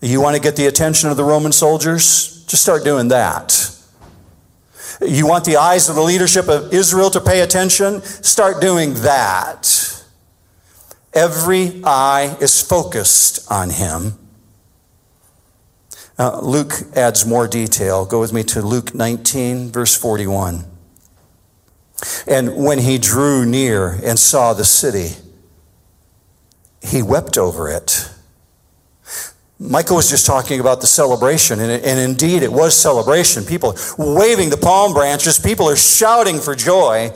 You 0.00 0.20
want 0.20 0.36
to 0.36 0.40
get 0.40 0.54
the 0.54 0.68
attention 0.68 1.10
of 1.10 1.16
the 1.16 1.24
Roman 1.24 1.50
soldiers? 1.50 2.44
Just 2.46 2.62
start 2.62 2.84
doing 2.84 3.08
that. 3.08 3.76
You 5.00 5.26
want 5.26 5.44
the 5.44 5.56
eyes 5.56 5.88
of 5.88 5.96
the 5.96 6.02
leadership 6.02 6.48
of 6.48 6.72
Israel 6.72 7.10
to 7.10 7.20
pay 7.20 7.40
attention? 7.40 8.02
Start 8.02 8.60
doing 8.60 8.94
that. 9.02 10.04
Every 11.12 11.82
eye 11.82 12.36
is 12.40 12.62
focused 12.62 13.50
on 13.50 13.70
him. 13.70 14.21
Uh, 16.22 16.38
Luke 16.40 16.74
adds 16.94 17.26
more 17.26 17.48
detail. 17.48 18.06
Go 18.06 18.20
with 18.20 18.32
me 18.32 18.44
to 18.44 18.62
Luke 18.62 18.94
19, 18.94 19.72
verse 19.72 19.96
41. 19.96 20.64
And 22.28 22.56
when 22.64 22.78
he 22.78 22.98
drew 22.98 23.44
near 23.44 23.88
and 24.04 24.18
saw 24.18 24.52
the 24.52 24.64
city, 24.64 25.16
he 26.80 27.02
wept 27.02 27.36
over 27.36 27.68
it 27.68 28.08
Michael 29.62 29.96
was 29.96 30.10
just 30.10 30.26
talking 30.26 30.58
about 30.58 30.80
the 30.80 30.88
celebration, 30.88 31.60
and, 31.60 31.70
and, 31.70 32.00
indeed 32.00 32.42
it 32.42 32.52
was 32.52 32.76
celebration. 32.76 33.44
People 33.44 33.76
waving 33.96 34.50
the 34.50 34.56
palm 34.56 34.92
branches, 34.92 35.38
people 35.38 35.68
are 35.68 35.76
shouting 35.76 36.40
for 36.40 36.56
joy. 36.56 37.10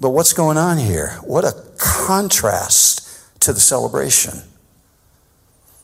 But 0.00 0.10
what's 0.10 0.32
going 0.32 0.56
on 0.56 0.78
here? 0.78 1.10
What 1.22 1.44
a 1.44 1.54
contrast 1.78 3.08
to 3.40 3.52
the 3.52 3.60
celebration. 3.60 4.42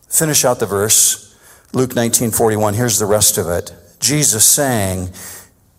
Finish 0.09 0.45
out 0.45 0.59
the 0.59 0.67
verse, 0.67 1.28
Luke 1.73 1.95
19 1.95 2.31
41. 2.31 2.75
Here's 2.75 2.99
the 2.99 3.07
rest 3.07 3.39
of 3.39 3.49
it. 3.49 3.73
Jesus 4.01 4.45
saying, 4.45 5.11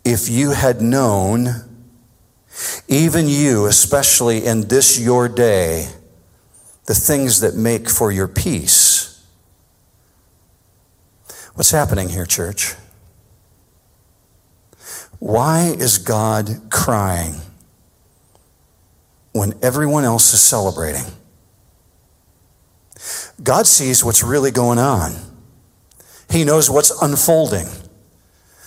If 0.05 0.29
you 0.29 0.51
had 0.51 0.81
known, 0.81 1.49
even 2.87 3.27
you, 3.27 3.65
especially 3.65 4.45
in 4.45 4.67
this 4.67 4.99
your 4.99 5.27
day, 5.27 5.87
the 6.85 6.95
things 6.95 7.41
that 7.41 7.55
make 7.55 7.89
for 7.89 8.11
your 8.11 8.27
peace 8.27 8.99
What's 11.59 11.71
happening 11.71 12.07
here, 12.07 12.25
church? 12.25 12.73
Why 15.19 15.75
is 15.77 15.97
God 15.97 16.69
crying 16.71 17.35
when 19.33 19.53
everyone 19.61 20.05
else 20.05 20.33
is 20.33 20.39
celebrating? 20.39 21.03
God 23.43 23.67
sees 23.67 24.05
what's 24.05 24.23
really 24.23 24.51
going 24.51 24.79
on. 24.79 25.17
He 26.29 26.43
knows 26.43 26.69
what's 26.69 26.91
unfolding. 27.01 27.67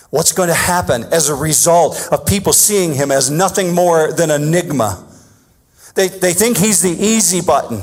What's 0.09 0.31
going 0.31 0.49
to 0.49 0.55
happen 0.55 1.05
as 1.05 1.29
a 1.29 1.35
result 1.35 2.07
of 2.11 2.25
people 2.25 2.53
seeing 2.53 2.93
him 2.93 3.11
as 3.11 3.31
nothing 3.31 3.73
more 3.73 4.11
than 4.11 4.29
enigma. 4.29 5.07
They, 5.95 6.07
they 6.07 6.33
think 6.33 6.57
he's 6.57 6.81
the 6.81 6.91
easy 6.91 7.41
button. 7.41 7.81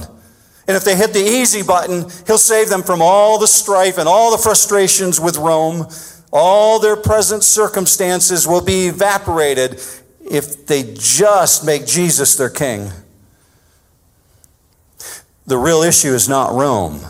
And 0.68 0.76
if 0.76 0.84
they 0.84 0.94
hit 0.94 1.12
the 1.12 1.24
easy 1.24 1.62
button, 1.62 2.08
he'll 2.26 2.38
save 2.38 2.68
them 2.68 2.82
from 2.82 3.02
all 3.02 3.38
the 3.38 3.48
strife 3.48 3.98
and 3.98 4.08
all 4.08 4.30
the 4.30 4.42
frustrations 4.42 5.18
with 5.18 5.36
Rome. 5.36 5.88
All 6.32 6.78
their 6.78 6.96
present 6.96 7.42
circumstances 7.42 8.46
will 8.46 8.64
be 8.64 8.86
evaporated 8.86 9.82
if 10.30 10.66
they 10.66 10.94
just 10.94 11.64
make 11.64 11.86
Jesus 11.86 12.36
their 12.36 12.50
king. 12.50 12.90
The 15.46 15.58
real 15.58 15.82
issue 15.82 16.14
is 16.14 16.28
not 16.28 16.52
Rome. 16.52 17.00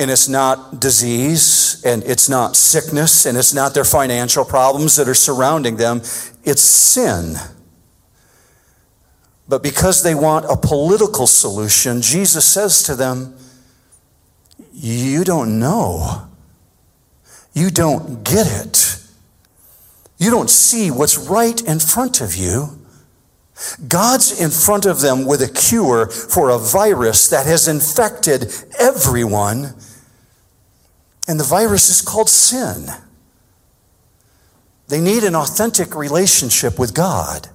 And 0.00 0.10
it's 0.10 0.28
not 0.28 0.80
disease, 0.80 1.82
and 1.84 2.02
it's 2.04 2.28
not 2.28 2.56
sickness, 2.56 3.26
and 3.26 3.36
it's 3.36 3.54
not 3.54 3.74
their 3.74 3.84
financial 3.84 4.44
problems 4.44 4.96
that 4.96 5.06
are 5.08 5.14
surrounding 5.14 5.76
them. 5.76 5.98
It's 6.42 6.62
sin. 6.62 7.36
But 9.46 9.62
because 9.62 10.02
they 10.02 10.14
want 10.14 10.46
a 10.46 10.56
political 10.56 11.26
solution, 11.26 12.02
Jesus 12.02 12.44
says 12.44 12.82
to 12.84 12.94
them, 12.94 13.36
You 14.72 15.22
don't 15.22 15.58
know. 15.58 16.28
You 17.52 17.70
don't 17.70 18.24
get 18.24 18.46
it. 18.46 18.96
You 20.18 20.30
don't 20.30 20.48
see 20.48 20.90
what's 20.90 21.18
right 21.18 21.60
in 21.62 21.80
front 21.80 22.20
of 22.20 22.36
you. 22.36 22.78
God's 23.88 24.40
in 24.40 24.50
front 24.50 24.86
of 24.86 25.00
them 25.00 25.26
with 25.26 25.42
a 25.42 25.48
cure 25.48 26.06
for 26.06 26.50
a 26.50 26.58
virus 26.58 27.28
that 27.28 27.46
has 27.46 27.68
infected 27.68 28.52
everyone, 28.78 29.74
and 31.28 31.38
the 31.38 31.44
virus 31.44 31.90
is 31.90 32.02
called 32.02 32.28
sin. 32.28 32.86
They 34.88 35.00
need 35.00 35.22
an 35.22 35.36
authentic 35.36 35.94
relationship 35.94 36.78
with 36.78 36.94
God. 36.94 37.48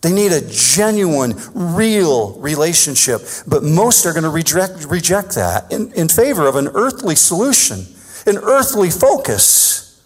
They 0.00 0.12
need 0.12 0.32
a 0.32 0.40
genuine, 0.48 1.34
real 1.54 2.32
relationship. 2.40 3.20
But 3.46 3.62
most 3.62 4.04
are 4.04 4.12
going 4.12 4.24
to 4.24 4.30
reject, 4.30 4.84
reject 4.86 5.34
that 5.36 5.70
in, 5.72 5.92
in 5.92 6.08
favor 6.08 6.46
of 6.48 6.56
an 6.56 6.68
earthly 6.74 7.14
solution, 7.14 7.84
an 8.26 8.38
earthly 8.38 8.90
focus. 8.90 10.02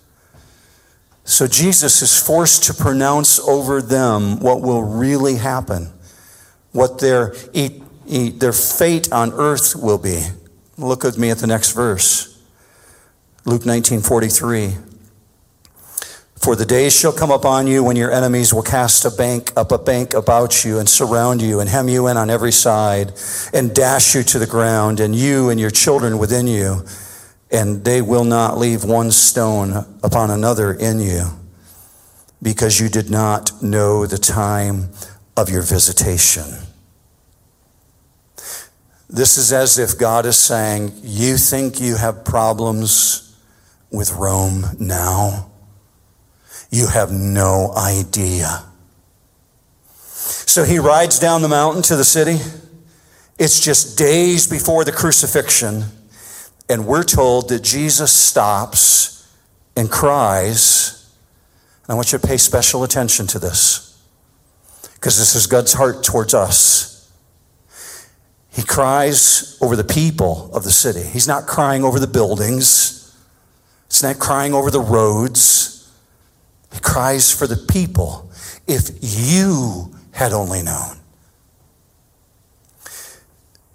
So 1.25 1.47
Jesus 1.47 2.03
is 2.03 2.21
forced 2.21 2.65
to 2.65 2.75
pronounce 2.75 3.41
over 3.41 3.81
them 3.81 4.39
what 4.41 4.61
will 4.61 4.83
really 4.83 5.37
happen, 5.37 5.93
what 6.73 7.01
their, 7.01 7.35
their 8.07 8.53
fate 8.53 9.13
on 9.13 9.33
earth 9.33 9.75
will 9.75 9.99
be. 9.99 10.25
Look 10.79 11.05
with 11.05 11.17
me 11.17 11.31
at 11.31 11.39
the 11.39 11.47
next 11.47 11.73
verse. 11.73 12.39
Luke 13.45 13.65
19 13.65 14.01
43. 14.01 14.77
For 16.37 16.55
the 16.55 16.67
days 16.67 16.95
shall 16.95 17.13
come 17.13 17.31
upon 17.31 17.67
you 17.67 17.83
when 17.83 17.97
your 17.97 18.13
enemies 18.13 18.53
will 18.53 18.63
cast 18.63 19.05
a 19.05 19.11
bank 19.11 19.53
up 19.57 19.73
a 19.73 19.79
bank 19.79 20.15
about 20.15 20.65
you 20.65 20.79
and 20.79 20.89
surround 20.89 21.43
you 21.43 21.61
and 21.61 21.69
hem 21.69 21.89
you 21.89 22.07
in 22.07 22.17
on 22.17 22.31
every 22.31 22.53
side 22.53 23.13
and 23.53 23.75
dash 23.75 24.15
you 24.15 24.23
to 24.25 24.39
the 24.39 24.47
ground 24.47 25.01
and 25.01 25.17
you 25.17 25.49
and 25.49 25.59
your 25.59 25.71
children 25.71 26.19
within 26.19 26.47
you 26.47 26.85
and 27.51 27.85
they 27.85 28.03
will 28.03 28.25
not 28.25 28.59
leave 28.59 28.85
one 28.85 29.11
stone 29.11 29.73
upon 30.03 30.31
another 30.31 30.73
in 30.73 31.01
you 31.01 31.25
because 32.43 32.79
you 32.81 32.89
did 32.89 33.11
not 33.11 33.63
know 33.63 34.07
the 34.07 34.19
time 34.19 34.91
of 35.37 35.49
your 35.49 35.63
visitation. 35.63 36.45
This 39.09 39.39
is 39.39 39.53
as 39.53 39.79
if 39.79 39.99
God 39.99 40.27
is 40.27 40.37
saying, 40.37 40.93
You 41.03 41.37
think 41.37 41.81
you 41.81 41.97
have 41.97 42.25
problems 42.25 43.37
with 43.91 44.13
Rome 44.13 44.67
now? 44.79 45.51
You 46.71 46.89
have 46.89 47.13
no 47.13 47.73
idea. 47.77 48.65
So 50.57 50.65
he 50.65 50.79
rides 50.79 51.19
down 51.19 51.43
the 51.43 51.49
mountain 51.49 51.83
to 51.83 51.97
the 51.97 52.05
city. 52.05 52.39
It's 53.39 53.61
just 53.61 53.97
days 53.99 54.49
before 54.49 54.85
the 54.85 54.93
crucifixion. 54.93 55.85
And 56.69 56.87
we're 56.87 57.05
told 57.05 57.49
that 57.51 57.63
Jesus 57.63 58.13
stops 58.13 59.33
and 59.77 59.91
cries. 59.91 61.15
And 61.85 61.93
I 61.93 61.95
want 61.95 62.13
you 62.13 62.19
to 62.19 62.27
pay 62.27 62.39
special 62.39 62.83
attention 62.83 63.27
to 63.29 63.39
this 63.39 64.03
because 64.95 65.19
this 65.19 65.37
is 65.37 65.47
God's 65.47 65.75
heart 65.75 66.03
towards 66.03 66.35
us. 66.35 66.96
He 68.57 68.63
cries 68.63 69.59
over 69.61 69.77
the 69.77 69.85
people 69.85 70.51
of 70.55 70.65
the 70.65 70.71
city. 70.71 71.03
He's 71.03 71.29
not 71.29 71.47
crying 71.47 71.85
over 71.85 72.01
the 72.01 72.07
buildings. 72.07 73.15
He's 73.89 74.03
not 74.03 74.19
crying 74.19 74.55
over 74.55 74.71
the 74.71 74.81
roads. 74.81 75.93
He 76.73 76.81
cries 76.81 77.31
for 77.31 77.47
the 77.47 77.59
people. 77.71 78.31
If 78.67 78.89
you 79.03 79.95
had 80.13 80.33
only 80.33 80.63
known. 80.63 80.97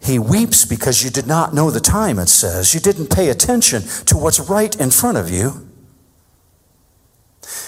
He 0.01 0.17
weeps 0.17 0.65
because 0.65 1.03
you 1.03 1.11
did 1.11 1.27
not 1.27 1.53
know 1.53 1.69
the 1.69 1.79
time, 1.79 2.17
it 2.17 2.27
says. 2.27 2.73
You 2.73 2.79
didn't 2.79 3.15
pay 3.15 3.29
attention 3.29 3.84
to 4.07 4.17
what's 4.17 4.39
right 4.39 4.75
in 4.82 4.89
front 4.89 5.19
of 5.19 5.29
you. 5.29 5.69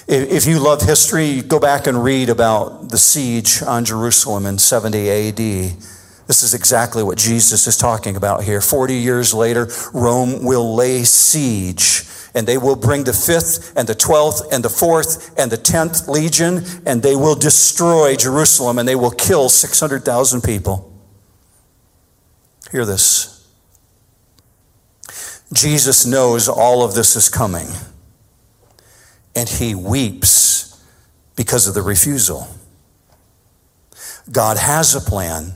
If 0.07 0.47
you 0.47 0.57
love 0.57 0.81
history, 0.81 1.43
go 1.43 1.59
back 1.59 1.85
and 1.85 2.03
read 2.03 2.29
about 2.29 2.89
the 2.89 2.97
siege 2.97 3.61
on 3.61 3.85
Jerusalem 3.85 4.47
in 4.47 4.57
70 4.57 5.09
AD. 5.11 5.73
This 6.27 6.43
is 6.43 6.53
exactly 6.53 7.03
what 7.03 7.17
Jesus 7.17 7.67
is 7.67 7.77
talking 7.77 8.15
about 8.15 8.43
here. 8.43 8.61
40 8.61 8.95
years 8.95 9.33
later, 9.33 9.67
Rome 9.93 10.43
will 10.43 10.75
lay 10.75 11.03
siege 11.03 12.03
and 12.35 12.47
they 12.47 12.57
will 12.57 12.75
bring 12.75 13.03
the 13.03 13.13
fifth 13.13 13.73
and 13.77 13.87
the 13.87 13.95
twelfth 13.95 14.51
and 14.51 14.63
the 14.63 14.69
fourth 14.69 15.37
and 15.37 15.51
the 15.51 15.57
tenth 15.57 16.07
legion, 16.07 16.63
and 16.85 17.03
they 17.03 17.15
will 17.15 17.35
destroy 17.35 18.15
Jerusalem 18.15 18.79
and 18.79 18.87
they 18.87 18.95
will 18.95 19.11
kill 19.11 19.49
600,000 19.49 20.41
people. 20.41 20.91
Hear 22.71 22.85
this. 22.85 23.47
Jesus 25.53 26.05
knows 26.05 26.49
all 26.49 26.83
of 26.83 26.95
this 26.95 27.15
is 27.15 27.29
coming, 27.29 27.67
and 29.35 29.47
he 29.47 29.75
weeps 29.75 30.83
because 31.35 31.67
of 31.67 31.75
the 31.75 31.83
refusal. 31.83 32.47
God 34.31 34.57
has 34.57 34.95
a 34.95 35.01
plan. 35.01 35.53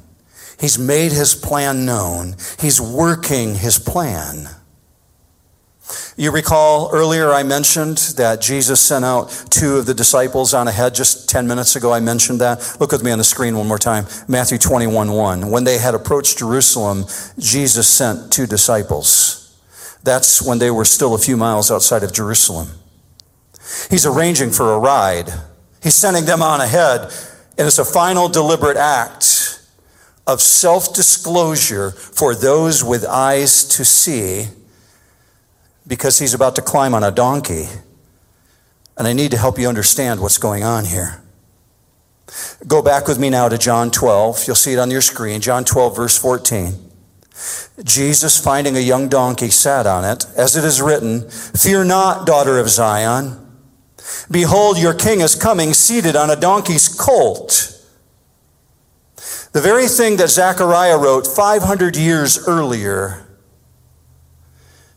He's 0.59 0.79
made 0.79 1.11
his 1.11 1.35
plan 1.35 1.85
known. 1.85 2.35
He's 2.59 2.81
working 2.81 3.55
his 3.55 3.77
plan. 3.77 4.49
You 6.17 6.31
recall 6.31 6.89
earlier 6.91 7.29
I 7.31 7.43
mentioned 7.43 7.97
that 8.17 8.41
Jesus 8.41 8.81
sent 8.81 9.05
out 9.05 9.29
two 9.49 9.77
of 9.77 9.85
the 9.85 9.93
disciples 9.93 10.53
on 10.53 10.67
ahead. 10.67 10.95
Just 10.95 11.29
10 11.29 11.47
minutes 11.47 11.75
ago, 11.75 11.93
I 11.93 11.99
mentioned 11.99 12.41
that. 12.41 12.77
Look 12.79 12.91
with 12.91 13.03
me 13.03 13.11
on 13.11 13.19
the 13.19 13.23
screen 13.23 13.55
one 13.55 13.67
more 13.67 13.77
time. 13.77 14.05
Matthew 14.27 14.57
21 14.57 15.11
1. 15.11 15.51
When 15.51 15.63
they 15.63 15.77
had 15.77 15.93
approached 15.93 16.39
Jerusalem, 16.39 17.05
Jesus 17.37 17.87
sent 17.87 18.33
two 18.33 18.47
disciples. 18.47 19.55
That's 20.03 20.41
when 20.41 20.59
they 20.59 20.71
were 20.71 20.85
still 20.85 21.13
a 21.13 21.19
few 21.19 21.37
miles 21.37 21.71
outside 21.71 22.03
of 22.03 22.13
Jerusalem. 22.13 22.69
He's 23.89 24.05
arranging 24.05 24.51
for 24.51 24.73
a 24.73 24.79
ride, 24.79 25.31
he's 25.83 25.95
sending 25.95 26.25
them 26.25 26.41
on 26.41 26.61
ahead, 26.61 27.01
and 27.57 27.67
it's 27.67 27.79
a 27.79 27.85
final 27.85 28.29
deliberate 28.29 28.77
act 28.77 29.56
of 30.27 30.41
self 30.41 30.93
disclosure 30.93 31.91
for 31.91 32.35
those 32.35 32.83
with 32.83 33.05
eyes 33.05 33.63
to 33.63 33.85
see 33.85 34.47
because 35.87 36.19
he's 36.19 36.33
about 36.33 36.55
to 36.57 36.61
climb 36.61 36.93
on 36.93 37.03
a 37.03 37.11
donkey. 37.11 37.65
And 38.97 39.07
I 39.07 39.13
need 39.13 39.31
to 39.31 39.37
help 39.37 39.57
you 39.57 39.67
understand 39.67 40.19
what's 40.19 40.37
going 40.37 40.63
on 40.63 40.85
here. 40.85 41.23
Go 42.67 42.81
back 42.81 43.07
with 43.07 43.17
me 43.17 43.29
now 43.29 43.47
to 43.47 43.57
John 43.57 43.89
12. 43.89 44.47
You'll 44.47 44.55
see 44.55 44.73
it 44.73 44.79
on 44.79 44.91
your 44.91 45.01
screen. 45.01 45.39
John 45.39 45.63
12, 45.63 45.95
verse 45.95 46.17
14. 46.17 46.73
Jesus, 47.83 48.37
finding 48.37 48.75
a 48.75 48.81
young 48.81 49.07
donkey, 49.07 49.49
sat 49.49 49.85
on 49.85 50.03
it, 50.03 50.25
as 50.35 50.55
it 50.55 50.63
is 50.65 50.81
written, 50.81 51.29
Fear 51.29 51.85
not, 51.85 52.25
daughter 52.25 52.57
of 52.57 52.67
Zion. 52.69 53.39
Behold, 54.29 54.79
your 54.79 54.93
king 54.93 55.21
is 55.21 55.35
coming, 55.35 55.73
seated 55.73 56.15
on 56.15 56.29
a 56.29 56.35
donkey's 56.35 56.89
colt. 56.89 57.66
The 59.57 59.63
very 59.63 59.87
thing 59.87 60.17
that 60.17 60.29
Zechariah 60.29 60.99
wrote 60.99 61.25
500 61.25 61.95
years 61.95 62.47
earlier 62.47 63.27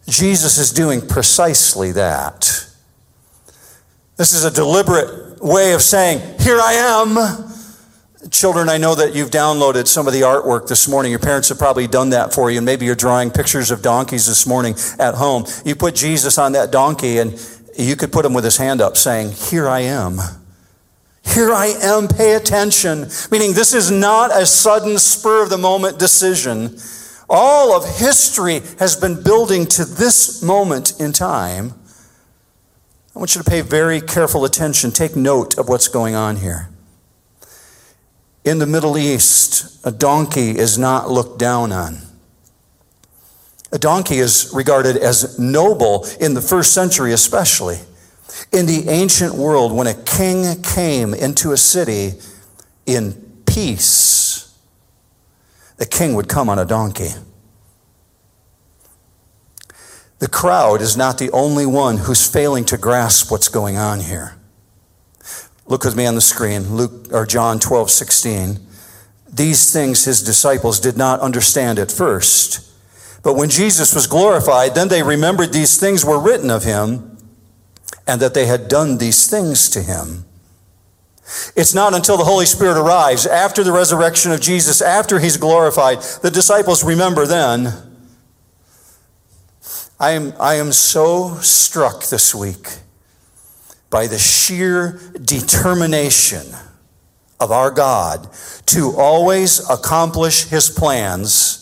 Jesus 0.06 0.58
is 0.58 0.70
doing 0.70 1.00
precisely 1.00 1.92
that. 1.92 2.68
This 4.16 4.34
is 4.34 4.44
a 4.44 4.50
deliberate 4.50 5.42
way 5.42 5.72
of 5.72 5.80
saying, 5.80 6.18
Here 6.40 6.60
I 6.60 6.74
am. 6.74 8.28
Children, 8.30 8.68
I 8.68 8.76
know 8.76 8.94
that 8.94 9.14
you've 9.14 9.30
downloaded 9.30 9.86
some 9.86 10.06
of 10.06 10.12
the 10.12 10.20
artwork 10.20 10.68
this 10.68 10.86
morning. 10.86 11.10
Your 11.10 11.20
parents 11.20 11.48
have 11.48 11.58
probably 11.58 11.86
done 11.86 12.10
that 12.10 12.34
for 12.34 12.50
you, 12.50 12.58
and 12.58 12.66
maybe 12.66 12.84
you're 12.84 12.94
drawing 12.94 13.30
pictures 13.30 13.70
of 13.70 13.80
donkeys 13.80 14.26
this 14.26 14.46
morning 14.46 14.74
at 14.98 15.14
home. 15.14 15.46
You 15.64 15.74
put 15.74 15.94
Jesus 15.94 16.36
on 16.36 16.52
that 16.52 16.70
donkey, 16.70 17.16
and 17.16 17.32
you 17.78 17.96
could 17.96 18.12
put 18.12 18.26
him 18.26 18.34
with 18.34 18.44
his 18.44 18.58
hand 18.58 18.82
up 18.82 18.98
saying, 18.98 19.32
Here 19.32 19.66
I 19.66 19.80
am. 19.80 20.18
Here 21.32 21.52
I 21.52 21.66
am, 21.80 22.08
pay 22.08 22.34
attention. 22.34 23.08
Meaning, 23.30 23.52
this 23.52 23.72
is 23.72 23.90
not 23.90 24.36
a 24.36 24.44
sudden, 24.44 24.98
spur 24.98 25.44
of 25.44 25.50
the 25.50 25.58
moment 25.58 25.98
decision. 25.98 26.76
All 27.28 27.72
of 27.72 27.98
history 27.98 28.62
has 28.80 28.96
been 28.96 29.22
building 29.22 29.66
to 29.66 29.84
this 29.84 30.42
moment 30.42 30.98
in 30.98 31.12
time. 31.12 31.74
I 33.14 33.18
want 33.20 33.36
you 33.36 33.42
to 33.42 33.48
pay 33.48 33.60
very 33.60 34.00
careful 34.00 34.44
attention. 34.44 34.90
Take 34.90 35.14
note 35.14 35.56
of 35.56 35.68
what's 35.68 35.86
going 35.86 36.16
on 36.16 36.36
here. 36.36 36.68
In 38.44 38.58
the 38.58 38.66
Middle 38.66 38.98
East, 38.98 39.86
a 39.86 39.92
donkey 39.92 40.58
is 40.58 40.78
not 40.78 41.10
looked 41.10 41.38
down 41.38 41.70
on. 41.70 41.98
A 43.70 43.78
donkey 43.78 44.18
is 44.18 44.50
regarded 44.52 44.96
as 44.96 45.38
noble 45.38 46.04
in 46.18 46.34
the 46.34 46.42
first 46.42 46.74
century, 46.74 47.12
especially. 47.12 47.78
In 48.52 48.66
the 48.66 48.88
ancient 48.88 49.34
world, 49.34 49.72
when 49.72 49.86
a 49.86 49.94
king 49.94 50.62
came 50.62 51.14
into 51.14 51.52
a 51.52 51.56
city 51.56 52.12
in 52.86 53.42
peace, 53.46 54.56
the 55.76 55.86
king 55.86 56.14
would 56.14 56.28
come 56.28 56.48
on 56.48 56.58
a 56.58 56.64
donkey. 56.64 57.10
The 60.18 60.28
crowd 60.28 60.82
is 60.82 60.96
not 60.96 61.18
the 61.18 61.30
only 61.30 61.64
one 61.64 61.96
who's 61.96 62.30
failing 62.30 62.64
to 62.66 62.76
grasp 62.76 63.30
what's 63.30 63.48
going 63.48 63.78
on 63.78 64.00
here. 64.00 64.36
Look 65.66 65.84
with 65.84 65.96
me 65.96 66.04
on 66.04 66.14
the 66.14 66.20
screen, 66.20 66.74
Luke 66.74 67.08
or 67.12 67.24
John 67.24 67.58
12, 67.58 67.90
16. 67.90 68.58
These 69.32 69.72
things 69.72 70.04
his 70.04 70.22
disciples 70.22 70.80
did 70.80 70.96
not 70.96 71.20
understand 71.20 71.78
at 71.78 71.90
first. 71.90 72.68
But 73.22 73.34
when 73.34 73.48
Jesus 73.48 73.94
was 73.94 74.06
glorified, 74.06 74.74
then 74.74 74.88
they 74.88 75.02
remembered 75.02 75.52
these 75.52 75.78
things 75.78 76.04
were 76.04 76.20
written 76.20 76.50
of 76.50 76.64
him 76.64 77.18
and 78.10 78.20
that 78.20 78.34
they 78.34 78.46
had 78.46 78.66
done 78.66 78.98
these 78.98 79.30
things 79.30 79.68
to 79.70 79.80
him. 79.80 80.24
It's 81.54 81.72
not 81.72 81.94
until 81.94 82.16
the 82.16 82.24
Holy 82.24 82.44
Spirit 82.44 82.76
arrives, 82.76 83.24
after 83.24 83.62
the 83.62 83.70
resurrection 83.70 84.32
of 84.32 84.40
Jesus, 84.40 84.82
after 84.82 85.20
he's 85.20 85.36
glorified, 85.36 86.02
the 86.20 86.30
disciples 86.30 86.82
remember 86.82 87.24
then. 87.24 87.72
I 90.00 90.10
am, 90.10 90.32
I 90.40 90.54
am 90.54 90.72
so 90.72 91.36
struck 91.36 92.06
this 92.06 92.34
week 92.34 92.66
by 93.90 94.08
the 94.08 94.18
sheer 94.18 94.98
determination 95.22 96.46
of 97.38 97.52
our 97.52 97.70
God 97.70 98.28
to 98.66 98.92
always 98.96 99.70
accomplish 99.70 100.46
his 100.46 100.68
plans. 100.68 101.59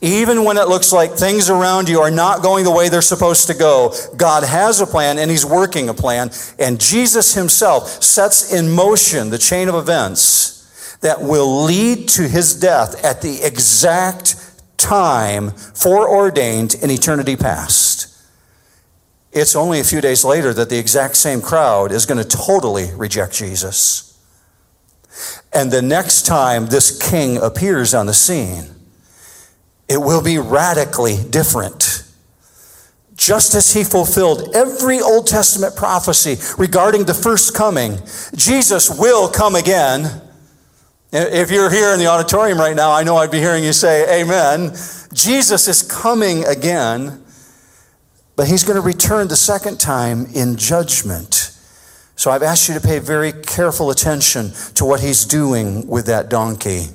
Even 0.00 0.44
when 0.44 0.56
it 0.56 0.68
looks 0.68 0.92
like 0.92 1.12
things 1.12 1.50
around 1.50 1.88
you 1.88 2.00
are 2.00 2.10
not 2.10 2.42
going 2.42 2.64
the 2.64 2.70
way 2.70 2.88
they're 2.88 3.02
supposed 3.02 3.46
to 3.48 3.54
go, 3.54 3.94
God 4.16 4.44
has 4.44 4.80
a 4.80 4.86
plan 4.86 5.18
and 5.18 5.30
He's 5.30 5.44
working 5.44 5.88
a 5.88 5.94
plan. 5.94 6.30
And 6.58 6.80
Jesus 6.80 7.34
Himself 7.34 8.02
sets 8.02 8.52
in 8.52 8.70
motion 8.70 9.30
the 9.30 9.38
chain 9.38 9.68
of 9.68 9.74
events 9.74 10.98
that 11.00 11.20
will 11.20 11.64
lead 11.64 12.08
to 12.10 12.28
His 12.28 12.58
death 12.58 13.04
at 13.04 13.22
the 13.22 13.42
exact 13.42 14.36
time 14.76 15.50
foreordained 15.50 16.74
in 16.74 16.90
eternity 16.90 17.36
past. 17.36 18.08
It's 19.32 19.54
only 19.54 19.80
a 19.80 19.84
few 19.84 20.00
days 20.00 20.24
later 20.24 20.54
that 20.54 20.70
the 20.70 20.78
exact 20.78 21.16
same 21.16 21.40
crowd 21.40 21.92
is 21.92 22.06
going 22.06 22.22
to 22.22 22.28
totally 22.28 22.92
reject 22.94 23.34
Jesus. 23.34 24.04
And 25.52 25.70
the 25.70 25.82
next 25.82 26.26
time 26.26 26.66
this 26.66 26.96
king 27.10 27.36
appears 27.36 27.94
on 27.94 28.06
the 28.06 28.14
scene, 28.14 28.66
it 29.88 29.98
will 29.98 30.22
be 30.22 30.38
radically 30.38 31.16
different. 31.30 32.04
Just 33.16 33.54
as 33.54 33.72
he 33.72 33.82
fulfilled 33.82 34.54
every 34.54 35.00
Old 35.00 35.26
Testament 35.26 35.74
prophecy 35.74 36.36
regarding 36.56 37.04
the 37.04 37.14
first 37.14 37.54
coming, 37.54 37.98
Jesus 38.34 38.96
will 38.96 39.28
come 39.28 39.56
again. 39.56 40.22
If 41.10 41.50
you're 41.50 41.70
here 41.70 41.92
in 41.92 41.98
the 41.98 42.06
auditorium 42.06 42.58
right 42.58 42.76
now, 42.76 42.92
I 42.92 43.02
know 43.02 43.16
I'd 43.16 43.30
be 43.30 43.38
hearing 43.38 43.64
you 43.64 43.72
say, 43.72 44.20
Amen. 44.22 44.72
Jesus 45.12 45.66
is 45.66 45.82
coming 45.82 46.44
again, 46.44 47.24
but 48.36 48.46
he's 48.46 48.62
going 48.62 48.76
to 48.76 48.86
return 48.86 49.26
the 49.28 49.36
second 49.36 49.80
time 49.80 50.26
in 50.34 50.56
judgment. 50.56 51.56
So 52.14 52.30
I've 52.30 52.42
asked 52.42 52.68
you 52.68 52.74
to 52.74 52.80
pay 52.80 52.98
very 52.98 53.32
careful 53.32 53.90
attention 53.90 54.52
to 54.74 54.84
what 54.84 55.00
he's 55.00 55.24
doing 55.24 55.88
with 55.88 56.06
that 56.06 56.28
donkey. 56.28 56.88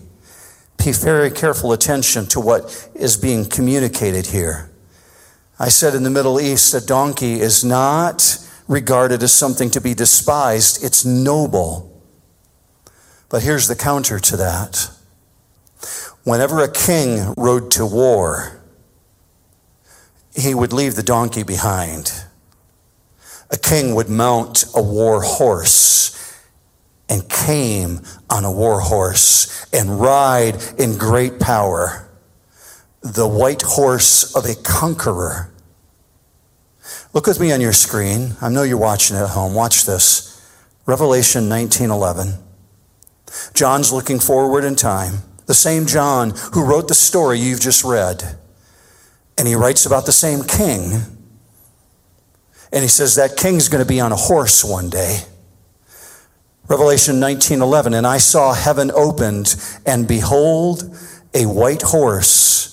Pay 0.78 0.92
very 0.92 1.32
careful 1.32 1.72
attention 1.72 2.26
to 2.28 2.40
what 2.40 2.90
is 2.94 3.16
being 3.18 3.46
communicated 3.46 4.28
here. 4.28 4.70
I 5.60 5.70
said 5.70 5.96
in 5.96 6.04
the 6.04 6.10
Middle 6.10 6.42
East, 6.42 6.74
a 6.74 6.86
donkey 6.86 7.40
is 7.40 7.64
not 7.64 8.38
regarded 8.68 9.24
as 9.24 9.32
something 9.32 9.70
to 9.72 9.82
be 9.82 9.94
despised, 9.94 10.84
it's 10.84 11.06
noble. 11.06 12.02
But 13.30 13.44
here's 13.44 13.68
the 13.68 13.76
counter 13.76 14.20
to 14.20 14.38
that. 14.38 14.90
Whenever 16.24 16.62
a 16.64 16.72
king 16.72 17.34
rode 17.38 17.72
to 17.72 17.86
war, 17.86 18.62
he 20.36 20.54
would 20.54 20.74
leave 20.74 20.96
the 20.96 21.04
donkey 21.04 21.44
behind. 21.44 22.26
A 23.52 23.58
king 23.58 23.94
would 23.94 24.10
mount 24.10 24.66
a 24.76 24.82
war 24.82 25.22
horse 25.22 26.23
and 27.14 27.30
came 27.30 28.02
on 28.28 28.44
a 28.44 28.52
war 28.52 28.80
horse 28.80 29.68
and 29.72 30.00
ride 30.02 30.58
in 30.80 30.98
great 30.98 31.40
power, 31.40 32.10
the 33.02 33.28
white 33.28 33.62
horse 33.62 34.36
of 34.36 34.46
a 34.46 34.56
conqueror. 34.64 35.54
Look 37.14 37.28
with 37.28 37.40
me 37.40 37.52
on 37.52 37.62
your 37.62 37.72
screen. 37.72 38.36
I 38.42 38.50
know 38.50 38.64
you're 38.64 38.78
watching 38.78 39.16
at 39.16 39.30
home. 39.30 39.54
Watch 39.54 39.86
this. 39.86 40.42
Revelation 40.88 41.48
19:11. 41.48 42.40
John's 43.54 43.94
looking 43.94 44.20
forward 44.20 44.64
in 44.64 44.76
time. 44.76 45.22
The 45.46 45.54
same 45.54 45.86
John 45.86 46.32
who 46.54 46.66
wrote 46.66 46.88
the 46.88 46.96
story 46.96 47.38
you've 47.38 47.62
just 47.62 47.84
read. 47.84 48.38
And 49.38 49.48
he 49.48 49.54
writes 49.54 49.86
about 49.86 50.08
the 50.08 50.12
same 50.12 50.44
king. 50.44 51.06
And 52.72 52.82
he 52.82 52.88
says 52.88 53.14
that 53.16 53.38
king's 53.38 53.70
going 53.70 53.84
to 53.84 53.88
be 53.88 54.00
on 54.00 54.12
a 54.12 54.16
horse 54.16 54.64
one 54.64 54.90
day. 54.90 55.26
Revelation 56.68 57.20
19:11 57.20 57.94
and 57.94 58.08
I 58.08 58.18
saw 58.18 58.54
heaven 58.54 58.92
opened 58.92 59.56
and 59.86 60.08
behold 60.08 60.96
a 61.34 61.46
white 61.46 61.82
horse 61.82 62.64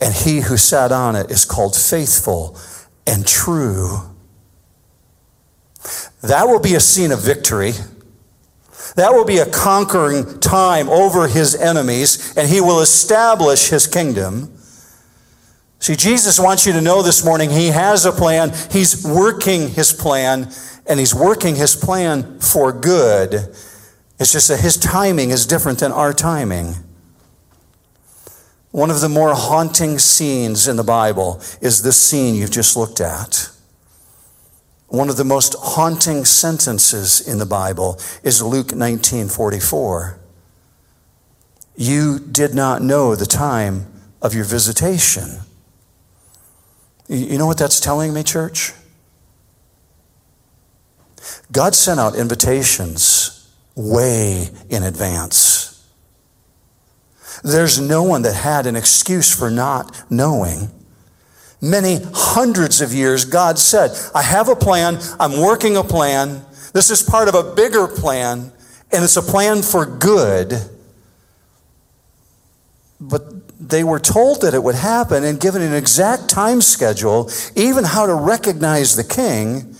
and 0.00 0.14
he 0.14 0.40
who 0.40 0.56
sat 0.56 0.92
on 0.92 1.14
it 1.14 1.30
is 1.30 1.44
called 1.44 1.76
faithful 1.76 2.56
and 3.06 3.26
true. 3.26 4.00
That 6.22 6.48
will 6.48 6.60
be 6.60 6.74
a 6.74 6.80
scene 6.80 7.12
of 7.12 7.20
victory. 7.20 7.72
That 8.96 9.12
will 9.12 9.24
be 9.24 9.38
a 9.38 9.46
conquering 9.46 10.40
time 10.40 10.88
over 10.88 11.28
his 11.28 11.54
enemies, 11.54 12.34
and 12.36 12.48
he 12.48 12.60
will 12.60 12.80
establish 12.80 13.68
his 13.68 13.86
kingdom. 13.86 14.52
See, 15.78 15.96
Jesus 15.96 16.38
wants 16.38 16.66
you 16.66 16.72
to 16.72 16.80
know 16.80 17.02
this 17.02 17.24
morning 17.24 17.50
he 17.50 17.68
has 17.68 18.04
a 18.04 18.12
plan. 18.12 18.52
He's 18.70 19.06
working 19.06 19.68
his 19.68 19.92
plan, 19.92 20.50
and 20.90 20.98
he's 20.98 21.14
working 21.14 21.54
his 21.54 21.76
plan 21.76 22.40
for 22.40 22.72
good. 22.72 23.32
It's 24.18 24.32
just 24.32 24.48
that 24.48 24.58
his 24.58 24.76
timing 24.76 25.30
is 25.30 25.46
different 25.46 25.78
than 25.78 25.92
our 25.92 26.12
timing. 26.12 26.74
One 28.72 28.90
of 28.90 29.00
the 29.00 29.08
more 29.08 29.32
haunting 29.34 30.00
scenes 30.00 30.66
in 30.66 30.74
the 30.74 30.82
Bible 30.82 31.40
is 31.60 31.82
this 31.82 31.96
scene 31.96 32.34
you've 32.34 32.50
just 32.50 32.76
looked 32.76 33.00
at. 33.00 33.50
One 34.88 35.08
of 35.08 35.16
the 35.16 35.24
most 35.24 35.54
haunting 35.60 36.24
sentences 36.24 37.20
in 37.20 37.38
the 37.38 37.46
Bible 37.46 38.00
is 38.24 38.42
Luke 38.42 38.74
19:44. 38.74 40.18
You 41.76 42.18
did 42.18 42.52
not 42.52 42.82
know 42.82 43.14
the 43.14 43.26
time 43.26 43.86
of 44.20 44.34
your 44.34 44.44
visitation. 44.44 45.42
You 47.06 47.38
know 47.38 47.46
what 47.46 47.58
that's 47.58 47.78
telling 47.78 48.12
me, 48.12 48.24
church? 48.24 48.72
God 51.52 51.74
sent 51.74 51.98
out 51.98 52.14
invitations 52.14 53.48
way 53.74 54.48
in 54.68 54.82
advance. 54.82 55.88
There's 57.42 57.80
no 57.80 58.02
one 58.02 58.22
that 58.22 58.34
had 58.34 58.66
an 58.66 58.76
excuse 58.76 59.34
for 59.34 59.50
not 59.50 60.04
knowing. 60.10 60.70
Many 61.62 61.98
hundreds 62.14 62.80
of 62.80 62.92
years, 62.92 63.24
God 63.24 63.58
said, 63.58 63.90
I 64.14 64.22
have 64.22 64.48
a 64.48 64.56
plan, 64.56 64.98
I'm 65.18 65.40
working 65.40 65.76
a 65.76 65.84
plan. 65.84 66.42
This 66.72 66.90
is 66.90 67.02
part 67.02 67.28
of 67.28 67.34
a 67.34 67.54
bigger 67.54 67.86
plan, 67.86 68.52
and 68.92 69.04
it's 69.04 69.16
a 69.16 69.22
plan 69.22 69.62
for 69.62 69.84
good. 69.84 70.54
But 73.00 73.58
they 73.58 73.84
were 73.84 74.00
told 74.00 74.42
that 74.42 74.54
it 74.54 74.62
would 74.62 74.74
happen 74.74 75.24
and 75.24 75.40
given 75.40 75.62
an 75.62 75.74
exact 75.74 76.28
time 76.28 76.60
schedule, 76.60 77.30
even 77.56 77.84
how 77.84 78.06
to 78.06 78.14
recognize 78.14 78.96
the 78.96 79.04
king. 79.04 79.74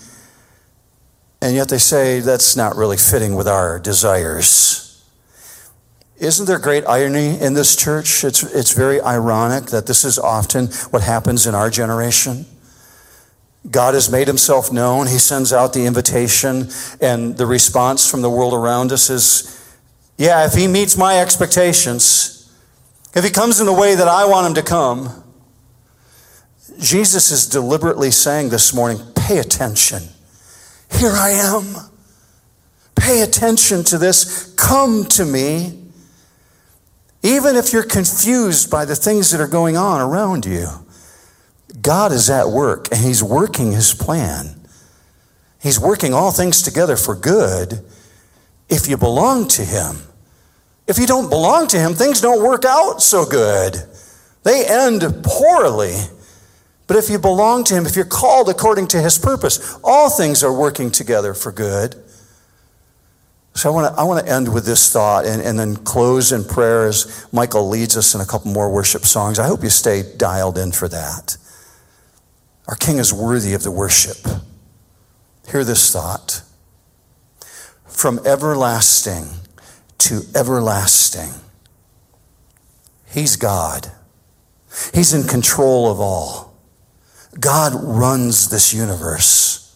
And 1.41 1.55
yet 1.55 1.69
they 1.69 1.77
say 1.77 2.19
that's 2.19 2.55
not 2.55 2.75
really 2.75 2.97
fitting 2.97 3.35
with 3.35 3.47
our 3.47 3.79
desires. 3.79 5.03
Isn't 6.17 6.45
there 6.45 6.59
great 6.59 6.85
irony 6.85 7.39
in 7.39 7.55
this 7.55 7.75
church? 7.75 8.23
It's, 8.23 8.43
it's 8.43 8.73
very 8.73 9.01
ironic 9.01 9.65
that 9.71 9.87
this 9.87 10.05
is 10.05 10.19
often 10.19 10.67
what 10.91 11.01
happens 11.01 11.47
in 11.47 11.55
our 11.55 11.71
generation. 11.71 12.45
God 13.69 13.95
has 13.95 14.11
made 14.11 14.27
himself 14.27 14.71
known. 14.71 15.07
He 15.07 15.17
sends 15.17 15.51
out 15.51 15.73
the 15.73 15.85
invitation, 15.85 16.69
and 16.99 17.37
the 17.37 17.45
response 17.45 18.09
from 18.09 18.21
the 18.21 18.29
world 18.29 18.53
around 18.53 18.91
us 18.91 19.09
is 19.09 19.57
yeah, 20.21 20.45
if 20.45 20.53
he 20.53 20.67
meets 20.67 20.95
my 20.95 21.19
expectations, 21.19 22.47
if 23.15 23.23
he 23.23 23.31
comes 23.31 23.59
in 23.59 23.65
the 23.65 23.73
way 23.73 23.95
that 23.95 24.07
I 24.07 24.25
want 24.25 24.45
him 24.45 24.53
to 24.53 24.61
come, 24.61 25.23
Jesus 26.79 27.31
is 27.31 27.47
deliberately 27.47 28.11
saying 28.11 28.49
this 28.49 28.71
morning 28.71 28.99
pay 29.15 29.39
attention. 29.39 30.03
Here 30.93 31.13
I 31.13 31.31
am. 31.31 31.75
Pay 32.95 33.21
attention 33.21 33.83
to 33.85 33.97
this. 33.97 34.53
Come 34.55 35.05
to 35.05 35.25
me. 35.25 35.77
Even 37.23 37.55
if 37.55 37.71
you're 37.71 37.83
confused 37.83 38.69
by 38.71 38.85
the 38.85 38.95
things 38.95 39.31
that 39.31 39.41
are 39.41 39.47
going 39.47 39.77
on 39.77 40.01
around 40.01 40.45
you, 40.45 40.67
God 41.81 42.11
is 42.11 42.29
at 42.29 42.49
work 42.49 42.87
and 42.91 42.99
He's 42.99 43.23
working 43.23 43.71
His 43.71 43.93
plan. 43.93 44.59
He's 45.61 45.79
working 45.79 46.13
all 46.13 46.31
things 46.31 46.61
together 46.61 46.95
for 46.95 47.15
good 47.15 47.83
if 48.69 48.87
you 48.87 48.97
belong 48.97 49.47
to 49.49 49.63
Him. 49.63 49.97
If 50.87 50.97
you 50.97 51.05
don't 51.05 51.29
belong 51.29 51.67
to 51.67 51.79
Him, 51.79 51.93
things 51.93 52.21
don't 52.21 52.43
work 52.43 52.65
out 52.65 53.01
so 53.01 53.25
good. 53.25 53.75
They 54.43 54.65
end 54.67 55.03
poorly. 55.23 55.95
But 56.91 56.97
if 56.97 57.09
you 57.09 57.19
belong 57.19 57.63
to 57.63 57.73
Him, 57.73 57.85
if 57.85 57.95
you're 57.95 58.03
called 58.03 58.49
according 58.49 58.87
to 58.87 59.01
His 59.01 59.17
purpose, 59.17 59.79
all 59.81 60.09
things 60.09 60.43
are 60.43 60.51
working 60.51 60.91
together 60.91 61.33
for 61.33 61.49
good. 61.49 61.95
So 63.53 63.71
I 63.71 63.73
want 63.73 63.95
to 63.95 64.01
I 64.01 64.03
want 64.03 64.25
to 64.25 64.29
end 64.29 64.53
with 64.53 64.65
this 64.65 64.91
thought 64.91 65.25
and, 65.25 65.41
and 65.41 65.57
then 65.57 65.77
close 65.77 66.33
in 66.33 66.43
prayer 66.43 66.87
as 66.87 67.25
Michael 67.31 67.69
leads 67.69 67.95
us 67.95 68.13
in 68.13 68.19
a 68.19 68.25
couple 68.25 68.51
more 68.51 68.69
worship 68.69 69.03
songs. 69.03 69.39
I 69.39 69.47
hope 69.47 69.63
you 69.63 69.69
stay 69.69 70.03
dialed 70.17 70.57
in 70.57 70.73
for 70.73 70.89
that. 70.89 71.37
Our 72.67 72.75
King 72.75 72.97
is 72.97 73.13
worthy 73.13 73.53
of 73.53 73.63
the 73.63 73.71
worship. 73.71 74.17
Hear 75.49 75.63
this 75.63 75.93
thought. 75.93 76.41
From 77.87 78.19
everlasting 78.25 79.27
to 79.99 80.23
everlasting, 80.35 81.29
He's 83.07 83.37
God. 83.37 83.93
He's 84.93 85.13
in 85.13 85.25
control 85.25 85.89
of 85.89 86.01
all. 86.01 86.50
God 87.39 87.73
runs 87.75 88.49
this 88.49 88.73
universe. 88.73 89.75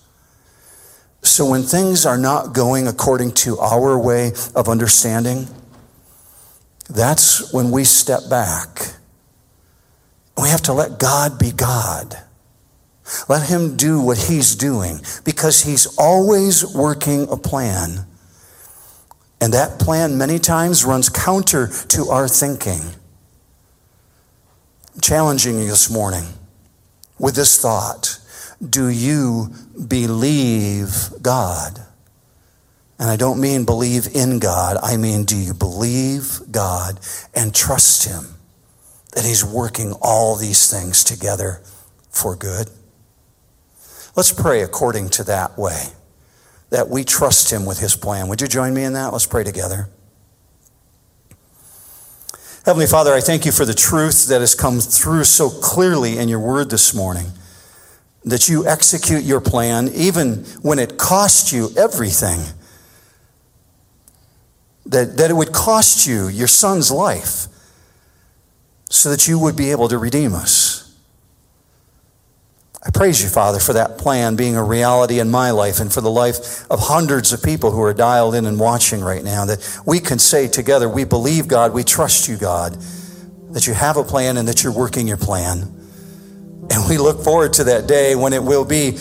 So 1.22 1.50
when 1.50 1.64
things 1.64 2.06
are 2.06 2.18
not 2.18 2.54
going 2.54 2.88
according 2.88 3.32
to 3.34 3.58
our 3.58 3.98
way 3.98 4.34
of 4.56 4.70
understanding, 4.70 5.48
that's 6.90 7.52
when 7.54 7.72
we 7.72 7.84
step 7.84 8.30
back. 8.30 8.94
We 10.38 10.50
have 10.50 10.62
to 10.64 10.74
let 10.74 11.00
God 11.00 11.40
be 11.40 11.52
God. 11.52 12.16
Let 13.30 13.50
Him 13.50 13.78
do 13.78 14.02
what 14.02 14.18
He's 14.18 14.56
doing 14.56 15.00
because 15.24 15.64
He's 15.64 15.88
always 15.98 16.66
working 16.76 17.28
a 17.30 17.38
plan. 17.38 18.06
And 19.40 19.54
that 19.54 19.80
plan 19.80 20.18
many 20.18 20.40
times 20.40 20.86
runs 20.86 21.10
counter 21.10 21.68
to 21.90 22.10
our 22.10 22.28
thinking. 22.28 22.82
Challenging 25.02 25.60
you 25.60 25.68
this 25.68 25.90
morning 25.90 26.26
with 27.20 27.36
this 27.36 27.60
thought 27.62 28.20
do 28.70 28.88
you 28.88 29.54
believe 29.88 31.10
God? 31.22 31.86
And 32.98 33.10
I 33.10 33.18
don't 33.18 33.42
mean 33.42 33.66
believe 33.66 34.08
in 34.16 34.40
God, 34.40 34.78
I 34.82 34.96
mean, 34.96 35.26
do 35.26 35.36
you 35.36 35.54
believe 35.54 36.40
God 36.50 37.00
and 37.34 37.54
trust 37.54 38.08
Him 38.08 38.36
that 39.14 39.26
He's 39.26 39.44
working 39.44 39.94
all 40.02 40.36
these 40.36 40.72
things 40.72 41.04
together 41.04 41.62
for 42.10 42.36
good? 42.36 42.70
Let's 44.16 44.32
pray 44.32 44.62
according 44.62 45.10
to 45.10 45.26
that 45.26 45.58
way, 45.58 45.88
that 46.70 46.88
we 46.88 47.04
trust 47.04 47.52
Him 47.52 47.66
with 47.66 47.80
His 47.80 47.98
plan. 47.98 48.30
Would 48.30 48.40
you 48.40 48.48
join 48.48 48.74
me 48.74 48.84
in 48.84 48.94
that? 48.94 49.12
Let's 49.12 49.26
pray 49.26 49.44
together. 49.44 49.90
Heavenly 52.66 52.88
Father, 52.88 53.14
I 53.14 53.22
thank 53.22 53.46
you 53.46 53.52
for 53.52 53.64
the 53.64 53.76
truth 53.76 54.26
that 54.30 54.42
has 54.42 54.56
come 54.56 54.80
through 54.80 55.26
so 55.26 55.52
clearly 55.52 56.18
in 56.18 56.28
your 56.28 56.40
word 56.40 56.72
this 56.72 56.96
morning 56.96 57.28
that 58.24 58.50
you 58.50 58.68
execute 58.68 59.24
your 59.24 59.40
plan 59.40 59.88
even 59.90 60.38
when 60.64 60.80
it 60.80 60.98
costs 60.98 61.54
you 61.54 61.70
everything. 61.78 62.40
That, 64.88 65.16
that 65.18 65.30
it 65.30 65.36
would 65.36 65.54
cost 65.54 66.08
you 66.08 66.28
your 66.28 66.48
son's 66.48 66.90
life 66.90 67.46
so 68.90 69.12
that 69.12 69.28
you 69.28 69.38
would 69.38 69.56
be 69.56 69.70
able 69.70 69.88
to 69.88 70.00
redeem 70.00 70.34
us. 70.34 70.85
I 72.86 72.92
praise 72.92 73.24
you, 73.24 73.30
Father, 73.30 73.60
for 73.60 73.74
that 73.74 73.98
plan 73.98 74.36
being 74.36 74.56
a 74.56 74.64
reality 74.64 75.20
in 75.20 75.32
my 75.32 75.50
life 75.50 75.80
and 75.80 75.92
for 75.92 76.02
the 76.02 76.12
life 76.12 76.70
of 76.70 76.80
hundreds 76.80 77.34
of 77.34 77.42
people 77.42 77.72
who 77.72 77.82
are 77.82 77.96
dialed 77.96 78.36
in 78.36 78.46
and 78.46 78.60
watching 78.60 79.02
right 79.02 79.24
now. 79.24 79.46
That 79.46 79.80
we 79.88 80.00
can 80.00 80.20
say 80.20 80.48
together, 80.48 80.88
we 80.88 81.04
believe 81.04 81.48
God, 81.48 81.74
we 81.74 81.84
trust 81.84 82.28
you, 82.28 82.38
God, 82.38 82.74
that 83.52 83.66
you 83.66 83.74
have 83.74 83.98
a 83.98 84.04
plan 84.04 84.38
and 84.38 84.48
that 84.48 84.64
you're 84.64 84.72
working 84.72 85.08
your 85.08 85.18
plan. 85.18 85.62
And 86.70 86.88
we 86.88 87.00
look 87.00 87.24
forward 87.24 87.54
to 87.54 87.64
that 87.66 87.88
day 87.88 88.16
when 88.16 88.34
it 88.34 88.44
will 88.44 88.66
be 88.66 88.98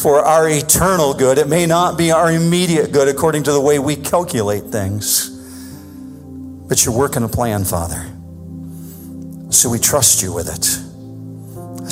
for 0.00 0.24
our 0.24 0.48
eternal 0.48 1.12
good. 1.12 1.36
It 1.36 1.48
may 1.48 1.66
not 1.66 1.98
be 1.98 2.12
our 2.12 2.30
immediate 2.30 2.92
good 2.92 3.08
according 3.08 3.42
to 3.44 3.52
the 3.52 3.60
way 3.60 3.80
we 3.80 3.96
calculate 3.96 4.64
things. 4.64 5.30
But 6.68 6.84
you're 6.84 6.96
working 6.96 7.24
a 7.24 7.28
plan, 7.28 7.64
Father. 7.64 8.06
So 9.50 9.68
we 9.70 9.80
trust 9.80 10.22
you 10.22 10.32
with 10.32 10.48
it. 10.48 10.83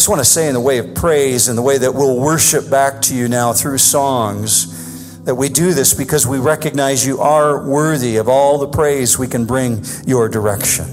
Just 0.02 0.08
want 0.08 0.18
to 0.18 0.24
say, 0.24 0.48
in 0.48 0.54
the 0.54 0.60
way 0.60 0.78
of 0.78 0.96
praise 0.96 1.46
and 1.46 1.56
the 1.56 1.62
way 1.62 1.78
that 1.78 1.94
we'll 1.94 2.18
worship 2.18 2.68
back 2.68 3.00
to 3.00 3.14
you 3.14 3.28
now 3.28 3.52
through 3.52 3.78
songs, 3.78 5.22
that 5.22 5.36
we 5.36 5.48
do 5.48 5.74
this 5.74 5.94
because 5.94 6.26
we 6.26 6.40
recognize 6.40 7.06
you 7.06 7.20
are 7.20 7.64
worthy 7.64 8.16
of 8.16 8.28
all 8.28 8.58
the 8.58 8.66
praise 8.66 9.16
we 9.16 9.28
can 9.28 9.46
bring 9.46 9.84
your 10.04 10.28
direction. 10.28 10.86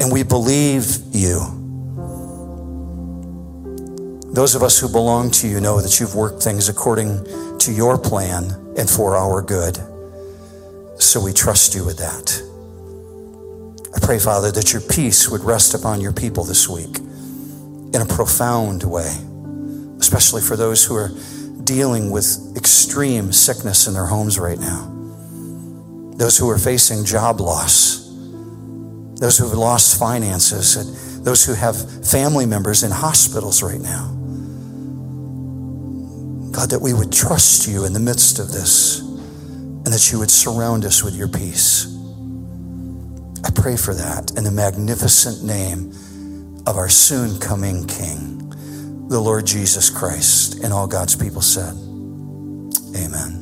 And 0.00 0.12
we 0.12 0.22
believe 0.22 0.86
you. 1.10 1.40
Those 4.32 4.54
of 4.54 4.62
us 4.62 4.78
who 4.78 4.88
belong 4.88 5.32
to 5.32 5.48
you 5.48 5.60
know 5.60 5.80
that 5.80 5.98
you've 5.98 6.14
worked 6.14 6.40
things 6.40 6.68
according 6.68 7.58
to 7.58 7.72
your 7.72 7.98
plan 7.98 8.44
and 8.78 8.88
for 8.88 9.16
our 9.16 9.42
good. 9.42 9.76
So 11.00 11.20
we 11.20 11.32
trust 11.32 11.74
you 11.74 11.84
with 11.84 11.98
that. 11.98 12.40
I 13.92 14.06
pray, 14.06 14.20
Father, 14.20 14.52
that 14.52 14.72
your 14.72 14.82
peace 14.82 15.28
would 15.28 15.42
rest 15.42 15.74
upon 15.74 16.00
your 16.00 16.12
people 16.12 16.44
this 16.44 16.68
week 16.68 16.98
in 17.94 18.00
a 18.00 18.06
profound 18.06 18.82
way, 18.84 19.14
especially 19.98 20.42
for 20.42 20.56
those 20.56 20.84
who 20.84 20.94
are 20.94 21.10
dealing 21.64 22.10
with 22.10 22.54
extreme 22.56 23.32
sickness 23.32 23.86
in 23.86 23.94
their 23.94 24.06
homes 24.06 24.38
right 24.38 24.58
now, 24.58 24.88
those 26.16 26.38
who 26.38 26.48
are 26.50 26.58
facing 26.58 27.04
job 27.04 27.40
loss, 27.40 28.08
those 29.20 29.38
who 29.38 29.48
have 29.48 29.56
lost 29.56 29.98
finances, 29.98 30.76
and 30.76 31.24
those 31.24 31.44
who 31.44 31.54
have 31.54 32.06
family 32.08 32.46
members 32.46 32.82
in 32.82 32.90
hospitals 32.90 33.62
right 33.62 33.80
now. 33.80 34.08
God, 36.52 36.70
that 36.70 36.80
we 36.80 36.92
would 36.92 37.12
trust 37.12 37.66
you 37.66 37.84
in 37.84 37.92
the 37.92 38.00
midst 38.00 38.38
of 38.38 38.52
this 38.52 39.00
and 39.00 39.86
that 39.86 40.12
you 40.12 40.18
would 40.18 40.30
surround 40.30 40.84
us 40.84 41.02
with 41.02 41.14
your 41.14 41.28
peace. 41.28 41.86
I 43.44 43.50
pray 43.50 43.76
for 43.76 43.94
that 43.94 44.32
in 44.36 44.44
the 44.44 44.50
magnificent 44.50 45.44
name 45.44 45.92
of 46.66 46.76
our 46.76 46.88
soon 46.88 47.38
coming 47.38 47.86
King, 47.86 48.48
the 49.08 49.20
Lord 49.20 49.46
Jesus 49.46 49.90
Christ. 49.90 50.62
And 50.62 50.72
all 50.72 50.86
God's 50.86 51.16
people 51.16 51.42
said, 51.42 51.74
Amen. 52.96 53.41